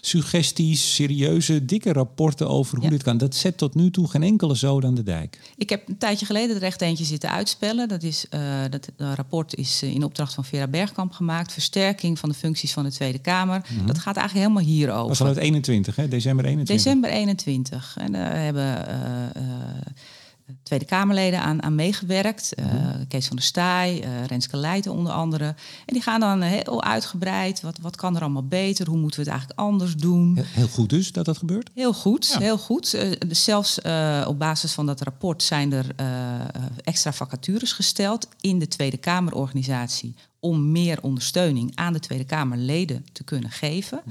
suggesties, 0.00 0.94
serieuze, 0.94 1.64
dikke 1.64 1.92
rapporten 1.92 2.48
over 2.48 2.74
hoe 2.76 2.84
Ja. 2.84 2.90
dit 2.90 3.02
kan. 3.02 3.18
Dat 3.18 3.34
zet 3.34 3.56
tot 3.58 3.74
nu 3.74 3.90
toe 3.90 4.08
geen 4.08 4.22
enkele 4.22 4.54
zood 4.54 4.84
aan 4.84 4.94
de 4.94 5.02
dijk. 5.02 5.38
Ik 5.56 5.68
heb 5.70 5.88
een 5.88 5.98
tijdje 5.98 6.26
geleden 6.26 6.56
er 6.56 6.62
echt 6.62 6.80
eentje 6.80 7.04
zitten 7.04 7.30
uitspellen. 7.30 7.88
Dat, 7.88 8.02
is, 8.02 8.26
eh, 8.30 8.40
dat 8.70 8.88
rapport 8.96 9.54
is 9.54 9.82
eh, 9.82 9.94
in 9.94 10.04
opdracht 10.04 10.34
van 10.34 10.44
Vera 10.44 10.66
Bergkamp 10.66 11.12
gemaakt. 11.12 11.52
Versterking 11.52 12.18
van 12.18 12.28
de 12.28 12.34
functies 12.34 12.72
van 12.72 12.84
de 12.84 12.90
Tweede 12.92 13.18
Kamer. 13.18 13.62
Dat 13.86 13.98
gaat 13.98 14.16
eigenlijk 14.16 14.46
helemaal 14.48 14.72
hierover. 14.72 14.98
Dat 15.08 15.08
was 15.08 15.20
al 15.20 15.26
uit 15.26 15.36
21, 15.36 15.96
hè? 15.96 16.08
december 16.08 16.44
21. 16.44 16.84
December 16.84 17.10
21. 17.10 17.96
En 17.98 18.12
daar 18.12 18.36
hebben 18.42 18.86
eh, 18.88 19.24
eh, 19.24 19.42
Tweede 20.62 20.84
Kamerleden 20.84 21.40
aan, 21.40 21.62
aan 21.62 21.74
meegewerkt. 21.74 22.54
Eh, 22.54 22.64
Kees 23.08 23.26
van 23.26 23.36
der 23.36 23.44
Staaij, 23.44 24.02
eh, 24.02 24.24
Renske 24.24 24.56
Leijten 24.56 24.92
onder 24.92 25.12
andere. 25.12 25.44
En 25.46 25.92
die 25.92 26.02
gaan 26.02 26.20
dan 26.20 26.40
heel 26.40 26.82
uitgebreid. 26.82 27.60
Wat, 27.60 27.78
wat 27.78 27.96
kan 27.96 28.16
er 28.16 28.22
allemaal 28.22 28.46
beter? 28.46 28.88
Hoe 28.88 28.98
moeten 28.98 29.18
we 29.20 29.24
het 29.30 29.38
eigenlijk 29.38 29.60
anders 29.60 29.94
doen? 29.96 30.38
Heel- 30.42 30.68
goed 30.68 30.90
dus 30.90 31.12
dat 31.12 31.24
dat 31.24 31.38
gebeurt. 31.38 31.70
Heel 31.74 31.92
goed, 31.94 32.26
Ja. 32.32 32.38
heel 32.38 32.58
goed. 32.58 32.94
Eh, 32.94 33.10
dus 33.28 33.44
zelfs 33.44 33.80
eh, 33.80 34.24
op 34.28 34.38
basis 34.38 34.72
van 34.72 34.86
dat 34.86 35.00
rapport 35.00 35.42
zijn 35.42 35.72
er 35.72 35.86
eh, 35.96 36.34
eh, 36.34 36.40
extra 36.82 37.12
vacatures 37.12 37.72
gesteld 37.72 38.28
in 38.40 38.58
de 38.58 38.68
Tweede 38.68 38.96
Kamerorganisatie 38.96 40.14
om 40.40 40.72
meer 40.72 41.02
ondersteuning 41.02 41.72
aan 41.76 41.92
de 41.92 42.00
Tweede 42.00 42.24
Kamerleden 42.24 43.06
te 43.12 43.24
kunnen 43.24 43.50
geven. 43.50 44.02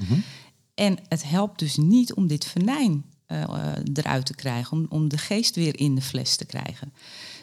En 0.74 0.98
het 1.08 1.28
helpt 1.28 1.58
dus 1.58 1.76
niet 1.76 2.14
om 2.14 2.26
dit 2.26 2.44
venijn 2.44 3.04
eh, 3.26 3.72
eruit 3.94 4.26
te 4.26 4.34
krijgen, 4.34 4.72
om, 4.78 4.86
om 4.88 5.08
de 5.08 5.18
geest 5.18 5.54
weer 5.54 5.78
in 5.78 5.94
de 5.94 6.02
fles 6.02 6.36
te 6.36 6.44
krijgen. 6.44 6.92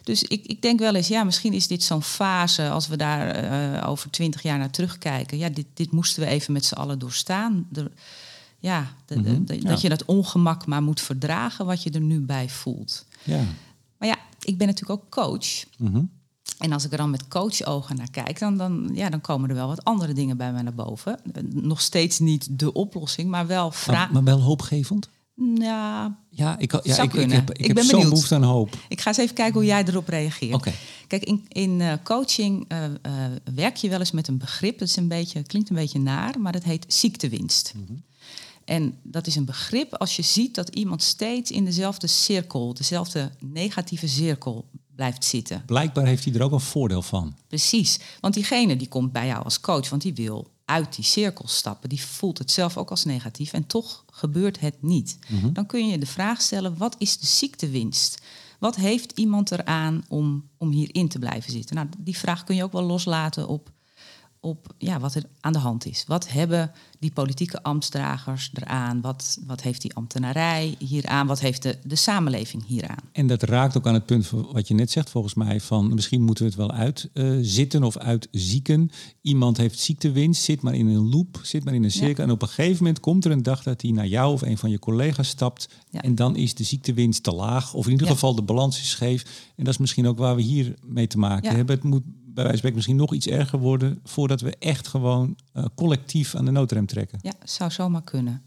Dus 0.03 0.23
ik, 0.23 0.45
ik 0.45 0.61
denk 0.61 0.79
wel 0.79 0.95
eens, 0.95 1.07
ja, 1.07 1.23
misschien 1.23 1.53
is 1.53 1.67
dit 1.67 1.83
zo'n 1.83 2.03
fase, 2.03 2.69
als 2.69 2.87
we 2.87 2.97
daar 2.97 3.27
eh, 3.29 3.89
over 3.89 4.09
twintig 4.09 4.41
jaar 4.41 4.57
naar 4.57 4.69
terugkijken. 4.71 5.37
Ja, 5.37 5.49
dit, 5.49 5.65
dit 5.73 5.91
moesten 5.91 6.23
we 6.23 6.29
even 6.29 6.53
met 6.53 6.65
z'n 6.65 6.73
allen 6.75 6.99
doorstaan. 6.99 7.67
Er- 7.73 7.91
ja, 8.59 8.93
de- 9.05 9.19
Mhm, 9.19 9.43
de- 9.45 9.55
ja. 9.61 9.69
dat 9.69 9.81
je 9.81 9.89
dat 9.89 10.05
ongemak 10.05 10.65
maar 10.65 10.83
moet 10.83 11.01
verdragen 11.01 11.65
wat 11.65 11.83
je 11.83 11.89
er 11.91 12.01
nu 12.01 12.19
bij 12.19 12.49
voelt. 12.49 13.05
Ja. 13.23 13.41
Maar 13.97 14.07
ja, 14.07 14.17
ik 14.39 14.57
ben 14.57 14.67
natuurlijk 14.67 15.01
ook 15.01 15.09
coach. 15.11 15.63
Mhm. 15.77 16.01
En 16.57 16.71
als 16.71 16.85
ik 16.85 16.91
er 16.91 16.97
dan 16.97 17.09
met 17.09 17.27
coachogen 17.27 17.95
naar 17.95 18.09
kijk, 18.11 18.39
dan, 18.39 18.57
dan, 18.57 18.89
ja, 18.93 19.09
dan 19.09 19.21
komen 19.21 19.49
er 19.49 19.55
wel 19.55 19.67
wat 19.67 19.83
andere 19.83 20.13
dingen 20.13 20.37
bij 20.37 20.51
mij 20.51 20.61
naar 20.61 20.73
boven. 20.73 21.19
Eh, 21.33 21.43
Nog 21.49 21.81
steeds 21.81 22.19
niet 22.19 22.59
de 22.59 22.73
oplossing, 22.73 23.29
maar 23.29 23.47
wel 23.47 23.63
Maar, 23.63 23.73
vragen. 23.77 24.13
maar 24.13 24.23
wel 24.23 24.41
hoopgevend. 24.41 25.09
Ja, 25.35 26.17
Ja, 26.29 26.57
ik, 26.57 26.71
ja, 26.83 27.01
ik, 27.01 27.13
ik 27.13 27.31
heb, 27.31 27.51
ik 27.51 27.57
Ik 27.57 27.67
heb 27.67 27.77
zo'n 27.77 27.87
benieuwd. 27.87 28.09
behoefte 28.09 28.35
aan 28.35 28.43
hoop. 28.43 28.77
ik 28.87 29.01
ga 29.01 29.07
eens 29.07 29.17
even 29.17 29.35
kijken 29.35 29.53
hoe 29.53 29.65
jij 29.65 29.83
erop 29.85 30.07
reageert. 30.07 30.73
Kijk, 31.07 31.23
in, 31.23 31.45
in 31.47 31.81
eh, 31.81 31.93
coaching 32.03 32.65
eh, 32.67 32.83
eh, 32.85 32.91
werk 33.55 33.75
je 33.75 33.89
wel 33.89 33.99
eens 33.99 34.11
met 34.11 34.27
een 34.27 34.37
begrip. 34.37 34.79
Dat 34.79 34.87
is 34.87 34.95
een 34.95 35.07
beetje, 35.07 35.43
klinkt 35.43 35.69
een 35.69 35.75
beetje 35.75 35.99
naar, 35.99 36.39
maar 36.39 36.51
dat 36.51 36.63
heet 36.63 36.85
ziektewinst. 36.87 37.73
En 38.65 38.97
dat 39.03 39.27
is 39.27 39.35
een 39.35 39.45
begrip 39.45 39.95
als 39.95 40.15
je 40.15 40.21
ziet 40.21 40.55
dat 40.55 40.69
iemand 40.69 41.03
steeds 41.03 41.51
in 41.51 41.65
dezelfde 41.65 42.07
cirkel, 42.07 42.73
dezelfde 42.73 43.31
negatieve 43.39 44.07
cirkel 44.07 44.65
blijft 44.95 45.25
zitten. 45.25 45.63
Blijkbaar 45.65 46.05
heeft 46.05 46.25
hij 46.25 46.33
er 46.33 46.43
ook 46.43 46.51
een 46.51 46.59
voordeel 46.59 47.01
van. 47.01 47.35
Precies. 47.47 47.99
Want 48.19 48.33
diegene 48.33 48.77
die 48.77 48.87
komt 48.87 49.11
bij 49.11 49.27
jou 49.27 49.43
als 49.43 49.59
coach, 49.59 49.89
want 49.89 50.01
die 50.01 50.13
wil 50.13 50.52
uit 50.65 50.95
die 50.95 51.05
cirkel 51.05 51.47
stappen. 51.47 51.89
Die 51.89 52.01
voelt 52.01 52.37
het 52.37 52.51
zelf 52.51 52.77
ook 52.77 52.89
als 52.89 53.05
negatief 53.05 53.53
en 53.53 53.67
toch 53.67 54.05
gebeurt 54.11 54.59
het 54.59 54.81
niet. 54.81 55.17
Dan 55.53 55.65
kun 55.65 55.87
je 55.87 55.97
de 55.97 56.05
vraag 56.05 56.41
stellen, 56.41 56.77
wat 56.77 56.95
is 56.97 57.17
de 57.17 57.25
ziektewinst? 57.25 58.21
Wat 58.59 58.75
heeft 58.75 59.11
iemand 59.11 59.51
eraan 59.51 60.03
om, 60.07 60.49
om 60.57 60.71
hierin 60.71 61.07
te 61.07 61.19
blijven 61.19 61.51
zitten? 61.51 61.75
Nou, 61.75 61.87
die 61.97 62.17
vraag 62.17 62.43
kun 62.43 62.55
je 62.55 62.63
ook 62.63 62.71
wel 62.71 62.83
loslaten 62.83 63.47
op, 63.47 63.71
op 64.43 64.73
ja, 64.77 64.99
wat 64.99 65.15
er 65.15 65.23
aan 65.39 65.53
de 65.53 65.59
hand 65.59 65.85
is. 65.85 66.03
Wat 66.07 66.29
hebben 66.29 66.71
die 66.99 67.11
politieke 67.11 67.63
ambtsdragers 67.63 68.51
eraan? 68.53 69.01
Wat, 69.01 69.39
wat 69.47 69.61
heeft 69.61 69.81
die 69.81 69.93
ambtenarij 69.93 70.75
hieraan? 70.79 71.27
Wat 71.27 71.39
heeft 71.39 71.61
de, 71.63 71.77
de 71.83 71.95
samenleving 71.95 72.65
hieraan? 72.65 72.97
En 73.11 73.27
dat 73.27 73.43
raakt 73.43 73.77
ook 73.77 73.87
aan 73.87 73.93
het 73.93 74.05
punt 74.05 74.27
van 74.27 74.47
wat 74.51 74.67
je 74.67 74.73
net 74.73 74.91
zegt, 74.91 75.09
volgens 75.09 75.33
mij, 75.33 75.59
van 75.59 75.93
misschien 75.93 76.21
moeten 76.21 76.43
we 76.43 76.49
het 76.49 76.59
wel 76.59 76.71
uitzitten 76.71 77.83
of 77.83 77.97
uitzieken. 77.97 78.89
Iemand 79.21 79.57
heeft 79.57 79.79
ziektewinst, 79.79 80.43
zit 80.43 80.61
maar 80.61 80.75
in 80.75 80.87
een 80.87 81.09
loop, 81.09 81.39
zit 81.41 81.63
maar 81.63 81.73
in 81.73 81.83
een 81.83 81.91
cirkel. 81.91 82.23
En 82.23 82.31
op 82.31 82.41
een 82.41 82.47
gegeven 82.47 82.77
moment 82.77 82.99
komt 82.99 83.25
er 83.25 83.31
een 83.31 83.43
dag 83.43 83.63
dat 83.63 83.81
hij 83.81 83.91
naar 83.91 84.07
jou 84.07 84.33
of 84.33 84.41
een 84.41 84.57
van 84.57 84.69
je 84.69 84.79
collega's 84.79 85.27
stapt. 85.27 85.69
Ja. 85.89 86.01
En 86.01 86.15
dan 86.15 86.35
is 86.35 86.55
de 86.55 86.63
ziektewinst 86.63 87.23
te 87.23 87.33
laag. 87.33 87.73
Of 87.73 87.85
in 87.85 87.91
ieder 87.91 88.07
Ja. 88.07 88.13
geval 88.13 88.35
de 88.35 88.41
balans 88.41 88.79
is 88.79 88.89
scheef. 88.89 89.23
En 89.55 89.63
dat 89.63 89.73
is 89.73 89.79
misschien 89.79 90.07
ook 90.07 90.17
waar 90.17 90.35
we 90.35 90.41
hier 90.41 90.75
mee 90.85 91.07
te 91.07 91.17
maken 91.17 91.55
hebben. 91.55 91.75
Het 91.75 91.83
moet 91.83 92.03
bij 92.33 92.43
wijze 92.43 92.49
van 92.49 92.57
spreken 92.57 92.75
misschien 92.75 92.95
nog 92.95 93.13
iets 93.13 93.27
erger 93.27 93.59
worden 93.59 93.99
voordat 94.03 94.41
we 94.41 94.55
echt 94.59 94.87
gewoon 94.87 95.35
uh, 95.53 95.65
collectief 95.75 96.35
aan 96.35 96.45
de 96.45 96.51
noodrem 96.51 96.85
trekken. 96.85 97.19
Ja, 97.21 97.33
zou 97.43 97.71
zomaar 97.71 98.03
kunnen. 98.03 98.41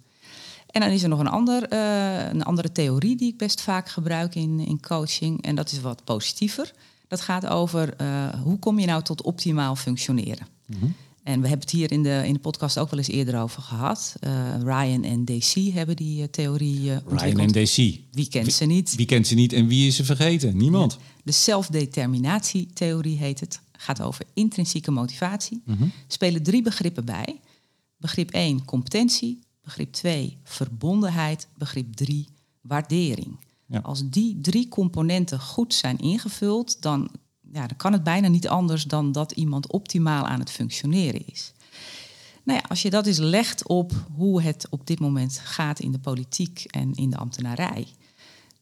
En 0.67 0.81
dan 0.81 0.91
is 0.91 1.03
er 1.03 1.09
nog 1.09 1.19
een, 1.19 1.27
ander, 1.27 1.73
uh, 1.73 2.29
een 2.29 2.45
andere 2.45 2.73
theorie 2.73 3.17
die 3.17 3.33
ik 3.33 3.39
best 3.39 3.61
vaak 3.61 3.89
gebruik 3.89 4.35
in, 4.35 4.61
in 4.61 4.81
coaching. 4.81 5.43
En 5.43 5.55
dat 5.55 5.73
is 5.73 5.81
wat 5.81 6.05
positiever. 6.05 6.73
Dat 7.09 7.21
gaat 7.21 7.47
over 7.47 7.95
uh, 8.01 8.29
hoe 8.43 8.59
kom 8.59 8.79
je 8.79 8.87
nou 8.87 9.03
tot 9.03 9.23
optimaal 9.23 9.77
functioneren. 9.77 10.47
Mm 10.67 10.79
-hmm. 10.79 10.95
En 11.27 11.41
we 11.41 11.49
hebben 11.49 11.67
het 11.67 11.71
hier 11.71 11.93
in 11.93 12.03
de, 12.03 12.23
in 12.25 12.33
de 12.33 12.39
podcast 12.39 12.79
ook 12.79 12.91
wel 12.91 12.99
eens 12.99 13.09
eerder 13.09 13.41
over 13.41 13.63
gehad. 13.63 14.15
Uh, 14.21 14.31
Ryan 14.63 15.05
en 15.05 15.25
DC 15.25 15.73
hebben 15.73 15.97
die 15.97 16.21
uh, 16.21 16.25
theorie 16.31 16.81
uh, 16.81 16.97
Ryan 17.07 17.39
en 17.39 17.53
DC. 17.53 17.77
Wie 18.13 18.29
kent 18.29 18.53
ze 18.53 18.65
niet? 18.65 18.95
Wie 18.95 19.07
kent 19.07 19.27
ze 19.27 19.35
niet 19.35 19.53
en 19.53 19.67
wie 19.67 19.87
is 19.87 19.97
ze 19.97 20.05
vergeten? 20.05 20.57
Niemand. 20.57 20.93
Ja. 20.93 20.99
De 21.23 21.33
zelfdeterminatietheorie 21.33 23.17
heet 23.17 23.41
het. 23.41 23.61
Gaat 23.77 24.03
over 24.03 24.25
intrinsieke 24.35 24.91
motivatie. 24.91 25.63
Mm 25.65 25.77
-hmm. 25.77 25.93
Spelen 26.07 26.43
drie 26.43 26.63
begrippen 26.63 27.05
bij. 27.05 27.41
Begrip 27.97 28.31
1, 28.31 28.65
competentie. 28.65 29.39
Begrip 29.63 29.93
2, 29.93 30.39
verbondenheid. 30.45 31.49
Begrip 31.59 31.95
3, 31.95 32.29
waardering. 32.61 33.39
Ja. 33.67 33.79
Als 33.79 34.11
die 34.11 34.41
drie 34.41 34.69
componenten 34.69 35.41
goed 35.41 35.75
zijn 35.75 35.99
ingevuld, 35.99 36.83
dan 36.83 37.11
ja, 37.53 37.67
dan 37.67 37.77
kan 37.77 37.93
het 37.93 38.03
bijna 38.03 38.29
niet 38.29 38.49
anders 38.49 38.85
dan 38.85 39.13
dat 39.13 39.33
iemand 39.33 39.73
optimaal 39.73 40.27
aan 40.27 40.41
het 40.41 40.51
functioneren 40.51 41.27
is. 41.27 41.53
Nou 42.43 42.59
ja, 42.59 42.65
als 42.69 42.83
je 42.83 42.91
dat 42.91 43.07
eens 43.07 43.19
legt 43.19 43.67
op 43.67 43.93
hoe 44.15 44.43
het 44.43 44.67
op 44.71 44.87
dit 44.87 45.01
moment 45.01 45.41
gaat 45.45 45.81
in 45.81 45.93
de 45.93 45.99
politiek 45.99 46.65
en 46.65 46.95
in 46.95 47.11
de 47.11 47.17
ambtenarij. 47.17 47.87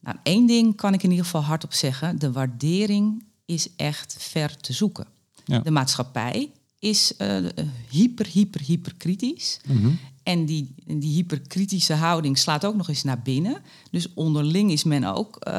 Nou, 0.00 0.16
één 0.22 0.46
ding 0.46 0.77
kan 0.77 0.94
ik 0.94 1.03
in 1.03 1.11
ieder 1.11 1.24
geval 1.24 1.42
hardop 1.42 1.72
zeggen: 1.72 2.18
de 2.18 2.33
waardering 2.33 3.24
is 3.44 3.68
echt 3.76 4.16
ver 4.18 4.57
te 4.57 4.72
zoeken. 4.72 5.07
Ja. 5.44 5.59
De 5.59 5.70
maatschappij 5.70 6.50
is 6.78 7.12
uh, 7.18 7.48
hyper, 7.90 8.26
hyper, 8.26 8.61
hyper 8.61 8.94
kritisch. 8.94 9.61
Mm 9.66 9.83
-hmm. 9.83 9.98
En 10.22 10.44
die, 10.44 10.74
die 10.87 11.14
hyperkritische 11.14 11.92
houding 11.94 12.38
slaat 12.38 12.64
ook 12.64 12.74
nog 12.74 12.88
eens 12.88 13.02
naar 13.02 13.22
binnen. 13.22 13.62
Dus 13.90 14.14
onderling 14.14 14.70
is 14.70 14.85
men 14.85 15.04
ook 15.04 15.46
uh, 15.48 15.52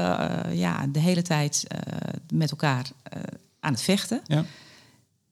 ja, 0.53 0.87
de 0.87 0.99
hele 0.99 1.21
tijd 1.21 1.65
uh, 1.71 2.13
met 2.33 2.51
elkaar 2.51 2.91
aan 3.59 3.71
het 3.71 3.81
vechten. 3.81 4.21
Ja, 4.27 4.45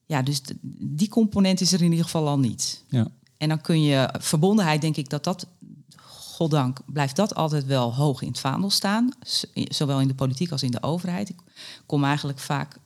ja 0.05 0.21
dus 0.21 0.41
die 0.79 1.09
component 1.09 1.61
is 1.61 1.71
er 1.71 1.81
in 1.81 1.89
ieder 1.89 2.05
geval 2.05 2.27
al 2.27 2.39
niet. 2.39 2.83
Ja. 2.89 3.07
En 3.37 3.49
dan 3.49 3.61
kun 3.61 3.81
je 3.81 4.13
verbondenheid, 4.19 4.81
denk 4.81 4.97
ik 4.97 5.09
dat 5.09 5.23
dat, 5.23 5.47
goddank, 6.33 6.79
blijft 6.85 7.15
dat 7.15 7.35
altijd 7.35 7.65
wel 7.65 7.93
hoog 7.93 8.21
in 8.21 8.27
het 8.27 8.39
vaandel 8.39 8.69
staan. 8.69 9.09
Zowel 9.53 10.01
in 10.01 10.07
de 10.07 10.13
politiek 10.13 10.51
als 10.51 10.63
in 10.63 10.71
de 10.71 10.83
overheid. 10.83 11.29
Ik 11.29 11.39
kom 11.85 12.03
eigenlijk 12.03 12.39
vaak 12.39 12.77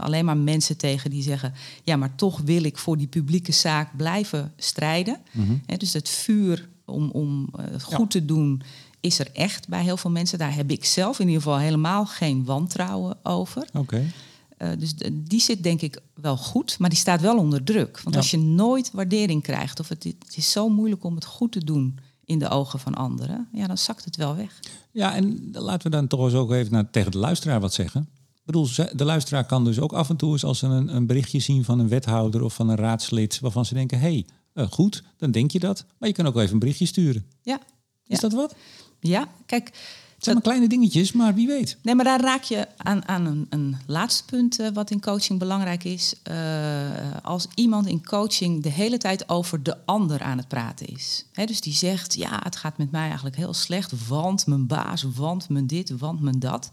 alleen 0.00 0.24
maar 0.24 0.36
mensen 0.36 0.76
tegen 0.76 1.10
die 1.10 1.22
zeggen: 1.22 1.54
ja, 1.84 1.96
maar 1.96 2.14
toch 2.14 2.40
wil 2.40 2.64
ik 2.64 2.78
voor 2.78 2.96
die 2.96 3.06
publieke 3.06 3.52
zaak 3.52 3.96
blijven 3.96 4.52
strijden. 4.56 5.20
Mm 5.32 5.46
-hmm. 5.46 5.62
He, 5.66 5.76
dus 5.76 5.92
het 5.92 6.08
vuur 6.08 6.68
om, 6.84 7.10
om 7.10 7.48
het 7.60 7.82
goed 7.82 8.12
ja. 8.12 8.20
te 8.20 8.24
doen 8.24 8.62
is 9.00 9.18
er 9.18 9.30
echt 9.32 9.68
bij 9.68 9.82
heel 9.82 9.96
veel 9.96 10.10
mensen. 10.10 10.38
Daar 10.38 10.54
heb 10.54 10.70
ik 10.70 10.84
zelf 10.84 11.18
in 11.18 11.26
ieder 11.26 11.42
geval 11.42 11.58
helemaal 11.58 12.06
geen 12.06 12.44
wantrouwen 12.44 13.16
over. 13.22 13.62
Oké. 13.62 13.78
Okay. 13.78 14.12
Uh, 14.58 14.68
dus 14.78 14.94
die 15.12 15.40
zit 15.40 15.62
denk 15.62 15.80
ik 15.80 16.00
wel 16.14 16.36
goed, 16.36 16.78
maar 16.78 16.88
die 16.88 16.98
staat 16.98 17.20
wel 17.20 17.38
onder 17.38 17.64
druk. 17.64 18.00
Want 18.00 18.14
ja. 18.14 18.20
als 18.20 18.30
je 18.30 18.38
nooit 18.38 18.90
waardering 18.92 19.42
krijgt, 19.42 19.80
of 19.80 19.88
het, 19.88 20.04
het 20.04 20.36
is 20.36 20.50
zo 20.50 20.68
moeilijk 20.68 21.04
om 21.04 21.14
het 21.14 21.24
goed 21.24 21.52
te 21.52 21.64
doen 21.64 21.98
in 22.28 22.38
de 22.38 22.48
ogen 22.48 22.78
van 22.78 22.94
anderen, 22.94 23.48
ja, 23.52 23.66
dan 23.66 23.78
zakt 23.78 24.04
het 24.04 24.16
wel 24.16 24.36
weg. 24.36 24.60
Ja, 24.92 25.14
en 25.14 25.48
laten 25.52 25.90
we 25.90 25.96
dan 25.96 26.06
toch 26.06 26.24
eens 26.24 26.34
ook 26.34 26.52
even 26.52 26.72
naar, 26.72 26.90
tegen 26.90 27.10
de 27.10 27.18
luisteraar 27.18 27.60
wat 27.60 27.74
zeggen. 27.74 28.08
Ik 28.34 28.44
bedoel, 28.44 28.68
de 28.92 29.04
luisteraar 29.04 29.44
kan 29.44 29.64
dus 29.64 29.80
ook 29.80 29.92
af 29.92 30.08
en 30.08 30.16
toe 30.16 30.32
eens 30.32 30.44
als 30.44 30.58
ze 30.58 30.66
een, 30.66 30.96
een 30.96 31.06
berichtje 31.06 31.38
zien 31.38 31.64
van 31.64 31.78
een 31.78 31.88
wethouder 31.88 32.42
of 32.42 32.54
van 32.54 32.68
een 32.68 32.76
raadslid, 32.76 33.40
waarvan 33.40 33.64
ze 33.64 33.74
denken, 33.74 33.98
hé, 33.98 34.08
hey, 34.08 34.26
uh, 34.54 34.70
goed, 34.70 35.02
dan 35.16 35.30
denk 35.30 35.50
je 35.50 35.58
dat. 35.58 35.84
Maar 35.98 36.08
je 36.08 36.14
kan 36.14 36.26
ook 36.26 36.36
even 36.36 36.52
een 36.52 36.58
berichtje 36.58 36.86
sturen. 36.86 37.26
Ja. 37.42 37.60
Is 38.06 38.20
ja. 38.20 38.28
dat 38.28 38.32
wat? 38.32 38.54
Ja, 39.00 39.28
kijk. 39.46 39.72
Het 40.18 40.26
zijn 40.26 40.36
maar 40.36 40.46
kleine 40.46 40.68
dingetjes, 40.68 41.12
maar 41.12 41.34
wie 41.34 41.46
weet. 41.46 41.76
Nee, 41.82 41.94
maar 41.94 42.04
daar 42.04 42.20
raak 42.20 42.42
je 42.42 42.68
aan, 42.76 43.08
aan 43.08 43.26
een, 43.26 43.46
een 43.48 43.76
laatste 43.86 44.24
punt 44.24 44.60
uh, 44.60 44.68
wat 44.72 44.90
in 44.90 45.00
coaching 45.00 45.38
belangrijk 45.38 45.84
is. 45.84 46.14
Uh, 46.30 46.90
als 47.22 47.46
iemand 47.54 47.86
in 47.86 48.04
coaching 48.04 48.62
de 48.62 48.68
hele 48.68 48.96
tijd 48.98 49.28
over 49.28 49.62
de 49.62 49.76
ander 49.84 50.22
aan 50.22 50.38
het 50.38 50.48
praten 50.48 50.86
is. 50.86 51.26
He, 51.32 51.44
dus 51.44 51.60
die 51.60 51.72
zegt, 51.72 52.14
ja, 52.14 52.40
het 52.42 52.56
gaat 52.56 52.78
met 52.78 52.90
mij 52.90 53.06
eigenlijk 53.06 53.36
heel 53.36 53.54
slecht, 53.54 54.08
want 54.08 54.46
mijn 54.46 54.66
baas, 54.66 55.02
want 55.02 55.48
mijn 55.48 55.66
dit, 55.66 55.98
want 55.98 56.20
mijn 56.20 56.38
dat. 56.38 56.70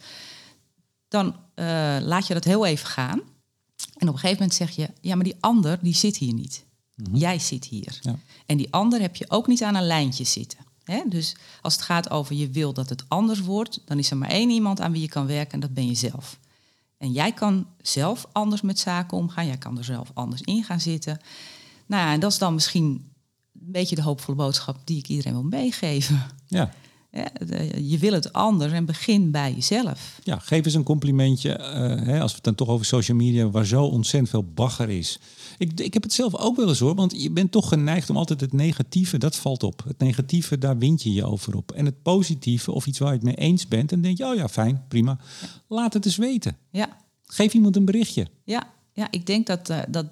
Dan 1.08 1.26
uh, 1.28 1.66
laat 2.02 2.28
je 2.28 2.34
dat 2.34 2.44
heel 2.44 2.66
even 2.66 2.88
gaan. 2.88 3.20
En 3.98 4.08
op 4.08 4.14
een 4.14 4.20
gegeven 4.20 4.38
moment 4.38 4.54
zeg 4.54 4.70
je, 4.72 4.90
ja, 5.02 5.16
maar 5.16 5.24
die 5.24 5.38
ander, 5.40 5.80
die 5.82 5.96
zit 5.96 6.18
hier 6.18 6.34
niet. 6.34 6.66
Mm 6.96 7.06
-hmm. 7.06 7.16
Jij 7.16 7.40
zit 7.40 7.66
hier. 7.66 8.00
Ja. 8.02 8.16
En 8.46 8.58
die 8.58 8.74
ander 8.74 9.02
heb 9.02 9.16
je 9.16 9.30
ook 9.30 9.48
niet 9.48 9.64
aan 9.64 9.76
een 9.76 9.88
lijntje 9.88 10.24
zitten. 10.24 10.65
Dus 11.06 11.36
als 11.62 11.74
het 11.74 11.82
gaat 11.82 12.10
over 12.10 12.36
je 12.36 12.50
wil 12.50 12.74
dat 12.74 12.90
het 12.90 13.04
anders 13.08 13.40
wordt, 13.40 13.82
dan 13.86 14.00
is 14.00 14.12
er 14.12 14.18
maar 14.18 14.30
één 14.30 14.50
iemand 14.50 14.82
aan 14.82 14.92
wie 14.92 15.02
je 15.02 15.08
kan 15.08 15.28
werken 15.28 15.54
en 15.54 15.60
dat 15.60 15.74
ben 15.74 15.88
je 15.88 15.96
zelf. 15.96 16.40
En 16.98 17.12
jij 17.12 17.32
kan 17.32 17.68
zelf 17.82 18.28
anders 18.32 18.62
met 18.62 18.80
zaken 18.80 19.18
omgaan, 19.18 19.46
jij 19.46 19.58
kan 19.58 19.78
er 19.78 19.84
zelf 19.84 20.12
anders 20.14 20.42
in 20.42 20.64
gaan 20.64 20.80
zitten. 20.80 21.20
Nou 21.86 22.06
ja, 22.08 22.14
en 22.14 22.20
dat 22.20 22.32
is 22.32 22.38
dan 22.38 22.54
misschien 22.54 22.86
een 22.86 23.72
beetje 23.72 23.96
de 23.96 24.02
hoopvolle 24.02 24.38
boodschap 24.38 24.78
die 24.84 24.98
ik 24.98 25.08
iedereen 25.08 25.34
wil 25.34 25.44
meegeven. 25.44 26.24
Ja. 26.48 26.72
Ja, 27.16 27.32
je 27.82 27.98
wil 27.98 28.14
het 28.14 28.34
anders 28.34 28.72
en 28.72 28.86
begin 28.86 29.32
bij 29.32 29.54
jezelf. 29.54 30.20
Ja, 30.24 30.40
geef 30.40 30.66
eens 30.66 30.74
een 30.74 30.84
complimentje. 30.84 31.60
Uh, 31.60 32.06
hè, 32.06 32.20
als 32.20 32.30
we 32.30 32.36
het 32.36 32.44
dan 32.44 32.56
toch 32.56 32.68
over 32.68 32.86
social 32.86 33.18
media, 33.18 33.50
waar 33.50 33.66
zo 33.66 33.84
ontzettend 33.84 34.30
veel 34.30 34.46
bagger 34.54 34.90
is. 34.90 35.20
Ik, 35.58 35.80
ik 35.80 35.94
heb 35.94 36.04
het 36.04 36.14
zelf 36.14 36.36
ook 36.36 36.56
wel 36.56 36.68
eens 36.68 36.80
hoor, 36.80 36.96
want 36.96 37.22
je 37.22 37.32
bent 37.32 37.52
toch 37.52 37.68
geneigd 37.68 38.10
om 38.10 38.18
altijd 38.18 38.42
het 38.42 38.54
negatieve, 38.54 39.18
dat 39.18 39.36
valt 39.36 39.64
op. 39.64 39.84
Het 39.88 40.00
negatieve, 40.00 40.58
daar 40.58 40.78
wint 40.78 41.04
je 41.04 41.14
je 41.14 41.26
over 41.26 41.56
op. 41.56 41.72
En 41.72 41.86
het 41.86 42.02
positieve, 42.02 42.72
of 42.72 42.86
iets 42.86 43.00
waar 43.00 43.10
je 43.10 43.16
het 43.16 43.24
mee 43.24 43.36
eens 43.36 43.68
bent, 43.68 43.90
dan 43.90 44.02
denk 44.02 44.18
je, 44.18 44.26
oh 44.26 44.36
ja, 44.36 44.48
fijn, 44.48 44.84
prima. 44.88 45.18
Laat 45.68 45.94
het 45.94 46.06
eens 46.06 46.18
weten. 46.18 46.58
Ja. 46.72 46.98
Geef 47.26 47.54
iemand 47.54 47.76
een 47.76 47.86
berichtje. 47.86 48.28
Ja, 48.44 48.74
ja 48.94 49.08
ik 49.12 49.26
denk 49.26 49.48
dat, 49.48 49.70
uh, 49.70 49.80
dat 49.88 50.06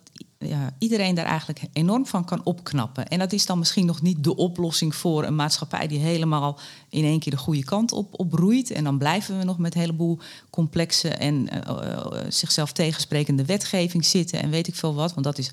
ja, 0.47 0.73
iedereen 0.77 1.15
daar 1.15 1.25
eigenlijk 1.25 1.61
enorm 1.73 2.05
van 2.05 2.25
kan 2.25 2.41
opknappen. 2.43 3.07
En 3.07 3.19
dat 3.19 3.33
is 3.33 3.45
dan 3.45 3.59
misschien 3.59 3.85
nog 3.85 4.01
niet 4.01 4.23
de 4.23 4.35
oplossing 4.35 4.95
voor 4.95 5.23
een 5.23 5.35
maatschappij 5.35 5.87
die 5.87 5.99
helemaal 5.99 6.59
in 6.89 7.03
één 7.03 7.19
keer 7.19 7.31
de 7.31 7.37
goede 7.37 7.63
kant 7.63 7.91
op, 7.91 8.19
oproeit. 8.19 8.71
En 8.71 8.83
dan 8.83 8.97
blijven 8.97 9.37
we 9.37 9.43
nog 9.43 9.57
met 9.57 9.75
een 9.75 9.81
heleboel 9.81 10.19
complexe 10.49 11.09
en 11.09 11.49
uh, 11.53 11.77
uh, 11.83 12.21
zichzelf 12.29 12.71
tegensprekende 12.71 13.45
wetgeving 13.45 14.05
zitten 14.05 14.41
en 14.41 14.49
weet 14.49 14.67
ik 14.67 14.75
veel 14.75 14.93
wat. 14.93 15.13
Want 15.13 15.25
dat 15.25 15.37
is 15.37 15.51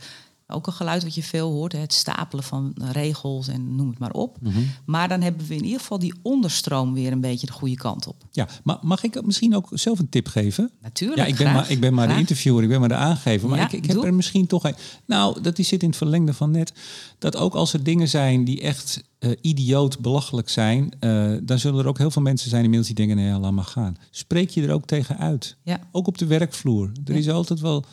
ook 0.51 0.67
een 0.67 0.73
geluid 0.73 1.03
wat 1.03 1.15
je 1.15 1.23
veel 1.23 1.51
hoort, 1.51 1.73
het 1.73 1.93
stapelen 1.93 2.45
van 2.45 2.73
regels 2.93 3.49
en 3.49 3.77
noem 3.77 3.89
het 3.89 3.99
maar 3.99 4.13
op. 4.13 4.37
Mm 4.41 4.53
-hmm. 4.53 4.67
Maar 4.85 5.09
dan 5.09 5.21
hebben 5.21 5.47
we 5.47 5.55
in 5.55 5.65
ieder 5.65 5.81
geval 5.81 5.99
die 5.99 6.15
onderstroom 6.23 6.95
weer 6.95 7.13
een 7.13 7.21
beetje 7.21 7.47
de 7.47 7.53
goede 7.53 7.77
kant 7.77 8.07
op. 8.07 8.17
Ja, 8.31 8.49
maar 8.65 8.79
mag 8.83 9.03
ik 9.05 9.25
misschien 9.25 9.57
ook 9.57 9.69
zelf 9.73 9.99
een 9.99 10.09
tip 10.09 10.27
geven? 10.29 10.71
Natuurlijk. 10.83 11.21
Ja, 11.21 11.27
ik 11.27 11.37
ben 11.37 11.47
graag, 11.47 11.55
maar, 11.63 11.71
ik 11.71 11.81
ben 11.81 11.95
maar 11.95 12.03
graag. 12.05 12.15
de 12.15 12.21
interviewer, 12.21 12.63
ik 12.63 12.69
ben 12.69 12.81
maar 12.81 12.89
de 12.89 12.95
aangever. 12.95 13.49
Maar 13.49 13.59
Ja, 13.59 13.65
ik, 13.65 13.73
ik 13.73 13.85
heb 13.85 14.03
er 14.05 14.15
misschien 14.15 14.47
toch 14.47 14.65
een. 14.65 14.75
Nou, 15.07 15.41
dat 15.41 15.57
die 15.57 15.65
zit 15.65 15.83
in 15.83 15.89
het 15.89 15.99
verlengde 15.99 16.35
van 16.35 16.51
net. 16.51 16.73
Dat 17.19 17.37
ook 17.37 17.55
als 17.55 17.73
er 17.73 17.83
dingen 17.83 18.09
zijn 18.09 18.45
die 18.45 18.61
echt 18.61 19.03
uh, 19.21 19.31
idioot 19.41 19.99
belachelijk 19.99 20.49
zijn, 20.49 20.93
uh, 21.01 21.33
dan 21.43 21.59
zullen 21.59 21.81
er 21.81 21.87
ook 21.89 21.99
heel 21.99 22.11
veel 22.11 22.23
mensen 22.23 22.51
zijn 22.51 22.63
inmiddels 22.63 22.95
die 22.95 23.07
denken, 23.07 23.25
nee, 23.25 23.39
laat 23.39 23.53
maar 23.53 23.65
gaan. 23.65 23.97
Spreek 24.11 24.51
je 24.51 24.63
er 24.63 24.73
ook 24.73 24.87
tegen 24.87 25.19
uit. 25.19 25.57
Ja. 25.65 25.81
Ook 25.93 26.07
op 26.07 26.19
de 26.19 26.27
werkvloer. 26.27 26.91
Er 27.05 27.13
Ja. 27.13 27.19
is 27.19 27.29
altijd 27.29 27.61
wel 27.61 27.85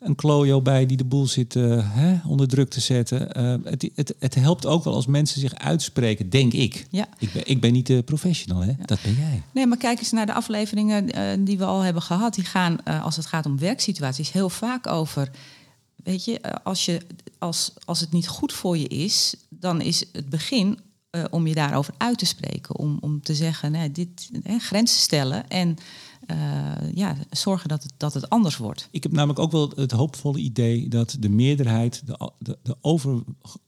een 0.00 0.14
klojo 0.14 0.62
bij 0.62 0.86
die 0.86 0.96
de 0.96 1.04
boel 1.04 1.26
zit 1.26 1.54
uh, 1.54 1.94
hè, 1.94 2.28
onder 2.28 2.48
druk 2.48 2.70
te 2.70 2.80
zetten. 2.80 3.40
Uh, 3.40 3.70
het, 3.70 3.90
het, 3.94 4.14
het, 4.18 4.34
helpt 4.34 4.66
ook 4.66 4.84
wel 4.84 4.94
als 4.94 5.06
mensen 5.06 5.40
zich 5.40 5.54
uitspreken, 5.54 6.30
denk 6.30 6.52
ik. 6.52 6.86
Ja. 6.90 7.08
Ik, 7.18 7.32
ben, 7.32 7.42
ik 7.46 7.60
ben 7.60 7.72
niet 7.72 7.86
de 7.86 8.02
professional, 8.02 8.60
hè? 8.60 8.72
dat 8.84 9.02
ben 9.02 9.14
jij. 9.14 9.42
Nee, 9.52 9.66
maar 9.66 9.78
kijk 9.78 9.98
eens 9.98 10.10
naar 10.10 10.26
de 10.26 10.34
afleveringen 10.34 11.18
uh, 11.18 11.46
die 11.46 11.58
we 11.58 11.64
al 11.64 11.80
hebben 11.80 12.02
gehad. 12.02 12.34
Die 12.34 12.44
gaan, 12.44 12.84
als 12.84 13.16
het 13.16 13.26
gaat 13.26 13.46
om 13.46 13.58
werksituaties, 13.58 14.32
heel 14.32 14.50
vaak 14.50 14.86
over. 14.86 15.30
Weet 16.04 16.24
je, 16.24 16.62
als, 16.62 16.84
je 16.84 17.00
als, 17.38 17.72
als 17.84 18.00
het 18.00 18.12
niet 18.12 18.28
goed 18.28 18.52
voor 18.52 18.78
je 18.78 18.88
is, 18.88 19.34
dan 19.48 19.80
is 19.80 20.04
het 20.12 20.28
begin 20.28 20.78
om 21.30 21.46
je 21.46 21.54
daarover 21.54 21.94
uit 21.96 22.18
te 22.18 22.26
spreken. 22.26 22.78
Om, 22.78 22.98
om 23.00 23.22
te 23.22 23.34
zeggen, 23.34 23.72
nee, 23.72 23.92
dit, 23.92 24.30
hè, 24.42 24.58
grenzen 24.58 25.00
stellen 25.00 25.48
en 25.48 25.76
uh, 26.30 26.92
ja, 26.94 27.16
zorgen 27.30 27.68
dat 27.68 27.82
het, 27.82 27.92
dat 27.96 28.14
het 28.14 28.28
anders 28.28 28.56
wordt. 28.56 28.88
Ik 28.90 29.02
heb 29.02 29.12
namelijk 29.12 29.38
ook 29.38 29.52
wel 29.52 29.72
het 29.74 29.90
hoopvolle 29.90 30.38
idee 30.38 30.88
dat 30.88 31.16
de 31.18 31.28
meerderheid, 31.28 32.02
de, 32.06 32.30
de, 32.38 32.58
de 32.62 32.76
over, 32.80 33.22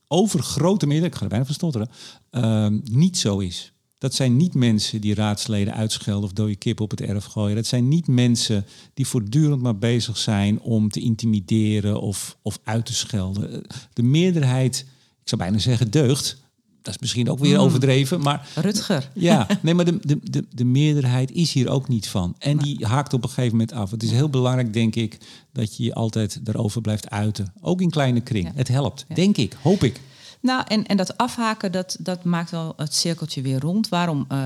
overgrote 0.07 0.85
meerderheid, 0.85 1.13
ik 1.13 1.17
ga 1.17 1.23
er 1.23 1.29
bijna 1.29 1.45
van 1.45 1.55
stotteren, 1.55 1.89
uh, 2.31 2.67
niet 2.83 3.17
zo 3.17 3.39
is. 3.39 3.73
Dat 3.97 4.13
zijn 4.13 4.37
niet 4.37 4.53
mensen 4.53 5.01
die 5.01 5.15
raadsleden 5.15 5.73
uitschelden 5.73 6.23
of 6.23 6.33
dode 6.33 6.55
kip 6.55 6.79
op 6.79 6.91
het 6.91 7.01
erf 7.01 7.25
gooien. 7.25 7.55
Dat 7.55 7.65
zijn 7.65 7.87
niet 7.87 8.07
mensen 8.07 8.65
die 8.93 9.07
voortdurend 9.07 9.61
maar 9.61 9.77
bezig 9.77 10.17
zijn 10.17 10.59
om 10.59 10.89
te 10.89 10.99
intimideren 10.99 12.01
of, 12.01 12.37
of 12.41 12.59
uit 12.63 12.85
te 12.85 12.93
schelden. 12.93 13.63
De 13.93 14.03
meerderheid, 14.03 14.85
ik 15.21 15.29
zou 15.29 15.41
bijna 15.41 15.57
zeggen 15.57 15.91
deugd, 15.91 16.42
dat 16.83 16.93
is 16.93 16.99
misschien 16.99 17.29
ook 17.29 17.39
weer 17.39 17.59
overdreven, 17.59 18.21
maar... 18.21 18.47
Rutger. 18.55 19.09
Ja, 19.13 19.47
nee, 19.61 19.73
maar 19.73 19.85
de, 19.85 19.97
de, 20.01 20.19
de, 20.23 20.45
de 20.49 20.65
meerderheid 20.65 21.31
is 21.31 21.53
hier 21.53 21.69
ook 21.69 21.87
niet 21.87 22.07
van. 22.07 22.35
En 22.39 22.57
die 22.57 22.85
haakt 22.85 23.13
op 23.13 23.23
een 23.23 23.29
gegeven 23.29 23.51
moment 23.51 23.71
af. 23.71 23.91
Het 23.91 24.03
is 24.03 24.11
heel 24.11 24.29
belangrijk, 24.29 24.73
denk 24.73 24.95
ik, 24.95 25.17
dat 25.53 25.77
je 25.77 25.83
je 25.83 25.93
altijd 25.93 26.45
daarover 26.45 26.81
blijft 26.81 27.09
uiten. 27.09 27.53
Ook 27.61 27.81
in 27.81 27.89
kleine 27.89 28.21
kring. 28.21 28.51
Het 28.55 28.67
helpt, 28.67 29.05
denk 29.13 29.37
ik, 29.37 29.57
hoop 29.61 29.83
ik. 29.83 29.99
Nou, 30.43 30.63
en, 30.67 30.85
en 30.85 30.97
dat 30.97 31.17
afhaken, 31.17 31.71
dat, 31.71 31.97
dat 31.99 32.23
maakt 32.23 32.51
wel 32.51 32.73
het 32.77 32.93
cirkeltje 32.93 33.41
weer 33.41 33.59
rond. 33.59 33.89
Waarom 33.89 34.25
eh, 34.27 34.37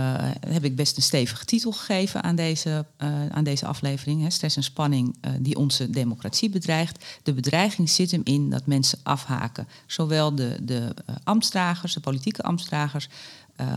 heb 0.47 0.63
ik 0.63 0.75
best 0.75 0.97
een 0.97 1.03
stevige 1.03 1.45
titel 1.45 1.71
gegeven 1.71 2.23
aan 2.23 2.35
deze, 2.35 2.85
uh, 2.97 3.27
aan 3.27 3.43
deze 3.43 3.65
aflevering? 3.65 4.21
Hè? 4.21 4.29
Stress 4.29 4.55
en 4.55 4.63
spanning 4.63 5.17
uh, 5.21 5.31
die 5.39 5.57
onze 5.57 5.89
democratie 5.89 6.49
bedreigt. 6.49 7.05
De 7.23 7.33
bedreiging 7.33 7.89
zit 7.89 8.11
hem 8.11 8.21
in 8.23 8.49
dat 8.49 8.65
mensen 8.65 8.99
afhaken. 9.03 9.67
Zowel 9.85 10.35
de, 10.35 10.57
de 10.61 10.93
ambtsdragers, 11.23 11.93
de 11.93 11.99
politieke 11.99 12.43
ambtsdragers... 12.43 13.09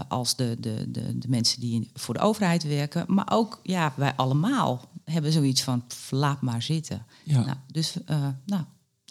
als 0.08 0.36
de, 0.36 0.56
de, 0.58 0.90
de, 0.90 1.18
de 1.18 1.28
mensen 1.28 1.60
die 1.60 1.90
voor 1.94 2.14
de 2.14 2.20
overheid 2.20 2.62
werken. 2.62 3.04
Maar 3.06 3.28
ook 3.30 3.60
ja, 3.62 3.92
wij 3.96 4.12
allemaal 4.16 4.88
hebben 5.04 5.32
zoiets 5.32 5.62
van, 5.62 5.84
laat 6.10 6.40
maar 6.40 6.62
zitten. 6.62 7.06
Ja. 7.24 7.44
Nou, 7.44 7.56
dus 7.66 7.94
nou, 8.46 8.64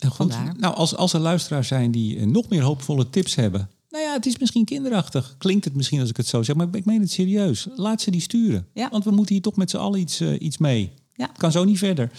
goed. 0.07 0.37
Nou, 0.57 0.75
als, 0.75 0.95
als 0.95 1.13
er 1.13 1.19
luisteraars 1.19 1.67
zijn 1.67 1.91
die 1.91 2.17
eh, 2.17 2.25
nog 2.25 2.49
meer 2.49 2.61
hoopvolle 2.61 3.09
tips 3.09 3.35
hebben. 3.35 3.69
Nou 3.89 4.03
ja, 4.03 4.13
het 4.13 4.25
is 4.25 4.37
misschien 4.37 4.65
kinderachtig. 4.65 5.35
Klinkt 5.37 5.65
het 5.65 5.75
misschien 5.75 5.99
als 5.99 6.09
ik 6.09 6.17
het 6.17 6.27
zo 6.27 6.43
zeg, 6.43 6.55
maar 6.55 6.67
ik 6.71 6.85
meen 6.85 7.01
het 7.01 7.11
serieus. 7.11 7.67
Laat 7.75 8.01
ze 8.01 8.11
die 8.11 8.21
sturen. 8.21 8.67
Ja. 8.73 8.89
Want 8.89 9.03
we 9.03 9.11
moeten 9.11 9.33
hier 9.33 9.43
toch 9.43 9.55
met 9.55 9.69
z'n 9.69 9.77
allen 9.77 9.99
iets, 9.99 10.21
uh, 10.21 10.41
iets 10.41 10.57
mee. 10.57 10.91
Ja. 11.13 11.29
Kan 11.37 11.51
zo 11.51 11.63
niet 11.63 11.77
verder. 11.77 12.11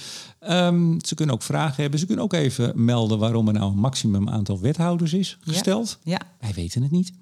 Um, 0.50 0.98
ze 1.04 1.14
kunnen 1.14 1.34
ook 1.34 1.42
vragen 1.42 1.82
hebben. 1.82 2.00
Ze 2.00 2.06
kunnen 2.06 2.24
ook 2.24 2.32
even 2.32 2.84
melden 2.84 3.18
waarom 3.18 3.48
er 3.48 3.54
nou 3.54 3.70
een 3.72 3.78
maximum 3.78 4.28
aantal 4.28 4.60
wethouders 4.60 5.12
is 5.12 5.38
gesteld. 5.40 5.98
Ja. 6.02 6.12
ja. 6.12 6.20
Wij 6.40 6.52
weten 6.54 6.82
het 6.82 6.90
niet. 6.90 7.12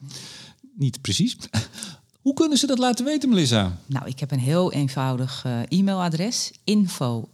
Niet 0.75 1.01
precies. 1.01 1.37
Hoe 2.21 2.35
kunnen 2.35 2.59
ze 2.59 2.67
dat 2.67 2.79
laten 2.79 3.05
weten, 3.05 3.29
Melissa? 3.29 3.79
Nou, 3.87 4.07
ik 4.07 4.21
heb 4.21 4.31
een 4.31 4.39
heel 4.39 4.73
eenvoudig 4.73 5.45
uh, 5.47 5.61
e-mailadres. 5.69 6.53
info 6.65 7.29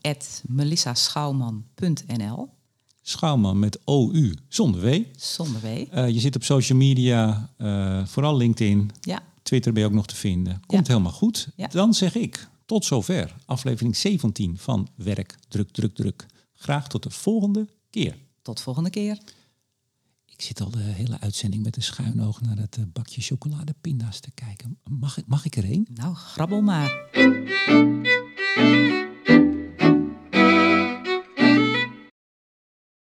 Schouwman 3.07 3.59
met 3.59 3.79
OU, 3.85 4.35
zonder 4.49 4.81
W. 4.81 5.03
Zonder 5.17 5.61
W. 5.61 5.67
Uh, 5.67 6.09
je 6.09 6.21
zit 6.21 6.37
op 6.37 6.45
social 6.45 6.79
media, 6.79 7.51
uh, 7.59 8.07
vooral 8.07 8.37
LinkedIn. 8.37 8.91
Ja. 9.01 9.23
Twitter 9.43 9.73
ben 9.73 9.83
je 9.83 9.89
ook 9.89 9.95
nog 9.95 10.07
te 10.07 10.17
vinden. 10.17 10.63
Komt 10.67 10.87
helemaal 10.87 11.13
goed. 11.13 11.49
Ja. 11.57 11.67
Dan 11.67 11.95
zeg 11.95 12.15
ik 12.15 12.49
tot 12.67 12.85
zover. 12.85 13.37
Aflevering 13.47 13.97
17 13.97 14.59
van 14.59 14.89
Werk, 14.95 15.37
Druk, 15.49 15.71
Druk, 15.71 15.95
Druk. 15.95 16.27
Graag 16.55 16.89
tot 16.89 17.03
de 17.03 17.11
volgende 17.11 17.69
keer. 17.91 18.17
Tot 18.43 18.61
volgende 18.61 18.91
keer. 18.91 19.19
Ik 20.27 20.43
zit 20.43 20.61
al 20.61 20.71
de 20.71 20.79
hele 20.79 21.21
uitzending 21.21 21.63
met 21.63 21.77
een 21.77 21.83
schuin 21.83 22.23
oog 22.23 22.41
naar 22.41 22.57
het 22.57 22.77
eh, 22.77 22.85
bakje 22.93 23.21
chocoladepinda's 23.21 24.21
te 24.21 24.31
kijken. 24.31 24.79
Mag 24.85 25.19
ik, 25.19 25.27
mag 25.27 25.45
ik 25.45 25.57
er 25.57 25.65
een? 25.65 25.89
Nou, 25.95 26.15
grabbel 26.15 26.61
maar. 26.61 27.09